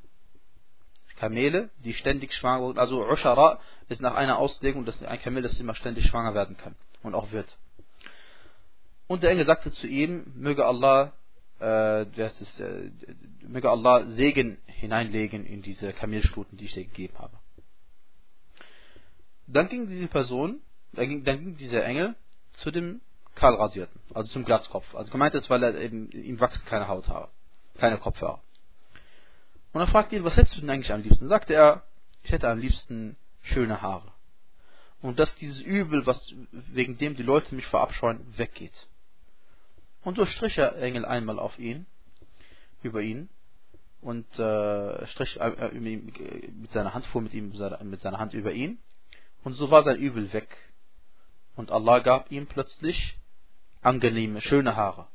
Kamele, 1.16 1.70
die 1.78 1.94
ständig 1.94 2.34
schwanger 2.34 2.60
wurden. 2.60 2.78
Also 2.78 3.02
Ushara 3.08 3.60
ist 3.88 4.02
nach 4.02 4.14
einer 4.14 4.36
Auslegung, 4.36 4.84
dass 4.84 5.02
ein 5.02 5.22
Kamel, 5.22 5.42
das 5.42 5.58
immer 5.58 5.74
ständig 5.74 6.04
schwanger 6.04 6.34
werden 6.34 6.58
kann 6.58 6.74
und 7.02 7.14
auch 7.14 7.32
wird. 7.32 7.56
Und 9.10 9.24
der 9.24 9.30
Engel 9.32 9.44
sagte 9.44 9.72
zu 9.72 9.88
ihm, 9.88 10.32
möge 10.36 10.64
Allah, 10.64 11.12
äh, 11.58 12.06
das 12.14 12.40
ist, 12.40 12.60
äh, 12.60 12.92
möge 13.42 13.68
Allah 13.68 14.06
Segen 14.06 14.58
hineinlegen 14.66 15.46
in 15.46 15.62
diese 15.62 15.92
Kamelstuten, 15.92 16.56
die 16.56 16.66
ich 16.66 16.74
dir 16.74 16.84
gegeben 16.84 17.18
habe. 17.18 17.36
Dann 19.48 19.68
ging 19.68 19.88
diese 19.88 20.06
Person, 20.06 20.60
dann 20.92 21.08
ging, 21.08 21.24
dann 21.24 21.40
ging 21.40 21.56
dieser 21.56 21.84
Engel 21.84 22.14
zu 22.52 22.70
dem 22.70 23.00
Kahlrasierten, 23.34 24.00
also 24.14 24.30
zum 24.30 24.44
Glatzkopf. 24.44 24.94
Also 24.94 25.10
gemeint 25.10 25.34
ist, 25.34 25.50
weil 25.50 25.64
er 25.64 25.74
eben, 25.74 26.08
ihm 26.12 26.38
wächst 26.38 26.64
keine 26.66 26.86
Hauthaare, 26.86 27.30
keine 27.78 27.98
Kopfhaare. 27.98 28.40
Und 29.72 29.80
er 29.80 29.88
fragt 29.88 30.12
ihn, 30.12 30.22
was 30.22 30.36
hättest 30.36 30.54
du 30.56 30.60
denn 30.60 30.70
eigentlich 30.70 30.92
am 30.92 31.02
liebsten? 31.02 31.26
Sagte 31.26 31.54
er, 31.54 31.82
ich 32.22 32.30
hätte 32.30 32.48
am 32.48 32.58
liebsten 32.58 33.16
schöne 33.42 33.82
Haare. 33.82 34.12
Und 35.02 35.18
dass 35.18 35.34
dieses 35.34 35.60
Übel, 35.60 36.06
was, 36.06 36.32
wegen 36.52 36.96
dem 36.96 37.16
die 37.16 37.24
Leute 37.24 37.56
mich 37.56 37.66
verabscheuen, 37.66 38.20
weggeht. 38.38 38.86
Und 40.02 40.16
so 40.16 40.26
strich 40.26 40.54
der 40.54 40.76
Engel 40.76 41.04
einmal 41.04 41.38
auf 41.38 41.58
ihn, 41.58 41.86
über 42.82 43.02
ihn, 43.02 43.28
und 44.00 44.26
äh, 44.38 45.06
strich 45.08 45.38
äh, 45.38 45.48
äh 45.48 45.78
mit 45.78 46.70
seiner 46.70 46.94
Hand 46.94 47.06
vor 47.06 47.20
mit 47.20 47.34
ihm, 47.34 47.52
mit 47.82 48.00
seiner 48.00 48.18
Hand 48.18 48.32
über 48.32 48.52
ihn. 48.52 48.78
Und 49.44 49.54
so 49.54 49.70
war 49.70 49.82
sein 49.82 49.98
Übel 49.98 50.32
weg. 50.32 50.48
Und 51.56 51.70
Allah 51.70 51.98
gab 51.98 52.30
ihm 52.30 52.46
plötzlich 52.46 53.18
angenehme, 53.82 54.40
schöne 54.40 54.76
Haare. 54.76 55.06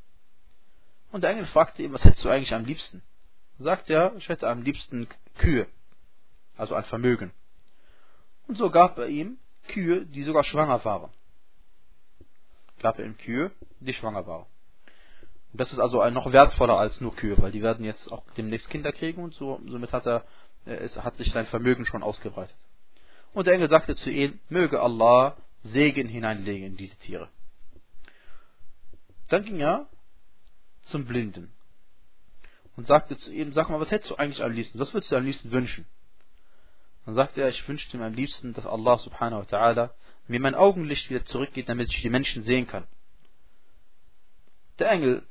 Und 1.11 1.21
der 1.21 1.31
Engel 1.31 1.45
fragte 1.47 1.81
ihn, 1.81 1.93
was 1.93 2.03
hättest 2.03 2.23
du 2.25 2.29
eigentlich 2.29 2.53
am 2.53 2.65
liebsten? 2.65 3.01
Sagt 3.57 3.89
er, 3.89 4.15
ich 4.17 4.27
hätte 4.27 4.49
am 4.49 4.61
liebsten 4.61 5.07
Kühe, 5.37 5.67
also 6.57 6.75
ein 6.75 6.83
Vermögen. 6.83 7.31
Und 8.47 8.57
so 8.57 8.69
gab 8.69 8.97
er 8.97 9.07
ihm 9.07 9.37
Kühe, 9.67 10.05
die 10.05 10.23
sogar 10.23 10.43
schwanger 10.43 10.83
waren. 10.83 11.11
Gab 12.81 12.99
er 12.99 13.05
ihm 13.05 13.17
Kühe, 13.17 13.51
die 13.79 13.93
schwanger 13.93 14.27
waren. 14.27 14.45
Das 15.57 15.71
ist 15.71 15.79
also 15.79 16.03
noch 16.09 16.31
wertvoller 16.31 16.77
als 16.77 16.99
nur 17.01 17.15
Kühe, 17.15 17.37
weil 17.37 17.51
die 17.51 17.61
werden 17.61 17.85
jetzt 17.85 18.11
auch 18.11 18.23
demnächst 18.37 18.69
Kinder 18.69 18.91
kriegen 18.91 19.23
und 19.23 19.33
so, 19.33 19.61
somit 19.67 19.93
hat 19.93 20.05
er, 20.05 20.25
äh, 20.65 20.75
es 20.75 20.95
hat 20.97 21.17
sich 21.17 21.31
sein 21.31 21.45
Vermögen 21.45 21.85
schon 21.85 22.03
ausgebreitet. 22.03 22.55
Und 23.33 23.47
der 23.47 23.53
Engel 23.53 23.69
sagte 23.69 23.95
zu 23.95 24.09
ihm, 24.09 24.39
möge 24.49 24.81
Allah 24.81 25.37
Segen 25.63 26.07
hineinlegen 26.07 26.67
in 26.67 26.77
diese 26.77 26.95
Tiere. 26.97 27.29
Dann 29.29 29.43
ging 29.43 29.59
er 29.59 29.87
zum 30.83 31.05
Blinden 31.05 31.51
und 32.75 32.85
sagte 32.85 33.17
zu 33.17 33.31
ihm, 33.31 33.53
sag 33.53 33.69
mal, 33.69 33.79
was 33.79 33.91
hättest 33.91 34.11
du 34.11 34.15
eigentlich 34.15 34.43
am 34.43 34.51
liebsten? 34.51 34.79
Was 34.79 34.93
würdest 34.93 35.11
du 35.11 35.15
am 35.15 35.25
liebsten 35.25 35.51
wünschen? 35.51 35.85
Dann 37.05 37.15
sagte 37.15 37.41
er, 37.41 37.49
ich 37.49 37.67
wünschte 37.67 37.97
mir 37.97 38.05
am 38.05 38.13
liebsten, 38.13 38.53
dass 38.53 38.65
Allah 38.65 38.97
subhanahu 38.97 39.41
wa 39.41 39.57
ta'ala 39.57 39.89
mir 40.27 40.39
mein 40.39 40.55
Augenlicht 40.55 41.09
wieder 41.09 41.23
zurückgeht, 41.25 41.69
damit 41.69 41.89
ich 41.89 42.01
die 42.01 42.09
Menschen 42.09 42.43
sehen 42.43 42.67
kann. 42.67 42.87
Der 44.79 44.91
Engel 44.91 45.23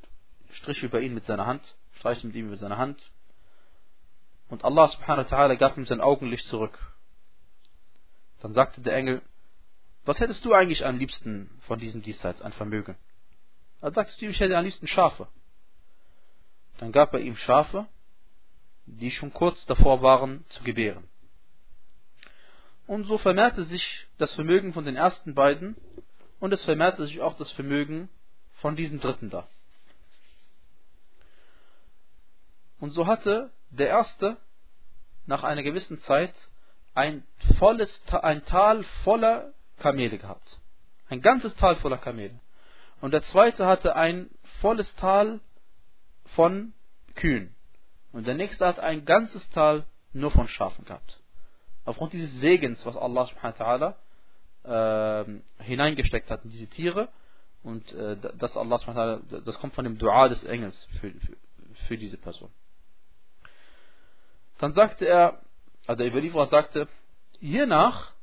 strich 0.55 0.83
über 0.83 1.01
ihn 1.01 1.13
mit 1.13 1.25
seiner 1.25 1.45
Hand, 1.45 1.75
streichte 1.93 2.27
mit 2.27 2.35
ihm 2.35 2.49
mit 2.49 2.59
seiner 2.59 2.77
Hand 2.77 3.11
und 4.47 4.63
Allah 4.63 4.87
subhanahu 4.87 5.29
wa 5.29 5.37
ta'ala 5.37 5.55
gab 5.55 5.77
ihm 5.77 5.85
sein 5.85 6.01
Augenlicht 6.01 6.45
zurück. 6.45 6.79
Dann 8.41 8.53
sagte 8.53 8.81
der 8.81 8.95
Engel, 8.95 9.21
was 10.05 10.19
hättest 10.19 10.45
du 10.45 10.53
eigentlich 10.53 10.85
am 10.85 10.97
liebsten 10.99 11.49
von 11.61 11.79
diesem 11.79 12.03
Diesseits 12.03 12.41
an 12.41 12.53
Vermögen? 12.53 12.95
Er 13.81 13.91
sagte 13.91 14.13
du, 14.19 14.27
ich 14.27 14.39
hätte 14.39 14.57
am 14.57 14.63
liebsten 14.63 14.87
Schafe. 14.87 15.27
Dann 16.77 16.91
gab 16.91 17.13
er 17.13 17.21
ihm 17.21 17.35
Schafe, 17.35 17.87
die 18.85 19.09
schon 19.09 19.33
kurz 19.33 19.65
davor 19.65 20.01
waren 20.01 20.45
zu 20.49 20.63
gebären. 20.63 21.07
Und 22.85 23.05
so 23.05 23.17
vermehrte 23.17 23.63
sich 23.65 24.05
das 24.19 24.33
Vermögen 24.33 24.73
von 24.73 24.85
den 24.85 24.95
ersten 24.95 25.33
beiden 25.33 25.75
und 26.39 26.53
es 26.53 26.63
vermehrte 26.63 27.05
sich 27.05 27.19
auch 27.21 27.35
das 27.35 27.51
Vermögen 27.51 28.09
von 28.57 28.75
diesem 28.75 28.99
dritten 28.99 29.31
da. 29.31 29.47
Und 32.79 32.91
so 32.91 33.07
hatte 33.07 33.51
der 33.69 33.87
erste 33.87 34.37
nach 35.25 35.43
einer 35.43 35.63
gewissen 35.63 35.99
Zeit 35.99 36.33
ein 36.93 37.23
volles, 37.57 38.01
ein 38.11 38.45
Tal 38.45 38.83
voller 39.03 39.53
Kamele 39.79 40.17
gehabt. 40.17 40.59
Ein 41.09 41.21
ganzes 41.21 41.55
Tal 41.55 41.75
voller 41.77 41.97
Kamele. 41.97 42.39
Und 43.01 43.11
der 43.11 43.23
zweite 43.23 43.65
hatte 43.65 43.95
ein 43.95 44.29
volles 44.61 44.93
Tal 44.95 45.39
von 46.35 46.73
Kühen. 47.15 47.53
Und 48.11 48.27
der 48.27 48.35
nächste 48.35 48.65
hat 48.65 48.79
ein 48.79 49.05
ganzes 49.05 49.47
Tal 49.49 49.85
nur 50.13 50.31
von 50.31 50.47
Schafen 50.47 50.85
gehabt. 50.85 51.19
Aufgrund 51.83 52.13
dieses 52.13 52.31
Segens, 52.39 52.83
was 52.85 52.95
Allah 52.95 53.25
subhanahu 53.25 53.95
wa 54.63 55.21
äh, 55.21 55.63
hineingesteckt 55.63 56.31
hat 56.31 56.43
in 56.45 56.49
diese 56.49 56.67
Tiere, 56.67 57.09
und 57.63 57.91
äh, 57.93 58.15
das 58.37 58.55
Allah 58.55 59.19
das 59.43 59.59
kommt 59.59 59.73
von 59.73 59.85
dem 59.85 59.97
Dua 59.97 60.29
des 60.29 60.43
Engels 60.43 60.87
für, 60.99 61.11
für, 61.11 61.35
für 61.87 61.97
diese 61.97 62.17
Person. 62.17 62.51
Dann 64.57 64.73
sagte 64.73 65.05
er, 65.05 65.41
also 65.87 65.97
der 65.97 66.11
Überlieferer 66.11 66.47
sagte, 66.47 66.87
hiernach 67.39 68.13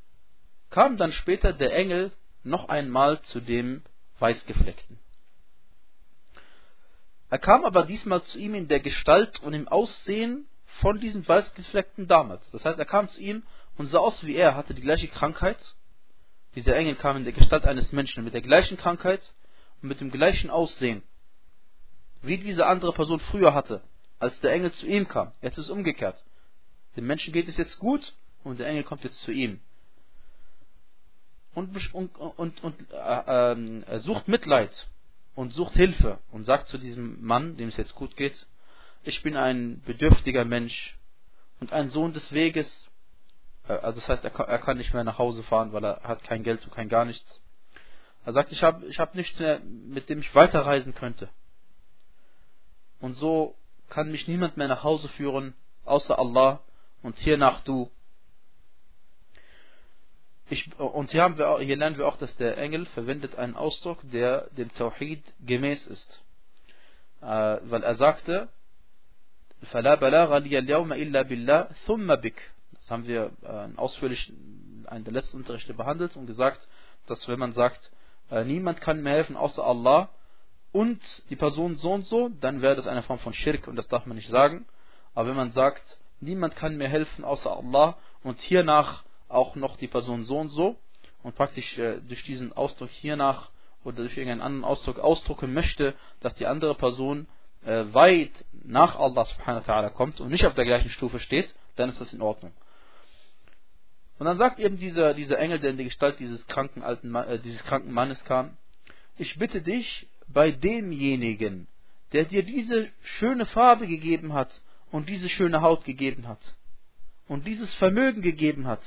kam 0.71 0.97
dann 0.97 1.13
später 1.13 1.53
der 1.53 1.75
Engel 1.75 2.13
noch 2.43 2.69
einmal 2.69 3.21
zu 3.23 3.41
dem 3.41 3.83
Weißgefleckten. 4.19 4.99
Er 7.31 7.39
kam 7.39 7.65
aber 7.65 7.85
diesmal 7.85 8.23
zu 8.25 8.39
ihm 8.39 8.55
in 8.55 8.69
der 8.69 8.81
Gestalt 8.81 9.41
und 9.43 9.55
im 9.55 9.69
Aussehen 9.69 10.47
von 10.81 11.01
diesem 11.01 11.27
Weißgefleckten 11.27 12.07
damals. 12.07 12.51
Das 12.51 12.65
heißt, 12.65 12.79
er 12.79 12.85
kam 12.85 13.09
zu 13.09 13.21
ihm 13.21 13.43
und 13.77 13.87
sah 13.87 13.99
aus 13.99 14.25
wie 14.25 14.35
er, 14.35 14.55
hatte 14.55 14.75
die 14.75 14.83
gleiche 14.83 15.09
Krankheit. 15.09 15.59
Dieser 16.55 16.77
Engel 16.77 16.97
kam 16.97 17.17
in 17.17 17.25
der 17.25 17.33
Gestalt 17.33 17.65
eines 17.65 17.93
Menschen 17.93 18.25
mit 18.25 18.35
der 18.35 18.43
gleichen 18.43 18.77
Krankheit 18.77 19.35
und 19.81 19.89
mit 19.89 20.01
dem 20.01 20.11
gleichen 20.11 20.51
Aussehen, 20.51 21.03
wie 22.21 22.39
diese 22.39 22.67
andere 22.67 22.93
Person 22.93 23.21
früher 23.21 23.55
hatte, 23.55 23.83
als 24.23 24.39
der 24.41 24.53
Engel 24.53 24.73
zu 24.73 24.87
ihm 24.87 25.09
kam. 25.09 25.33
Jetzt 25.43 25.59
ist 25.59 25.67
es 25.67 25.71
umgekehrt. 25.71 26.23
Dem 26.97 27.07
Menschen 27.07 27.33
geht 27.33 27.49
es 27.49 27.57
jetzt 27.57 27.79
gut 27.79 28.15
und 28.45 28.59
der 28.59 28.69
Engel 28.69 28.85
kommt 28.85 29.05
jetzt 29.05 29.21
zu 29.23 29.33
ihm 29.33 29.61
und, 31.55 31.95
und, 31.95 32.17
und, 32.17 32.65
und 32.65 32.91
äh, 32.93 33.53
äh, 33.53 33.99
sucht 34.01 34.29
Mitleid 34.29 34.89
und 35.35 35.53
sucht 35.53 35.75
Hilfe 35.75 36.19
und 36.31 36.45
sagt 36.45 36.69
zu 36.69 36.79
diesem 36.79 37.23
Mann, 37.25 37.57
dem 37.57 37.69
es 37.69 37.77
jetzt 37.77 37.95
gut 37.95 38.17
geht, 38.17 38.47
ich 39.05 39.23
bin 39.23 39.37
ein 39.37 39.83
bedürftiger 39.83 40.45
Mensch 40.45 40.99
und 41.61 41.73
ein 41.73 41.89
Sohn 41.89 42.13
des 42.13 42.33
Weges. 42.33 42.89
Äh, 43.69 43.75
also 43.75 44.01
das 44.01 44.09
heißt, 44.09 44.25
er 44.25 44.59
kann, 44.59 44.79
nicht 44.79 44.95
mehr 44.95 45.05
nach 45.05 45.19
Hause 45.19 45.43
fahren, 45.43 45.73
weil 45.73 45.85
er 45.85 46.03
hat 46.05 46.23
kein 46.23 46.43
Geld 46.43 46.65
und 46.65 46.73
kein 46.73 46.89
gar 46.89 47.05
nichts. 47.05 47.41
Er 48.25 48.33
sagt, 48.33 48.53
ich 48.53 48.63
habe 48.63 48.87
ich 48.87 48.99
hab 48.99 49.15
nichts 49.15 49.39
mehr, 49.41 49.61
mit 49.61 50.09
dem 50.09 50.21
ich 50.21 50.35
weiterreisen 50.35 50.95
könnte. 50.95 51.29
Und 53.01 53.15
so 53.15 53.57
kann 53.92 54.12
mich 54.12 54.28
niemand 54.28 54.58
mehr 54.58 54.68
nach 54.68 54.84
Hause 54.84 55.08
führen, 55.10 55.54
außer 55.86 56.18
Allah 56.18 56.62
und 57.02 57.18
hiernach 57.18 57.62
du. 57.62 57.90
Ich, 60.50 60.78
und 60.80 61.12
hier, 61.12 61.24
haben 61.24 61.38
wir, 61.38 61.60
hier 61.60 61.76
lernen 61.76 61.98
wir 61.98 62.08
auch, 62.08 62.18
dass 62.18 62.36
der 62.38 62.58
Engel 62.58 62.86
verwendet 62.88 63.36
einen 63.36 63.56
Ausdruck, 63.56 64.00
der 64.12 64.50
dem 64.52 64.74
Tawhid 64.74 65.22
gemäß 65.46 65.86
ist. 65.88 66.24
Äh, 67.22 67.26
weil 67.26 67.84
er 67.84 67.96
sagte, 67.96 68.48
فَلَا 69.72 69.96
بَلَاغَ 69.96 70.38
لِيَ 70.38 70.60
الْيَوْمَ 70.60 70.94
إِلَّا 70.94 71.24
بِاللَّهِ 71.24 71.74
ثُمَّ 71.86 72.16
بِكَ 72.16 72.40
Das 72.74 72.92
haben 72.92 73.08
wir 73.08 73.32
äh, 73.42 73.78
ausführlich 73.78 74.30
in 74.30 74.86
einem 74.88 75.04
der 75.04 75.14
letzten 75.14 75.38
Unterrichte 75.38 75.74
behandelt 75.74 76.16
und 76.16 76.28
gesagt, 76.28 76.66
dass 77.08 77.28
wenn 77.28 77.40
man 77.40 77.54
sagt, 77.54 77.92
äh, 78.30 78.46
niemand 78.46 78.80
kann 78.80 79.02
mir 79.02 79.10
helfen 79.10 79.36
außer 79.36 79.64
Allah 79.64 80.10
und 80.73 81.01
die 81.31 81.37
Person 81.37 81.77
so 81.77 81.93
und 81.93 82.07
so, 82.07 82.31
dann 82.41 82.63
wäre 82.63 82.77
das 82.77 82.87
eine 82.87 83.03
Form 83.03 83.19
von 83.19 83.35
Schirk 83.35 83.69
und 83.69 83.77
das 83.77 83.89
darf 83.89 84.07
man 84.07 84.17
nicht 84.17 84.31
sagen. 84.31 84.67
Aber 85.15 85.29
wenn 85.29 85.37
man 85.37 85.53
sagt, 85.53 85.99
niemand 86.21 86.57
kann 86.57 86.77
mir 86.77 86.89
helfen 86.89 87.25
außer 87.25 87.55
Allah 87.55 87.97
und 88.23 88.41
hiernach 88.41 89.05
auch 89.29 89.55
noch 89.55 89.77
die 89.77 89.89
Person 89.89 90.25
so 90.25 90.39
und 90.39 90.49
so 90.49 90.77
und 91.23 91.35
praktisch 91.37 91.79
äh, 91.79 92.01
durch 92.01 92.23
diesen 92.25 92.53
Ausdruck 92.55 92.91
hiernach 92.91 93.51
oder 93.85 93.97
durch 93.97 94.17
irgendeinen 94.17 94.41
anderen 94.41 94.65
Ausdruck 94.65 94.99
ausdrucken 94.99 95.53
möchte, 95.53 95.95
dass 96.21 96.35
die 96.37 96.47
andere 96.47 96.75
Person 96.75 97.27
äh, 97.65 97.85
weit 97.93 98.45
nach 98.65 98.99
Allah 98.99 99.25
subhanahu 99.25 99.67
wa 99.67 99.73
ta'ala 99.73 99.91
kommt 99.91 100.21
und 100.21 100.31
nicht 100.31 100.47
auf 100.47 100.55
der 100.55 100.65
gleichen 100.65 100.91
Stufe 100.91 101.19
steht, 101.19 101.55
dann 101.77 101.89
ist 101.89 102.01
das 102.01 102.13
in 102.13 102.23
Ordnung. 102.23 102.53
Und 104.19 104.27
dann 104.27 104.39
sagt 104.39 104.59
eben 104.59 104.79
dieser, 104.79 105.15
dieser 105.15 105.39
Engel, 105.39 105.59
der 105.59 105.71
in 105.71 105.79
die 105.79 105.85
Gestalt 105.85 106.19
dieses 106.21 106.47
kranken, 106.47 106.83
alten, 106.83 107.15
äh, 107.15 107.39
dieses 107.41 107.63
kranken 107.65 107.93
Mannes 107.93 108.23
kam, 108.25 108.57
ich 109.19 109.39
bitte 109.39 109.63
dich 109.63 110.09
bei 110.33 110.51
demjenigen, 110.51 111.67
der 112.13 112.25
dir 112.25 112.43
diese 112.43 112.91
schöne 113.03 113.47
Farbe 113.47 113.87
gegeben 113.87 114.33
hat 114.33 114.61
und 114.91 115.09
diese 115.09 115.29
schöne 115.29 115.63
Haut 115.63 115.85
gegeben 115.85 116.29
hat 116.29 116.41
und 117.29 117.47
dieses 117.47 117.73
Vermögen 117.75 118.23
gegeben 118.23 118.67
hat, 118.67 118.81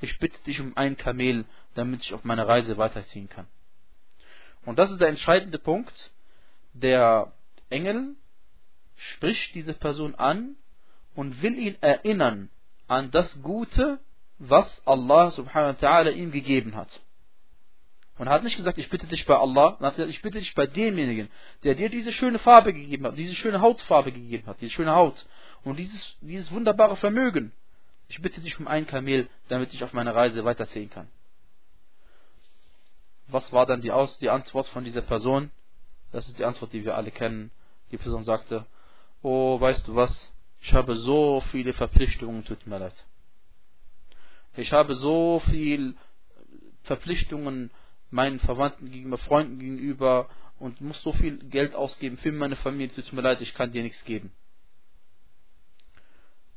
ich 0.00 0.18
bitte 0.18 0.38
dich 0.44 0.60
um 0.60 0.76
ein 0.76 0.96
Kamel, 0.96 1.44
damit 1.74 2.02
ich 2.02 2.14
auf 2.14 2.24
meine 2.24 2.46
Reise 2.46 2.78
weiterziehen 2.78 3.28
kann. 3.28 3.46
Und 4.64 4.78
das 4.78 4.90
ist 4.90 5.00
der 5.00 5.08
entscheidende 5.08 5.58
Punkt. 5.58 6.10
Der 6.72 7.32
Engel 7.68 8.14
spricht 8.96 9.54
diese 9.54 9.74
Person 9.74 10.14
an 10.14 10.56
und 11.14 11.42
will 11.42 11.58
ihn 11.58 11.76
erinnern 11.80 12.50
an 12.86 13.10
das 13.10 13.42
Gute, 13.42 14.00
was 14.38 14.82
Allah 14.86 15.30
subhanahu 15.30 15.80
wa 15.80 15.86
ta'ala 15.86 16.12
ihm 16.12 16.30
gegeben 16.30 16.74
hat. 16.74 16.88
Und 18.20 18.28
hat 18.28 18.44
nicht 18.44 18.58
gesagt, 18.58 18.76
ich 18.76 18.90
bitte 18.90 19.06
dich 19.06 19.24
bei 19.24 19.34
Allah, 19.34 19.70
sondern 19.70 19.86
hat 19.86 19.96
gesagt, 19.96 20.10
ich 20.10 20.20
bitte 20.20 20.38
dich 20.38 20.54
bei 20.54 20.66
demjenigen, 20.66 21.30
der 21.64 21.74
dir 21.74 21.88
diese 21.88 22.12
schöne 22.12 22.38
Farbe 22.38 22.74
gegeben 22.74 23.06
hat, 23.06 23.16
diese 23.16 23.34
schöne 23.34 23.62
Hautfarbe 23.62 24.12
gegeben 24.12 24.46
hat, 24.46 24.60
diese 24.60 24.72
schöne 24.72 24.94
Haut 24.94 25.24
und 25.64 25.78
dieses, 25.78 26.18
dieses 26.20 26.52
wunderbare 26.52 26.96
Vermögen. 26.96 27.50
Ich 28.08 28.20
bitte 28.20 28.42
dich 28.42 28.60
um 28.60 28.68
ein 28.68 28.86
Kamel, 28.86 29.26
damit 29.48 29.72
ich 29.72 29.82
auf 29.82 29.94
meine 29.94 30.14
Reise 30.14 30.44
weiterziehen 30.44 30.90
kann. 30.90 31.08
Was 33.28 33.50
war 33.54 33.64
dann 33.64 33.80
die, 33.80 33.90
Aus 33.90 34.18
die 34.18 34.28
Antwort 34.28 34.68
von 34.68 34.84
dieser 34.84 35.00
Person? 35.00 35.50
Das 36.12 36.28
ist 36.28 36.38
die 36.38 36.44
Antwort, 36.44 36.74
die 36.74 36.84
wir 36.84 36.96
alle 36.96 37.12
kennen. 37.12 37.50
Die 37.90 37.96
Person 37.96 38.24
sagte, 38.24 38.66
oh, 39.22 39.58
weißt 39.58 39.88
du 39.88 39.94
was, 39.94 40.30
ich 40.60 40.74
habe 40.74 40.94
so 40.94 41.40
viele 41.50 41.72
Verpflichtungen, 41.72 42.44
tut 42.44 42.66
mir 42.66 42.80
leid. 42.80 43.06
Ich 44.58 44.74
habe 44.74 44.94
so 44.94 45.40
viele 45.46 45.94
Verpflichtungen 46.82 47.70
meinen 48.10 48.40
Verwandten 48.40 48.90
gegenüber, 48.90 49.18
Freunden 49.18 49.58
gegenüber 49.58 50.28
und 50.58 50.80
muss 50.80 51.00
so 51.02 51.12
viel 51.12 51.38
Geld 51.38 51.74
ausgeben 51.74 52.18
für 52.18 52.32
meine 52.32 52.56
Familie, 52.56 52.94
tut 52.94 53.12
mir 53.12 53.22
leid, 53.22 53.40
ich 53.40 53.54
kann 53.54 53.72
dir 53.72 53.82
nichts 53.82 54.04
geben. 54.04 54.32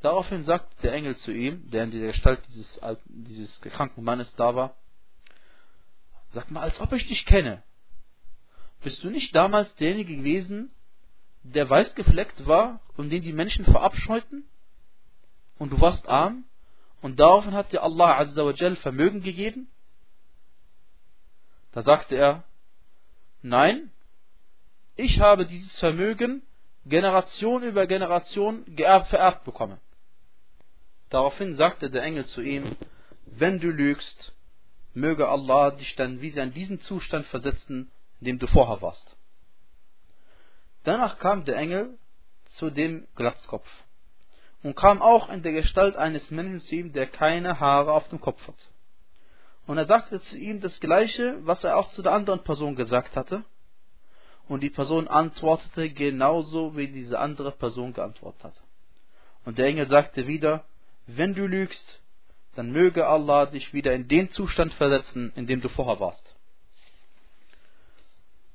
Daraufhin 0.02 0.44
sagt 0.44 0.84
der 0.84 0.94
Engel 0.94 1.16
zu 1.16 1.32
ihm, 1.32 1.70
der 1.70 1.86
in 1.86 1.92
der 1.92 2.08
Gestalt 2.08 2.42
dieses, 2.50 2.80
dieses 3.06 3.62
kranken 3.62 4.04
Mannes 4.04 4.36
da 4.36 4.54
war, 4.54 4.76
sag 6.34 6.52
mal, 6.52 6.62
als 6.62 6.80
ob 6.82 6.92
ich 6.92 7.06
dich 7.06 7.26
kenne. 7.26 7.64
Bist 8.84 9.02
du 9.04 9.10
nicht 9.10 9.34
damals 9.34 9.74
derjenige 9.76 10.18
gewesen, 10.18 10.72
der 11.44 11.70
weiß 11.70 11.96
gefleckt 11.96 12.46
war 12.46 12.82
und 12.98 13.12
den 13.12 13.22
die 13.22 13.32
Menschen 13.32 13.64
verabscheuten? 13.64 14.46
Und 15.58 15.72
du 15.72 15.80
warst 15.80 16.08
arm? 16.10 16.44
Und 17.02 17.20
daraufhin 17.20 17.54
hat 17.54 17.72
dir 17.72 17.84
Allah 17.84 18.18
Azza 18.18 18.46
wa 18.46 18.52
Jal 18.52 18.76
Vermögen 18.76 19.22
gegeben? 19.22 19.70
Da 21.74 21.82
sagte 21.82 22.16
er, 22.16 22.44
nein, 23.42 23.92
ich 24.96 25.20
habe 25.20 25.46
dieses 25.46 25.76
Vermögen 25.78 26.44
Generation 26.86 27.64
über 27.64 27.88
Generation 27.88 28.64
geerbt, 28.76 29.08
vererbt 29.08 29.44
bekommen. 29.44 29.80
Daraufhin 31.10 31.56
sagte 31.56 31.90
der 31.90 32.04
Engel 32.04 32.26
zu 32.26 32.42
ihm, 32.42 32.76
wenn 33.26 33.60
du 33.60 33.70
lügst, 33.70 34.36
möge 34.94 35.28
Allah 35.28 35.72
dich 35.72 35.96
dann 35.96 36.22
wieder 36.22 36.44
in 36.44 36.54
diesen 36.54 36.80
Zustand 36.82 37.26
versetzen, 37.28 37.92
in 38.20 38.26
dem 38.26 38.40
du 38.40 38.48
vorher 38.48 38.82
warst. 38.82 39.16
Danach 40.84 41.18
kam 41.20 41.46
der 41.46 41.56
Engel 41.58 41.98
zu 42.50 42.70
dem 42.70 43.08
Glatzkopf 43.16 43.68
und 44.62 44.76
kam 44.76 45.02
auch 45.02 45.30
in 45.30 45.42
der 45.42 45.54
Gestalt 45.54 45.96
eines 45.96 46.30
Menschen 46.30 46.62
zu 46.62 46.76
ihm, 46.76 46.94
der 46.94 47.08
keine 47.08 47.60
Haare 47.60 47.94
auf 47.94 48.08
dem 48.10 48.20
Kopf 48.20 48.46
hat. 48.48 48.70
Und 49.66 49.78
er 49.78 49.86
sagte 49.86 50.20
zu 50.22 50.38
ihm 50.38 50.60
das 50.60 50.80
Gleiche, 50.80 51.38
was 51.46 51.64
er 51.64 51.78
auch 51.78 51.90
zu 51.92 52.02
der 52.02 52.12
anderen 52.12 52.44
Person 52.44 52.76
gesagt 52.76 53.16
hatte. 53.16 53.44
Und 54.48 54.62
die 54.62 54.70
Person 54.70 55.08
antwortete 55.08 55.90
genauso, 55.90 56.76
wie 56.76 56.88
diese 56.88 57.18
andere 57.20 57.52
Person 57.52 57.94
geantwortet 57.94 58.44
hatte. 58.44 58.62
Und 59.46 59.58
der 59.58 59.68
Engel 59.68 59.88
sagte 59.88 60.28
wieder, 60.28 60.66
wenn 61.08 61.34
du 61.34 61.48
lügst, 61.48 62.02
dann 62.56 62.72
möge 62.72 63.08
Allah 63.08 63.46
dich 63.46 63.74
wieder 63.74 63.94
in 63.94 64.08
den 64.08 64.30
Zustand 64.30 64.74
versetzen, 64.74 65.32
in 65.36 65.48
dem 65.48 65.62
du 65.62 65.70
vorher 65.70 66.00
warst. 66.00 66.36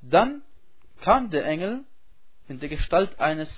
Dann 0.03 0.43
kam 1.01 1.31
der 1.31 1.45
Engel 1.47 1.85
in 2.49 2.61
der 2.61 2.69
Gestalt 2.69 3.19
eines 3.19 3.51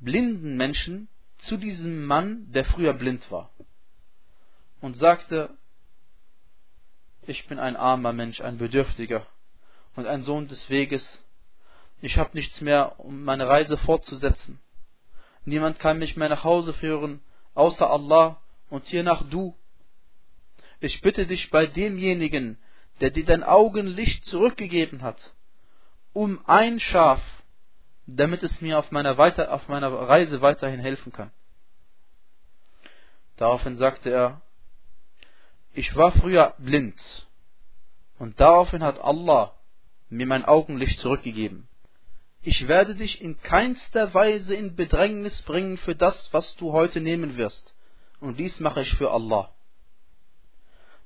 blinden 0.00 0.56
Menschen 0.56 1.08
zu 1.38 1.56
diesem 1.56 2.06
Mann, 2.06 2.50
der 2.52 2.64
früher 2.64 2.94
blind 2.94 3.30
war, 3.30 3.50
und 4.80 4.96
sagte, 4.96 5.50
ich 7.26 7.46
bin 7.46 7.58
ein 7.58 7.76
armer 7.76 8.12
Mensch, 8.12 8.40
ein 8.40 8.58
Bedürftiger 8.58 9.26
und 9.94 10.06
ein 10.06 10.22
Sohn 10.22 10.48
des 10.48 10.68
Weges. 10.70 11.24
Ich 12.00 12.18
habe 12.18 12.30
nichts 12.34 12.60
mehr, 12.60 13.00
um 13.00 13.24
meine 13.24 13.48
Reise 13.48 13.76
fortzusetzen. 13.78 14.60
Niemand 15.44 15.78
kann 15.78 15.98
mich 15.98 16.16
mehr 16.16 16.28
nach 16.28 16.44
Hause 16.44 16.74
führen, 16.74 17.20
außer 17.54 17.88
Allah 17.88 18.40
und 18.68 18.86
hiernach 18.86 19.22
du. 19.30 19.56
Ich 20.80 21.00
bitte 21.00 21.26
dich 21.26 21.50
bei 21.50 21.66
demjenigen, 21.66 22.58
der 23.00 23.10
dir 23.10 23.24
dein 23.24 23.42
Augenlicht 23.42 24.24
zurückgegeben 24.26 25.02
hat, 25.02 25.34
um 26.12 26.40
ein 26.46 26.80
Schaf, 26.80 27.22
damit 28.06 28.42
es 28.42 28.60
mir 28.60 28.78
auf 28.78 28.90
meiner, 28.90 29.18
weiter, 29.18 29.52
auf 29.52 29.68
meiner 29.68 29.92
Reise 29.92 30.40
weiterhin 30.40 30.80
helfen 30.80 31.12
kann. 31.12 31.30
Daraufhin 33.36 33.76
sagte 33.76 34.10
er, 34.10 34.40
ich 35.76 35.94
war 35.94 36.12
früher 36.12 36.54
blind 36.58 36.98
und 38.18 38.40
daraufhin 38.40 38.82
hat 38.82 38.98
Allah 38.98 39.54
mir 40.08 40.26
mein 40.26 40.44
Augenlicht 40.44 40.98
zurückgegeben 40.98 41.68
ich 42.46 42.68
werde 42.68 42.94
dich 42.94 43.20
in 43.20 43.40
keinster 43.40 44.14
Weise 44.14 44.54
in 44.54 44.76
Bedrängnis 44.76 45.42
bringen 45.42 45.78
für 45.78 45.96
das, 45.96 46.32
was 46.32 46.54
du 46.54 46.70
heute 46.72 47.00
nehmen 47.00 47.36
wirst. 47.36 47.74
Und 48.20 48.38
dies 48.38 48.60
mache 48.60 48.82
ich 48.82 48.94
für 48.94 49.10
Allah. 49.10 49.52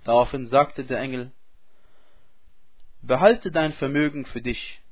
Daraufhin 0.05 0.49
sagte 0.49 0.85
der 0.85 1.01
Engel, 1.01 1.33
behalte 3.01 3.51
dein 3.51 3.73
Vermögen 3.73 4.27
für 4.27 4.43
dich, 4.43 4.83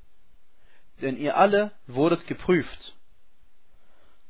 denn 1.02 1.18
ihr 1.18 1.36
alle 1.36 1.72
wurdet 1.86 2.26
geprüft. 2.26 2.96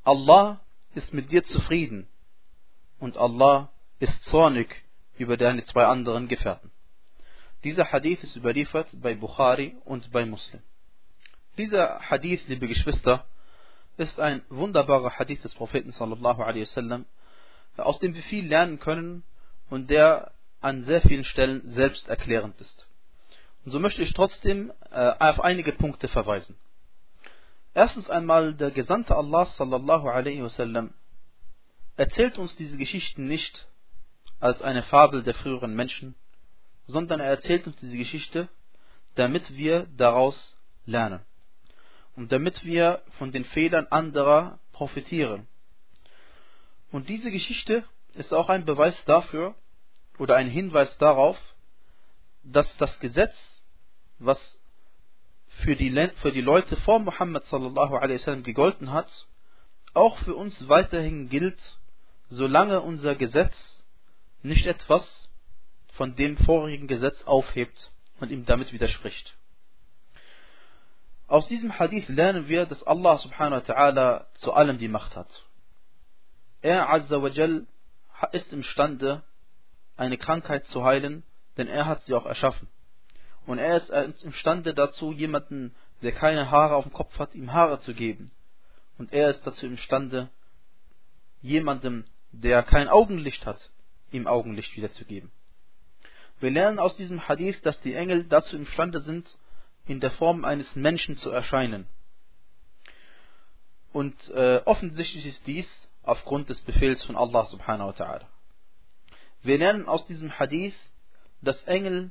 Allah 0.03 0.59
ist 0.97 1.15
mit 1.15 1.31
dir 1.31 1.45
zufrieden 1.45 2.09
und 2.99 3.17
Allah 3.17 3.71
ist 4.01 4.25
zornig 4.25 4.75
über 5.19 5.37
deine 5.37 5.65
zwei 5.65 5.87
anderen 5.87 6.29
Gefährten. 6.29 6.71
Dieser 7.65 7.91
Hadith 7.91 8.23
ist 8.23 8.37
überliefert 8.37 8.89
bei 8.95 9.15
Bukhari 9.15 9.77
und 9.85 10.13
bei 10.13 10.25
Muslim. 10.25 10.63
Dieser 11.57 12.01
Hadith, 12.01 12.43
liebe 12.47 12.69
Geschwister, 12.69 13.27
ist 13.97 14.21
ein 14.21 14.43
wunderbarer 14.49 15.19
Hadith 15.19 15.43
des 15.43 15.55
Propheten 15.55 15.91
sallallahu 15.91 16.41
alaihi 16.43 16.63
wasallam, 16.63 17.05
aus 17.77 17.99
dem 17.99 18.15
wir 18.15 18.23
viel 18.23 18.47
lernen 18.47 18.79
können 18.79 19.25
und 19.71 19.91
der 19.91 20.33
an 20.61 20.85
sehr 20.85 21.01
vielen 21.01 21.25
Stellen 21.25 21.73
selbst 21.73 22.09
erklärend 22.09 22.61
ist. 22.61 22.87
Und 23.65 23.73
so 23.73 23.81
möchte 23.81 24.03
ich 24.03 24.13
trotzdem 24.13 24.73
äh, 24.91 25.13
auf 25.19 25.41
einige 25.41 25.73
Punkte 25.73 26.09
verweisen. 26.09 26.57
Erstens 27.75 28.09
einmal, 28.09 28.55
der 28.55 28.71
Gesandte 28.71 29.17
Allah 29.17 29.45
sallallahu 29.45 30.09
alaihi 30.09 30.43
wasallam 30.43 30.95
erzählt 31.97 32.39
uns 32.39 32.55
diese 32.57 32.77
Geschichten 32.77 33.27
nicht 33.27 33.69
als 34.41 34.63
eine 34.63 34.83
Fabel 34.83 35.23
der 35.23 35.35
früheren 35.35 35.75
Menschen, 35.75 36.15
sondern 36.87 37.21
er 37.21 37.27
erzählt 37.27 37.67
uns 37.67 37.77
diese 37.77 37.97
Geschichte, 37.97 38.49
damit 39.15 39.57
wir 39.57 39.87
daraus 39.97 40.57
lernen. 40.87 41.21
und 42.19 42.33
damit 42.33 42.65
wir 42.65 43.01
von 43.19 43.31
den 43.31 43.45
Fehlern 43.45 43.87
anderer 43.91 44.59
profitieren. 44.73 45.47
Und 46.91 47.09
diese 47.09 47.31
Geschichte 47.31 47.85
ist 48.15 48.35
auch 48.35 48.49
ein 48.49 48.65
Beweis 48.65 49.05
dafür 49.05 49.55
oder 50.19 50.35
ein 50.35 50.49
Hinweis 50.49 50.99
darauf, 50.99 51.39
dass 52.43 52.77
das 52.79 52.99
Gesetz, 52.99 53.37
was 54.19 54.59
für 55.63 55.77
die, 55.77 55.93
für 56.17 56.33
die 56.33 56.41
Leute 56.41 56.75
vor 56.79 56.99
Muhammad 56.99 57.45
sallallahu 57.45 57.95
alaihi 57.95 58.19
wasallam 58.19 58.43
gegolten 58.43 58.93
hat, 58.93 59.29
auch 59.95 60.19
für 60.19 60.35
uns 60.35 60.69
weiterhin 60.69 61.29
gilt, 61.29 61.79
solange 62.31 62.81
unser 62.81 63.15
Gesetz 63.15 63.78
nicht 64.43 64.67
etwas 64.67 65.29
von 65.93 66.15
dem 66.17 66.37
vorigen 66.37 66.87
Gesetz 66.87 67.23
aufhebt 67.25 67.91
und 68.21 68.31
ihm 68.31 68.45
damit 68.45 68.73
widerspricht. 68.73 69.37
Aus 71.27 71.47
diesem 71.49 71.79
Hadith 71.79 72.09
lernen 72.09 72.49
wir, 72.49 72.65
dass 72.65 72.83
Allah 72.85 73.19
subhanahu 73.19 73.61
wa 73.61 73.73
ta'ala 73.73 74.27
zu 74.35 74.53
allem 74.53 74.79
die 74.79 74.89
Macht 74.89 75.15
hat. 75.15 75.45
Er 76.63 76.89
azza 76.91 77.23
wa 77.23 77.29
jal 77.29 77.67
ist 78.33 78.53
imstande, 78.53 79.23
eine 79.97 80.17
Krankheit 80.17 80.65
zu 80.67 80.85
heilen, 80.85 81.23
denn 81.57 81.69
er 81.69 81.87
hat 81.87 82.03
sie 82.05 82.15
auch 82.15 82.27
erschaffen. 82.27 82.69
Und 83.47 83.59
er 83.59 83.77
ist 83.77 84.23
imstande 84.23 84.75
dazu, 84.75 85.13
jemanden, 85.13 85.75
der 86.03 86.13
keine 86.13 86.51
Haare 86.51 86.77
auf 86.77 86.85
dem 86.85 86.93
Kopf 86.93 87.19
hat, 87.19 87.35
ihm 87.35 87.53
Haare 87.53 87.81
zu 87.81 87.95
geben. 87.95 88.31
Und 88.99 89.13
er 89.13 89.31
ist 89.31 89.47
dazu 89.47 89.67
imstande, 89.67 90.29
jemandem, 91.41 92.05
der 92.33 92.63
kein 92.63 92.89
Augenlicht 92.89 93.47
hat, 93.47 93.71
ihm 94.13 94.27
Augenlicht 94.27 94.77
wiederzugeben. 94.77 95.31
Wir 96.41 96.51
lernen 96.51 96.79
aus 96.79 96.97
diesem 96.97 97.29
Hadith, 97.29 97.61
dass 97.63 97.81
die 97.81 97.95
Engel 97.95 98.25
dazu 98.25 98.57
imstande 98.57 99.01
sind, 99.01 99.39
in 99.87 100.01
der 100.01 100.11
Form 100.13 100.45
eines 100.45 100.77
Menschen 100.77 101.17
zu 101.17 101.31
erscheinen. 101.31 101.87
Und 103.93 104.29
äh, 104.31 104.61
offensichtlich 104.65 105.27
ist 105.27 105.47
dies 105.47 105.67
aufgrund 106.03 106.49
des 106.49 106.61
Befehls 106.61 107.03
von 107.05 107.17
Allah 107.17 107.47
subhanahu 107.47 107.89
wa 107.89 107.93
ta'ala. 107.93 108.27
Wir 109.43 109.59
lernen 109.59 109.87
aus 109.87 110.07
diesem 110.07 110.39
Hadith, 110.39 110.75
dass 111.43 111.63
Engel 111.65 112.11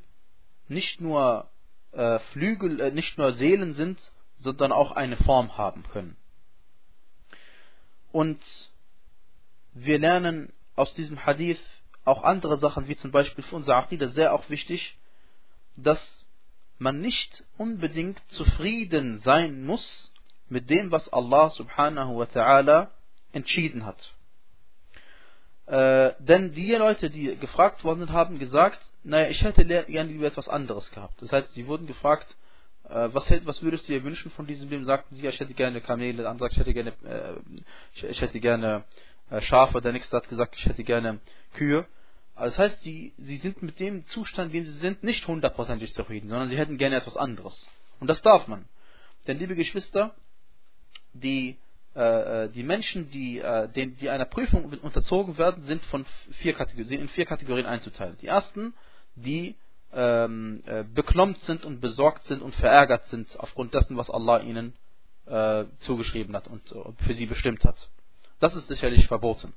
nicht 0.67 0.99
nur 0.99 1.49
äh, 1.91 2.19
Flügel, 2.31 2.79
äh, 2.79 2.91
nicht 2.91 3.17
nur 3.17 3.33
Seelen 3.33 3.73
sind, 3.73 3.99
sondern 4.39 4.71
auch 4.71 4.91
eine 4.91 5.17
Form 5.17 5.57
haben 5.57 5.83
können. 5.83 6.15
Und 8.11 8.41
wir 9.73 9.99
lernen 9.99 10.51
aus 10.75 10.93
diesem 10.93 11.25
Hadith 11.25 11.59
auch 12.07 12.23
andere 12.23 12.57
Sachen, 12.59 12.87
wie 12.87 12.95
zum 12.95 13.11
Beispiel 13.11 13.43
für 13.43 13.55
unser 13.55 13.75
Aqidah 13.75 14.07
sehr 14.09 14.33
auch 14.33 14.49
wichtig, 14.49 14.97
dass 15.75 15.99
man 16.79 16.99
nicht 16.99 17.43
unbedingt 17.57 18.21
zufrieden 18.29 19.19
sein 19.19 19.65
muss 19.65 20.11
mit 20.49 20.69
dem, 20.69 20.91
was 20.91 21.11
Allah 21.11 21.49
subhanahu 21.49 22.17
wa 22.17 22.23
ta'ala 22.23 22.87
entschieden 23.33 23.85
hat. 23.85 24.13
Äh, 25.65 26.13
denn 26.19 26.51
die 26.53 26.71
Leute, 26.73 27.09
die 27.09 27.35
gefragt 27.35 27.83
worden 27.83 27.99
sind, 27.99 28.11
haben 28.11 28.39
gesagt, 28.39 28.79
naja, 29.03 29.29
ich 29.29 29.43
hätte 29.43 29.65
gerne 29.65 30.09
lieber 30.09 30.27
etwas 30.27 30.47
anderes 30.47 30.89
gehabt. 30.91 31.21
Das 31.21 31.31
heißt, 31.31 31.53
sie 31.53 31.67
wurden 31.67 31.87
gefragt, 31.87 32.35
äh, 32.85 33.09
was, 33.11 33.29
was, 33.45 33.61
würdest 33.61 33.87
du 33.87 33.93
dir 33.93 34.03
wünschen 34.03 34.31
von 34.31 34.47
diesem 34.47 34.69
Leben? 34.69 34.85
Sagten 34.85 35.15
sie, 35.15 35.23
ja, 35.23 35.29
ich 35.29 35.39
hätte 35.39 35.53
gerne 35.53 35.81
Kamele, 35.81 36.21
der 36.21 36.29
andere 36.29 36.45
sagt, 36.45 36.53
ich 36.53 36.59
hätte 36.59 36.73
gerne, 36.73 36.93
äh, 37.03 37.33
ich, 37.95 38.03
ich, 38.03 38.21
hätte 38.21 38.39
gerne 38.39 38.85
äh, 39.29 39.41
Schafe, 39.41 39.81
der 39.81 39.91
nächste 39.91 40.15
hat 40.15 40.29
gesagt, 40.29 40.55
ich 40.57 40.65
hätte 40.65 40.85
gerne 40.85 41.19
Kühe. 41.53 41.85
Also 42.37 42.55
das 42.55 42.59
heißt, 42.71 42.85
die, 42.85 43.13
sie 43.17 43.37
sind 43.37 43.61
mit 43.63 43.79
dem 43.79 44.05
Zustand, 44.07 44.53
wie 44.53 44.63
sie 44.63 44.77
sind, 44.79 45.03
nicht 45.03 45.27
hundertprozentig 45.27 45.93
zufrieden, 45.93 46.29
sondern 46.29 46.49
sie 46.49 46.57
hätten 46.57 46.77
gerne 46.77 46.97
etwas 46.97 47.17
anderes. 47.17 47.67
Und 47.99 48.07
das 48.07 48.21
darf 48.21 48.47
man. 48.47 48.65
Denn, 49.25 49.39
liebe 49.39 49.55
Geschwister, 49.55 50.15
die 51.13 51.57
äh, 51.97 52.43
äh, 52.43 52.49
die 52.49 52.61
Menschen, 52.61 53.09
die, 53.09 53.39
äh, 53.39 53.67
den, 53.69 53.97
die 53.97 54.11
einer 54.11 54.25
Prüfung 54.25 54.65
unterzogen 54.65 55.39
werden, 55.39 55.63
sind 55.63 55.83
von 55.85 56.05
vier 56.33 56.53
Kategorien, 56.53 57.01
in 57.01 57.09
vier 57.09 57.25
Kategorien 57.25 57.65
einzuteilen. 57.65 58.15
Die 58.21 58.27
ersten, 58.27 58.75
die 59.15 59.55
ähm, 59.91 60.61
äh, 60.67 60.83
beklommt 60.83 61.39
sind 61.39 61.65
und 61.65 61.81
besorgt 61.81 62.25
sind 62.25 62.43
und 62.43 62.53
verärgert 62.53 63.07
sind 63.07 63.39
aufgrund 63.39 63.73
dessen, 63.73 63.97
was 63.97 64.11
Allah 64.11 64.41
ihnen 64.41 64.75
äh, 65.25 65.65
zugeschrieben 65.79 66.35
hat 66.35 66.47
und 66.47 66.71
äh, 66.71 67.03
für 67.03 67.15
sie 67.15 67.25
bestimmt 67.25 67.63
hat. 67.63 67.89
Das 68.39 68.53
ist 68.53 68.67
sicherlich 68.67 69.07
verboten. 69.07 69.53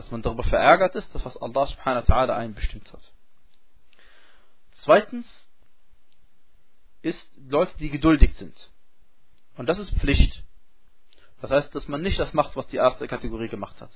Dass 0.00 0.10
man 0.10 0.22
darüber 0.22 0.44
verärgert 0.44 0.94
ist, 0.94 1.14
das 1.14 1.26
was 1.26 1.36
Allah 1.36 1.66
subhanahu 1.66 2.08
wa 2.08 2.14
ta'ala 2.14 2.34
einen 2.34 2.54
bestimmt 2.54 2.90
hat. 2.90 3.12
Zweitens 4.72 5.26
ist 7.02 7.28
Leute, 7.36 7.76
die 7.76 7.90
geduldig 7.90 8.34
sind. 8.36 8.70
Und 9.58 9.66
das 9.66 9.78
ist 9.78 9.90
Pflicht. 9.98 10.42
Das 11.42 11.50
heißt, 11.50 11.74
dass 11.74 11.86
man 11.86 12.00
nicht 12.00 12.18
das 12.18 12.32
macht, 12.32 12.56
was 12.56 12.66
die 12.68 12.78
erste 12.78 13.06
Kategorie 13.08 13.48
gemacht 13.48 13.78
hat. 13.82 13.90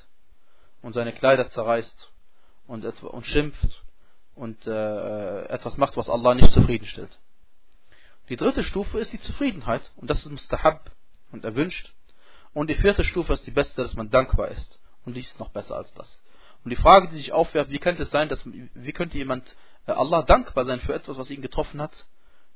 Und 0.83 0.93
seine 0.93 1.15
Kleider 1.15 1.49
zerreißt 1.49 2.13
und, 2.67 2.85
und 2.85 3.27
schimpft 3.27 3.83
und 4.35 4.67
äh, 4.67 5.45
etwas 5.47 5.79
macht, 5.79 5.97
was 5.97 6.11
Allah 6.11 6.35
nicht 6.35 6.51
zufriedenstellt. 6.51 7.19
Die 8.29 8.37
dritte 8.37 8.63
Stufe 8.63 8.99
ist 8.99 9.15
die 9.15 9.21
Zufriedenheit 9.21 9.91
und 9.97 10.11
das 10.11 10.19
ist 10.19 10.31
mustahab 10.31 10.91
und 11.33 11.47
erwünscht. 11.47 11.95
Und 12.53 12.69
die 12.69 12.75
vierte 12.75 13.05
Stufe 13.05 13.33
ist 13.33 13.47
die 13.47 13.53
beste, 13.53 13.83
dass 13.83 13.95
man 13.95 14.11
dankbar 14.11 14.49
ist. 14.49 14.83
Und 15.05 15.15
dies 15.15 15.27
ist 15.27 15.41
noch 15.41 15.51
besser 15.51 15.77
als 15.77 15.93
das. 15.95 16.21
Und 16.65 16.71
die 16.71 16.77
Frage, 16.77 17.09
die 17.09 17.17
sich 17.17 17.33
aufwerft, 17.33 17.71
wie 17.71 17.79
könnte 17.79 18.05
es 18.05 18.11
sein, 18.11 18.29
dass, 18.29 18.41
wie 18.47 18.93
könnte 18.93 19.19
jemand 19.19 19.55
äh, 19.87 19.93
Allah 19.93 20.23
dankbar 20.23 20.65
sein 20.65 20.81
für 20.81 20.95
etwas, 20.95 21.19
was 21.19 21.31
ihn 21.31 21.43
getroffen 21.43 21.81
hat? 21.81 22.07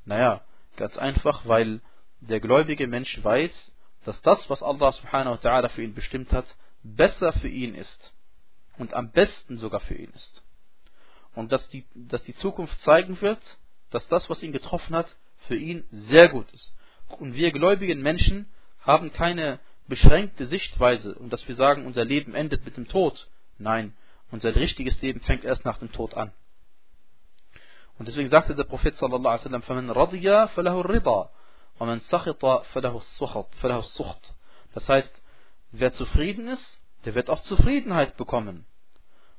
Naja, 0.07 0.42
ganz 0.76 0.96
einfach, 0.96 1.46
weil 1.46 1.80
der 2.20 2.40
gläubige 2.40 2.86
Mensch 2.86 3.22
weiß, 3.22 3.72
dass 4.05 4.20
das, 4.22 4.49
was 4.49 4.62
Allah 4.62 4.92
subhanahu 4.92 5.32
wa 5.32 5.49
ta'ala 5.49 5.68
für 5.68 5.82
ihn 5.82 5.94
bestimmt 5.94 6.32
hat, 6.32 6.46
besser 6.82 7.32
für 7.34 7.49
ihn 7.49 7.74
ist. 7.74 8.14
Und 8.78 8.94
am 8.94 9.11
besten 9.11 9.59
sogar 9.59 9.80
für 9.80 9.94
ihn 9.94 10.11
ist. 10.14 10.42
Und 11.34 11.53
dass 11.53 11.68
die, 11.68 11.84
dass 11.94 12.22
die 12.24 12.34
Zukunft 12.34 12.80
zeigen 12.80 13.20
wird, 13.20 13.40
dass 13.90 14.09
das, 14.09 14.30
was 14.30 14.42
ihn 14.42 14.53
getroffen 14.53 14.96
hat, 14.96 15.14
für 15.46 15.57
ihn 15.57 15.84
sehr 15.90 16.28
gut 16.28 16.51
ist. 16.53 16.72
Und 17.09 17.34
wir 17.34 17.51
gläubigen 17.53 18.01
Menschen 18.01 18.46
haben 18.80 19.12
keine 19.12 19.61
beschränkte 19.88 20.47
Sichtweise 20.47 21.15
und 21.15 21.32
dass 21.32 21.47
wir 21.47 21.55
sagen, 21.55 21.86
unser 21.86 22.05
Leben 22.05 22.36
endet 22.36 22.65
mit 22.65 22.78
dem 22.78 22.88
Tod. 22.88 23.28
Nein, 23.57 23.95
unser 24.32 24.55
richtiges 24.55 25.01
Leben 25.01 25.21
fängt 25.21 25.43
erst 25.43 25.65
nach 25.65 25.78
dem 25.78 25.91
Tod 25.91 26.15
an. 26.15 26.32
Und 27.99 28.07
deswegen 28.07 28.30
sagte 28.30 28.55
der 28.55 28.63
Prophet 28.63 28.97
sallallahu 28.97 29.28
alaihi 29.28 29.45
wasallam, 29.45 29.61
فَمَنْ 29.61 29.91
رَضِيَ 29.91 30.47
فَلَهُ 30.49 30.82
الرِّضَى 30.82 31.30
وَمَنْ 31.80 31.99
سَخِطَ 32.01 32.65
فَلَهُ 32.74 33.03
السُّخْط 33.61 34.34
Das 34.74 34.89
heißt, 34.89 35.21
wer 35.71 35.93
zufrieden 35.93 36.47
ist, 36.47 36.80
der 37.05 37.15
wird 37.15 37.30
auch 37.30 37.41
Zufriedenheit 37.43 38.17
bekommen. 38.17 38.65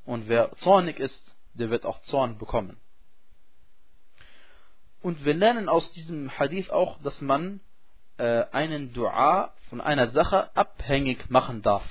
Und 0.05 0.29
wer 0.29 0.55
zornig 0.57 0.99
ist, 1.01 1.35
der 1.55 1.71
wird 1.71 1.87
auch 1.87 2.01
Zorn 2.03 2.39
bekommen. 2.39 2.79
Und 5.01 5.25
wir 5.25 5.35
lernen 5.35 5.69
aus 5.69 5.93
diesem 5.93 6.39
Hadith 6.39 6.71
auch, 6.71 6.99
dass 7.03 7.21
man 7.21 7.57
äh, 7.57 7.68
einen 8.20 8.94
Dua 8.94 9.54
von 9.70 9.82
einer 9.82 10.10
Sache 10.10 10.50
abhängig 10.56 11.30
machen 11.30 11.62
darf. 11.62 11.84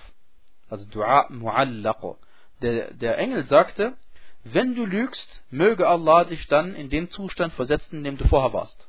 Also 0.68 0.86
Dua 0.86 1.28
mu'allaq. 1.30 2.16
Der, 2.60 2.92
der 2.92 3.18
Engel 3.18 3.46
sagte, 3.46 3.94
wenn 4.44 4.74
du 4.74 4.84
lügst, 4.84 5.42
möge 5.50 5.86
Allah 5.86 6.24
dich 6.24 6.46
dann 6.48 6.74
in 6.74 6.90
den 6.90 7.08
Zustand 7.10 7.52
versetzen, 7.54 7.98
in 7.98 8.04
dem 8.04 8.18
du 8.18 8.26
vorher 8.28 8.52
warst. 8.52 8.86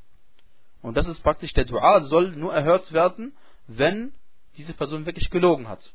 Und 0.81 0.95
das 0.95 1.07
ist 1.07 1.21
praktisch, 1.21 1.53
der 1.53 1.65
Dua 1.65 2.01
soll 2.01 2.31
nur 2.31 2.53
erhört 2.53 2.91
werden, 2.93 3.35
wenn 3.67 4.13
diese 4.57 4.73
Person 4.73 5.05
wirklich 5.05 5.29
gelogen 5.29 5.67
hat. 5.67 5.91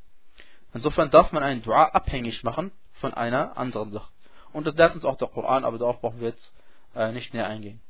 Insofern 0.72 1.10
darf 1.10 1.32
man 1.32 1.42
einen 1.42 1.62
Dua 1.62 1.86
abhängig 1.86 2.42
machen 2.42 2.72
von 2.94 3.14
einer 3.14 3.56
anderen 3.56 3.92
Sache. 3.92 4.10
Und 4.52 4.66
das 4.66 4.76
lernt 4.76 4.94
uns 4.94 5.04
auch 5.04 5.16
der 5.16 5.28
Koran, 5.28 5.64
aber 5.64 5.78
darauf 5.78 6.00
brauchen 6.00 6.20
wir 6.20 6.28
jetzt 6.28 6.52
äh, 6.94 7.12
nicht 7.12 7.34
näher 7.34 7.46
eingehen. 7.46 7.80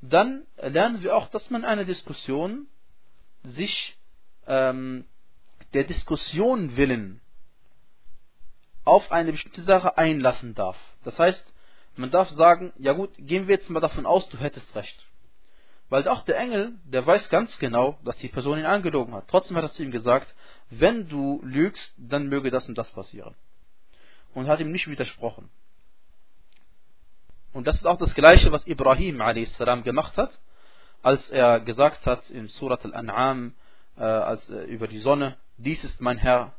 Dann 0.00 0.46
lernen 0.56 1.02
wir 1.02 1.16
auch, 1.16 1.28
dass 1.28 1.50
man 1.50 1.64
eine 1.64 1.84
Diskussion 1.84 2.66
sich 3.42 3.96
ähm, 4.46 5.04
der 5.74 5.84
Diskussion 5.84 6.76
willen 6.76 7.20
auf 8.84 9.10
eine 9.12 9.32
bestimmte 9.32 9.62
Sache 9.62 9.96
einlassen 9.96 10.54
darf. 10.54 10.76
Das 11.04 11.18
heißt, 11.18 11.52
man 11.96 12.10
darf 12.10 12.30
sagen, 12.30 12.72
ja 12.78 12.92
gut, 12.92 13.10
gehen 13.18 13.48
wir 13.48 13.56
jetzt 13.56 13.70
mal 13.70 13.80
davon 13.80 14.06
aus, 14.06 14.28
du 14.28 14.38
hättest 14.38 14.74
recht. 14.74 15.06
Weil 15.88 16.08
auch 16.08 16.24
der 16.24 16.38
Engel, 16.38 16.72
der 16.84 17.06
weiß 17.06 17.28
ganz 17.28 17.58
genau, 17.58 17.98
dass 18.02 18.16
die 18.16 18.28
Person 18.28 18.58
ihn 18.58 18.64
angelogen 18.64 19.14
hat. 19.14 19.28
Trotzdem 19.28 19.56
hat 19.56 19.64
er 19.64 19.72
zu 19.72 19.82
ihm 19.82 19.90
gesagt, 19.90 20.34
wenn 20.70 21.08
du 21.08 21.40
lügst, 21.44 21.92
dann 21.98 22.28
möge 22.28 22.50
das 22.50 22.66
und 22.68 22.78
das 22.78 22.90
passieren. 22.92 23.34
Und 24.32 24.46
hat 24.46 24.60
ihm 24.60 24.72
nicht 24.72 24.88
widersprochen. 24.88 25.50
Und 27.52 27.66
das 27.66 27.76
ist 27.76 27.86
auch 27.86 27.98
das 27.98 28.14
Gleiche, 28.14 28.50
was 28.50 28.66
Ibrahim 28.66 29.20
a.s. 29.20 29.58
gemacht 29.84 30.16
hat, 30.16 30.40
als 31.02 31.30
er 31.30 31.60
gesagt 31.60 32.06
hat 32.06 32.30
in 32.30 32.48
Surat 32.48 32.84
al-An'am, 32.84 33.52
äh, 33.98 34.34
äh, 34.34 34.64
über 34.66 34.88
die 34.88 34.98
Sonne, 34.98 35.36
dies 35.58 35.82
ist 35.84 36.00
mein 36.00 36.18
Herr. 36.18 36.52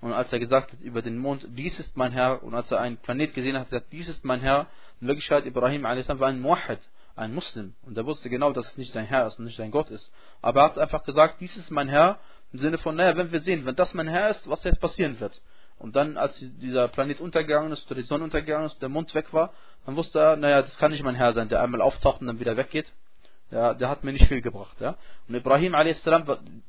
Und 0.00 0.12
als 0.12 0.32
er 0.32 0.38
gesagt 0.38 0.72
hat 0.72 0.80
über 0.80 1.02
den 1.02 1.18
Mond, 1.18 1.46
dies 1.50 1.78
ist 1.78 1.96
mein 1.96 2.12
Herr. 2.12 2.42
Und 2.42 2.54
als 2.54 2.70
er 2.70 2.80
einen 2.80 2.98
Planet 2.98 3.34
gesehen 3.34 3.56
hat, 3.56 3.66
hat 3.66 3.72
er 3.72 3.78
gesagt, 3.80 3.92
dies 3.92 4.08
ist 4.08 4.24
mein 4.24 4.40
Herr. 4.40 4.66
In 5.00 5.08
Wirklichkeit, 5.08 5.44
Ibrahim 5.44 5.84
a.s. 5.84 6.08
war 6.08 6.28
ein 6.28 6.40
Muahid 6.40 6.80
ein 7.18 7.34
Muslim. 7.34 7.74
Und 7.82 7.96
er 7.96 8.06
wusste 8.06 8.30
genau, 8.30 8.52
dass 8.52 8.66
es 8.66 8.76
nicht 8.76 8.92
sein 8.92 9.04
Herr 9.04 9.26
ist 9.26 9.38
und 9.38 9.44
nicht 9.44 9.56
sein 9.56 9.70
Gott 9.70 9.90
ist. 9.90 10.10
Aber 10.40 10.60
er 10.60 10.64
hat 10.66 10.78
einfach 10.78 11.04
gesagt, 11.04 11.40
dies 11.40 11.56
ist 11.56 11.70
mein 11.70 11.88
Herr, 11.88 12.18
im 12.52 12.60
Sinne 12.60 12.78
von, 12.78 12.96
naja, 12.96 13.16
wenn 13.16 13.32
wir 13.32 13.40
sehen, 13.40 13.66
wenn 13.66 13.76
das 13.76 13.92
mein 13.92 14.08
Herr 14.08 14.30
ist, 14.30 14.48
was 14.48 14.64
jetzt 14.64 14.80
passieren 14.80 15.20
wird. 15.20 15.40
Und 15.78 15.94
dann, 15.94 16.16
als 16.16 16.36
dieser 16.38 16.88
Planet 16.88 17.20
untergegangen 17.20 17.72
ist, 17.72 17.86
oder 17.86 18.00
die 18.00 18.06
Sonne 18.06 18.24
untergegangen 18.24 18.66
ist, 18.66 18.80
der 18.80 18.88
Mond 18.88 19.14
weg 19.14 19.32
war, 19.32 19.52
dann 19.84 19.96
wusste 19.96 20.18
er, 20.18 20.36
naja, 20.36 20.62
das 20.62 20.76
kann 20.78 20.90
nicht 20.90 21.04
mein 21.04 21.14
Herr 21.14 21.32
sein, 21.34 21.48
der 21.48 21.62
einmal 21.62 21.82
auftaucht 21.82 22.20
und 22.20 22.26
dann 22.26 22.40
wieder 22.40 22.56
weggeht. 22.56 22.86
Ja, 23.50 23.74
der 23.74 23.88
hat 23.88 24.04
mir 24.04 24.12
nicht 24.12 24.28
viel 24.28 24.42
gebracht. 24.42 24.78
Ja. 24.80 24.96
Und 25.26 25.34
Ibrahim 25.34 25.74
a.s., 25.74 26.02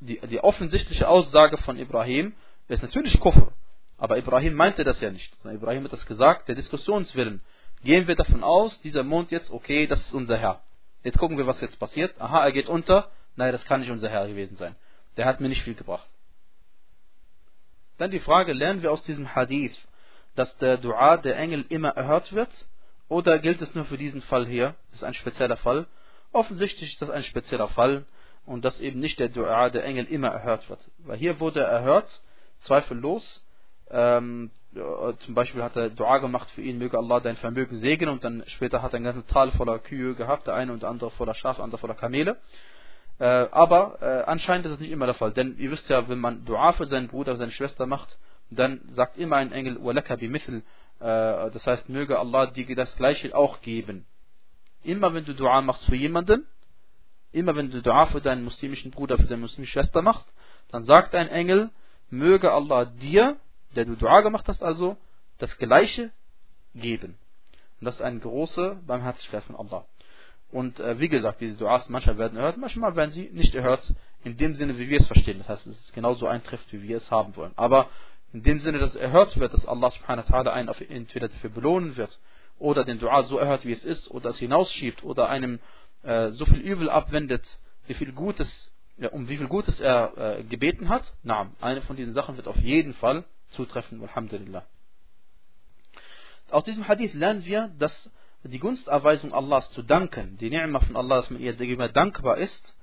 die, 0.00 0.18
die 0.20 0.40
offensichtliche 0.40 1.08
Aussage 1.08 1.58
von 1.58 1.78
Ibrahim 1.78 2.34
ist 2.68 2.82
natürlich 2.82 3.20
Kufr. 3.20 3.52
Aber 3.98 4.16
Ibrahim 4.16 4.54
meinte 4.54 4.82
das 4.82 4.98
ja 5.00 5.10
nicht. 5.10 5.30
Ibrahim 5.44 5.84
hat 5.84 5.92
das 5.92 6.06
gesagt, 6.06 6.48
der 6.48 6.54
Diskussionswillen. 6.54 7.42
Gehen 7.82 8.08
wir 8.08 8.14
davon 8.14 8.42
aus, 8.42 8.80
dieser 8.80 9.02
Mond 9.02 9.30
jetzt, 9.30 9.50
okay, 9.50 9.86
das 9.86 10.00
ist 10.00 10.14
unser 10.14 10.38
Herr. 10.38 10.62
Jetzt 11.02 11.18
gucken 11.18 11.36
wir, 11.36 11.46
was 11.46 11.60
jetzt 11.60 11.78
passiert. 11.78 12.18
Aha, 12.20 12.44
er 12.44 12.52
geht 12.52 12.68
unter. 12.68 13.10
Nein, 13.36 13.52
das 13.52 13.64
kann 13.64 13.80
nicht 13.80 13.90
unser 13.90 14.08
Herr 14.08 14.26
gewesen 14.26 14.56
sein. 14.56 14.74
Der 15.16 15.26
hat 15.26 15.40
mir 15.40 15.48
nicht 15.48 15.62
viel 15.62 15.74
gebracht. 15.74 16.06
Dann 17.98 18.10
die 18.10 18.20
Frage, 18.20 18.54
lernen 18.54 18.82
wir 18.82 18.92
aus 18.92 19.02
diesem 19.02 19.34
Hadith, 19.34 19.76
dass 20.34 20.56
der 20.58 20.78
Dua 20.78 21.18
der 21.18 21.36
Engel 21.36 21.66
immer 21.68 21.90
erhört 21.90 22.32
wird? 22.32 22.50
Oder 23.08 23.38
gilt 23.38 23.60
es 23.60 23.74
nur 23.74 23.84
für 23.84 23.98
diesen 23.98 24.22
Fall 24.22 24.46
hier? 24.46 24.74
Das 24.90 25.00
ist 25.00 25.04
ein 25.04 25.14
spezieller 25.14 25.56
Fall. 25.56 25.86
Offensichtlich 26.32 26.92
ist 26.92 27.02
das 27.02 27.10
ein 27.10 27.24
spezieller 27.24 27.68
Fall 27.68 28.04
und 28.46 28.64
dass 28.64 28.80
eben 28.80 29.00
nicht 29.00 29.18
der 29.18 29.28
Dua 29.28 29.70
der 29.70 29.84
Engel 29.84 30.06
immer 30.06 30.28
erhört 30.28 30.68
wird. 30.68 30.90
Weil 30.98 31.18
hier 31.18 31.40
wurde 31.40 31.60
er 31.60 31.68
erhört, 31.68 32.20
zweifellos. 32.60 33.46
Ähm, 33.90 34.50
äh, 34.74 35.14
zum 35.24 35.34
Beispiel 35.34 35.62
hat 35.62 35.76
er 35.76 35.90
Dua 35.90 36.18
gemacht 36.18 36.48
für 36.52 36.62
ihn, 36.62 36.78
möge 36.78 36.96
Allah 36.96 37.20
dein 37.20 37.36
Vermögen 37.36 37.76
segnen 37.76 38.10
und 38.10 38.22
dann 38.22 38.44
später 38.46 38.82
hat 38.82 38.92
er 38.92 38.96
einen 38.96 39.04
ganzen 39.04 39.26
Tal 39.26 39.50
voller 39.52 39.78
Kühe 39.80 40.14
gehabt, 40.14 40.46
der 40.46 40.54
eine 40.54 40.72
und 40.72 40.82
der 40.82 40.90
andere 40.90 41.10
voller 41.10 41.34
Schafe, 41.34 41.56
der 41.56 41.64
andere 41.64 41.80
voller 41.80 41.94
Kamele. 41.94 42.36
Äh, 43.18 43.24
aber 43.24 43.98
äh, 44.00 44.22
anscheinend 44.30 44.66
ist 44.66 44.72
das 44.72 44.80
nicht 44.80 44.92
immer 44.92 45.06
der 45.06 45.14
Fall, 45.14 45.32
denn 45.32 45.58
ihr 45.58 45.70
wisst 45.70 45.88
ja, 45.88 46.08
wenn 46.08 46.20
man 46.20 46.44
Dua 46.44 46.72
für 46.72 46.86
seinen 46.86 47.08
Bruder, 47.08 47.36
seine 47.36 47.50
Schwester 47.50 47.86
macht, 47.86 48.18
dann 48.50 48.80
sagt 48.92 49.18
immer 49.18 49.36
ein 49.36 49.52
Engel, 49.52 49.82
walaka 49.84 50.16
bimithil, 50.16 50.62
äh, 51.00 51.50
das 51.50 51.66
heißt, 51.66 51.88
möge 51.88 52.18
Allah 52.18 52.46
dir 52.46 52.74
das 52.74 52.96
Gleiche 52.96 53.36
auch 53.36 53.60
geben. 53.60 54.06
Immer 54.82 55.12
wenn 55.14 55.24
du 55.24 55.34
Dua 55.34 55.60
machst 55.60 55.84
für 55.84 55.96
jemanden, 55.96 56.46
immer 57.32 57.54
wenn 57.54 57.70
du 57.70 57.82
Dua 57.82 58.06
für 58.06 58.20
deinen 58.20 58.44
muslimischen 58.44 58.90
Bruder, 58.90 59.16
für 59.16 59.24
deine 59.24 59.42
muslimische 59.42 59.72
Schwester 59.72 60.02
machst, 60.02 60.26
dann 60.70 60.84
sagt 60.84 61.14
ein 61.14 61.28
Engel, 61.28 61.70
möge 62.08 62.52
Allah 62.52 62.86
dir, 62.86 63.36
der 63.76 63.84
du 63.84 63.96
Dua 63.96 64.20
gemacht 64.20 64.48
hast, 64.48 64.62
also 64.62 64.96
das 65.38 65.56
Gleiche 65.58 66.10
geben. 66.74 67.16
Und 67.80 67.86
das 67.86 67.96
ist 67.96 68.02
eine 68.02 68.20
große 68.20 68.78
Barmherzigkeit 68.86 69.42
von 69.44 69.56
Allah. 69.56 69.86
Und 70.52 70.80
äh, 70.80 70.98
wie 70.98 71.08
gesagt, 71.08 71.40
diese 71.40 71.56
Duas 71.56 71.88
manchmal 71.88 72.18
werden 72.18 72.36
erhört, 72.36 72.56
manchmal 72.56 72.96
werden 72.96 73.12
sie 73.12 73.30
nicht 73.32 73.54
erhört, 73.54 73.94
in 74.24 74.36
dem 74.36 74.54
Sinne, 74.54 74.78
wie 74.78 74.88
wir 74.88 74.98
es 74.98 75.06
verstehen. 75.06 75.38
Das 75.38 75.48
heißt, 75.48 75.66
es 75.66 75.92
genauso 75.92 76.26
eintrifft, 76.26 76.72
wie 76.72 76.82
wir 76.82 76.96
es 76.96 77.10
haben 77.10 77.36
wollen. 77.36 77.52
Aber 77.56 77.88
in 78.32 78.42
dem 78.42 78.60
Sinne, 78.60 78.78
dass 78.78 78.96
erhört 78.96 79.38
wird, 79.38 79.52
dass 79.54 79.66
Allah 79.66 79.90
subhanahu 79.90 80.28
wa 80.28 80.40
ta'ala 80.40 80.50
einen 80.50 80.68
entweder 80.90 81.28
dafür 81.28 81.50
belohnen 81.50 81.96
wird 81.96 82.18
oder 82.60 82.84
den 82.84 82.98
Dua 82.98 83.24
so 83.24 83.38
erhört, 83.38 83.64
wie 83.64 83.72
es 83.72 83.84
ist, 83.84 84.10
oder 84.10 84.30
es 84.30 84.38
hinausschiebt, 84.38 85.02
oder 85.02 85.28
einem 85.28 85.58
äh, 86.02 86.30
so 86.30 86.44
viel 86.44 86.60
Übel 86.60 86.88
abwendet, 86.88 87.44
wie 87.86 87.94
viel 87.94 88.12
Gutes, 88.12 88.72
ja, 88.98 89.08
um 89.08 89.28
wie 89.28 89.36
viel 89.38 89.48
Gutes 89.48 89.80
er 89.80 90.12
äh, 90.16 90.44
gebeten 90.44 90.88
hat, 90.88 91.12
na, 91.22 91.50
eine 91.60 91.82
von 91.82 91.96
diesen 91.96 92.12
Sachen 92.12 92.36
wird 92.36 92.46
auf 92.46 92.58
jeden 92.58 92.94
Fall 92.94 93.24
zutreffen, 93.48 94.00
Alhamdulillah. 94.02 94.64
Aus 96.50 96.64
diesem 96.64 96.86
Hadith 96.86 97.14
lernen 97.14 97.44
wir, 97.44 97.68
dass 97.78 98.10
die 98.42 98.58
Gunsterweisung 98.58 99.34
Allahs 99.34 99.70
zu 99.72 99.82
danken, 99.82 100.36
die 100.38 100.50
Ni'mah 100.50 100.80
von 100.80 100.96
Allah, 100.96 101.16
dass 101.16 101.30
man 101.30 101.40
ihr 101.40 101.54
gegenüber 101.54 101.88
dankbar 101.88 102.38
ist, 102.38 102.76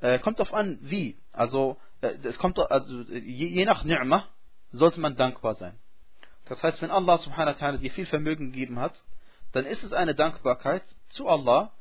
äh, 0.00 0.18
kommt 0.18 0.38
darauf 0.38 0.54
an, 0.54 0.78
wie. 0.82 1.18
Also, 1.32 1.76
äh, 2.00 2.14
es 2.22 2.38
kommt, 2.38 2.58
also 2.58 3.02
je, 3.02 3.46
je 3.46 3.64
nach 3.64 3.84
Ni'mah 3.84 4.28
sollte 4.72 5.00
man 5.00 5.16
dankbar 5.16 5.54
sein. 5.54 5.78
Das 6.46 6.62
heißt, 6.62 6.82
wenn 6.82 6.90
Allah 6.90 7.18
subhanahu 7.18 7.54
wa 7.54 7.66
ta'ala 7.66 7.78
dir 7.78 7.90
viel 7.90 8.06
Vermögen 8.06 8.52
gegeben 8.52 8.78
hat, 8.78 9.02
dann 9.54 9.66
ist 9.66 9.84
es 9.84 9.92
eine 9.92 10.16
Dankbarkeit 10.16 10.82
zu 11.08 11.28
Allah, 11.28 11.72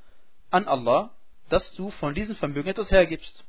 an 0.52 0.68
Allah, 0.68 1.12
dass 1.50 1.74
du 1.74 1.90
von 1.90 2.14
diesem 2.14 2.36
Vermögen 2.36 2.70
etwas 2.70 2.92
hergibst. 2.92 3.44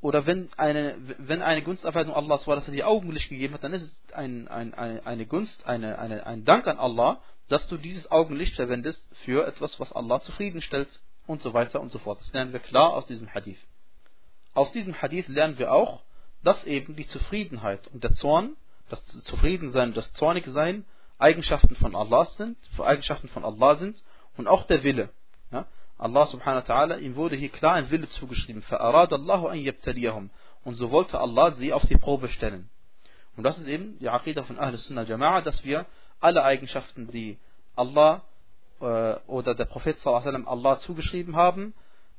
Oder 0.00 0.26
wenn 0.26 0.48
eine, 0.56 0.96
wenn 1.18 1.42
eine 1.42 1.62
Gunsterweisung 1.62 2.14
Allahs 2.14 2.46
war, 2.46 2.54
dass 2.54 2.68
er 2.68 2.72
dir 2.72 2.86
Augenlicht 2.86 3.30
gegeben 3.30 3.54
hat, 3.54 3.64
dann 3.64 3.72
ist 3.72 3.82
es 3.82 4.12
ein, 4.12 4.46
ein, 4.46 4.74
eine, 4.74 5.04
eine 5.04 5.26
Gunst, 5.26 5.66
eine, 5.66 5.98
eine, 5.98 6.24
ein 6.24 6.44
Dank 6.44 6.68
an 6.68 6.78
Allah, 6.78 7.20
dass 7.48 7.66
du 7.66 7.78
dieses 7.78 8.08
Augenlicht 8.12 8.54
verwendest 8.54 9.04
für 9.24 9.44
etwas, 9.44 9.80
was 9.80 9.92
Allah 9.92 10.20
zufriedenstellt 10.20 10.88
und 11.26 11.42
so 11.42 11.54
weiter 11.54 11.80
und 11.80 11.90
so 11.90 11.98
fort. 11.98 12.20
Das 12.20 12.32
lernen 12.32 12.52
wir 12.52 12.60
klar 12.60 12.92
aus 12.92 13.06
diesem 13.06 13.34
Hadith. 13.34 13.58
Aus 14.54 14.70
diesem 14.70 15.02
Hadith 15.02 15.26
lernen 15.26 15.58
wir 15.58 15.72
auch, 15.72 16.02
dass 16.44 16.62
eben 16.62 16.94
die 16.94 17.08
Zufriedenheit 17.08 17.88
und 17.88 18.04
der 18.04 18.12
Zorn, 18.12 18.56
das 18.88 19.04
Zufriedensein 19.24 19.94
das 19.94 20.12
Zornigsein 20.12 20.84
Eigenschaften 21.17 21.75
von 21.75 21.95
Allah 21.95 22.25
sind, 22.25 22.57
Eigenschaften 22.77 23.29
von 23.29 23.45
Allah 23.45 23.75
sind 23.75 24.03
und 24.37 24.47
auch 24.47 24.63
der 24.63 24.83
Wille. 24.83 25.09
Ja? 25.51 25.65
Allah 25.97 26.25
subhanahu 26.25 26.67
wa 26.67 26.73
ta'ala, 26.73 26.97
ihm 26.99 27.15
wurde 27.15 27.35
hier 27.35 27.49
klar 27.49 27.75
ein 27.75 27.89
Wille 27.91 28.09
zugeschrieben. 28.09 28.61
فَأَرَادَ 28.63 29.13
اللَّهُ 29.13 29.51
أَن 29.51 29.57
يَبْتَلِيَهُمْ 29.57 30.29
Und 30.63 30.75
so 30.75 30.91
wollte 30.91 31.19
Allah 31.19 31.51
sie 31.51 31.71
auf 31.71 31.85
die 31.85 31.97
Probe 31.97 32.29
stellen. 32.29 32.69
Und 33.37 33.43
das 33.43 33.57
ist 33.57 33.67
eben 33.67 33.97
die 33.99 34.09
Aqidah 34.09 34.43
von 34.43 34.59
Ahl 34.59 34.75
Sunnah 34.77 35.03
Jama'a, 35.03 35.41
dass 35.41 35.63
wir 35.63 35.85
alle 36.19 36.43
Eigenschaften, 36.43 37.09
die 37.09 37.37
Allah 37.75 38.23
äh, 38.79 39.15
oder 39.27 39.55
der 39.55 39.65
Prophet 39.65 39.99
sallam, 39.99 40.47
Allah 40.47 40.77
zugeschrieben 40.79 41.35
haben, 41.35 41.73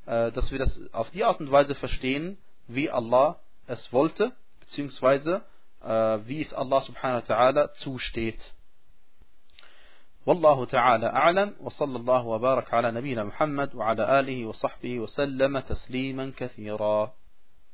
äh, 0.07 0.33
dass 0.33 0.51
wir 0.51 0.59
das 0.59 0.81
auf 0.93 1.11
die 1.11 1.25
Art 1.25 1.41
und 1.41 1.51
Weise 1.51 1.75
verstehen, 1.75 2.39
wie 2.67 2.91
Allah 2.91 3.39
es 3.67 3.93
wollte, 3.93 4.33
beziehungsweise 4.61 5.43
äh, 5.83 6.19
wie 6.25 6.43
es 6.43 6.53
Allah 6.53 6.81
subhanahu 6.81 7.29
wa 7.29 7.35
ta'ala 7.35 7.73
zusteht. 7.75 8.55
والله 10.26 10.66
تعالى 10.66 11.06
أعلم 11.06 11.56
وصلى 11.62 11.98
الله 11.98 12.26
وبارك 12.26 12.74
على 12.74 12.92
نبينا 12.92 13.24
محمد 13.24 13.76
وعلى 13.76 14.20
آله 14.20 14.46
وصحبه 14.46 15.00
وسلم 15.00 15.60
تسليما 15.60 16.32
كثيرا. 16.38 17.12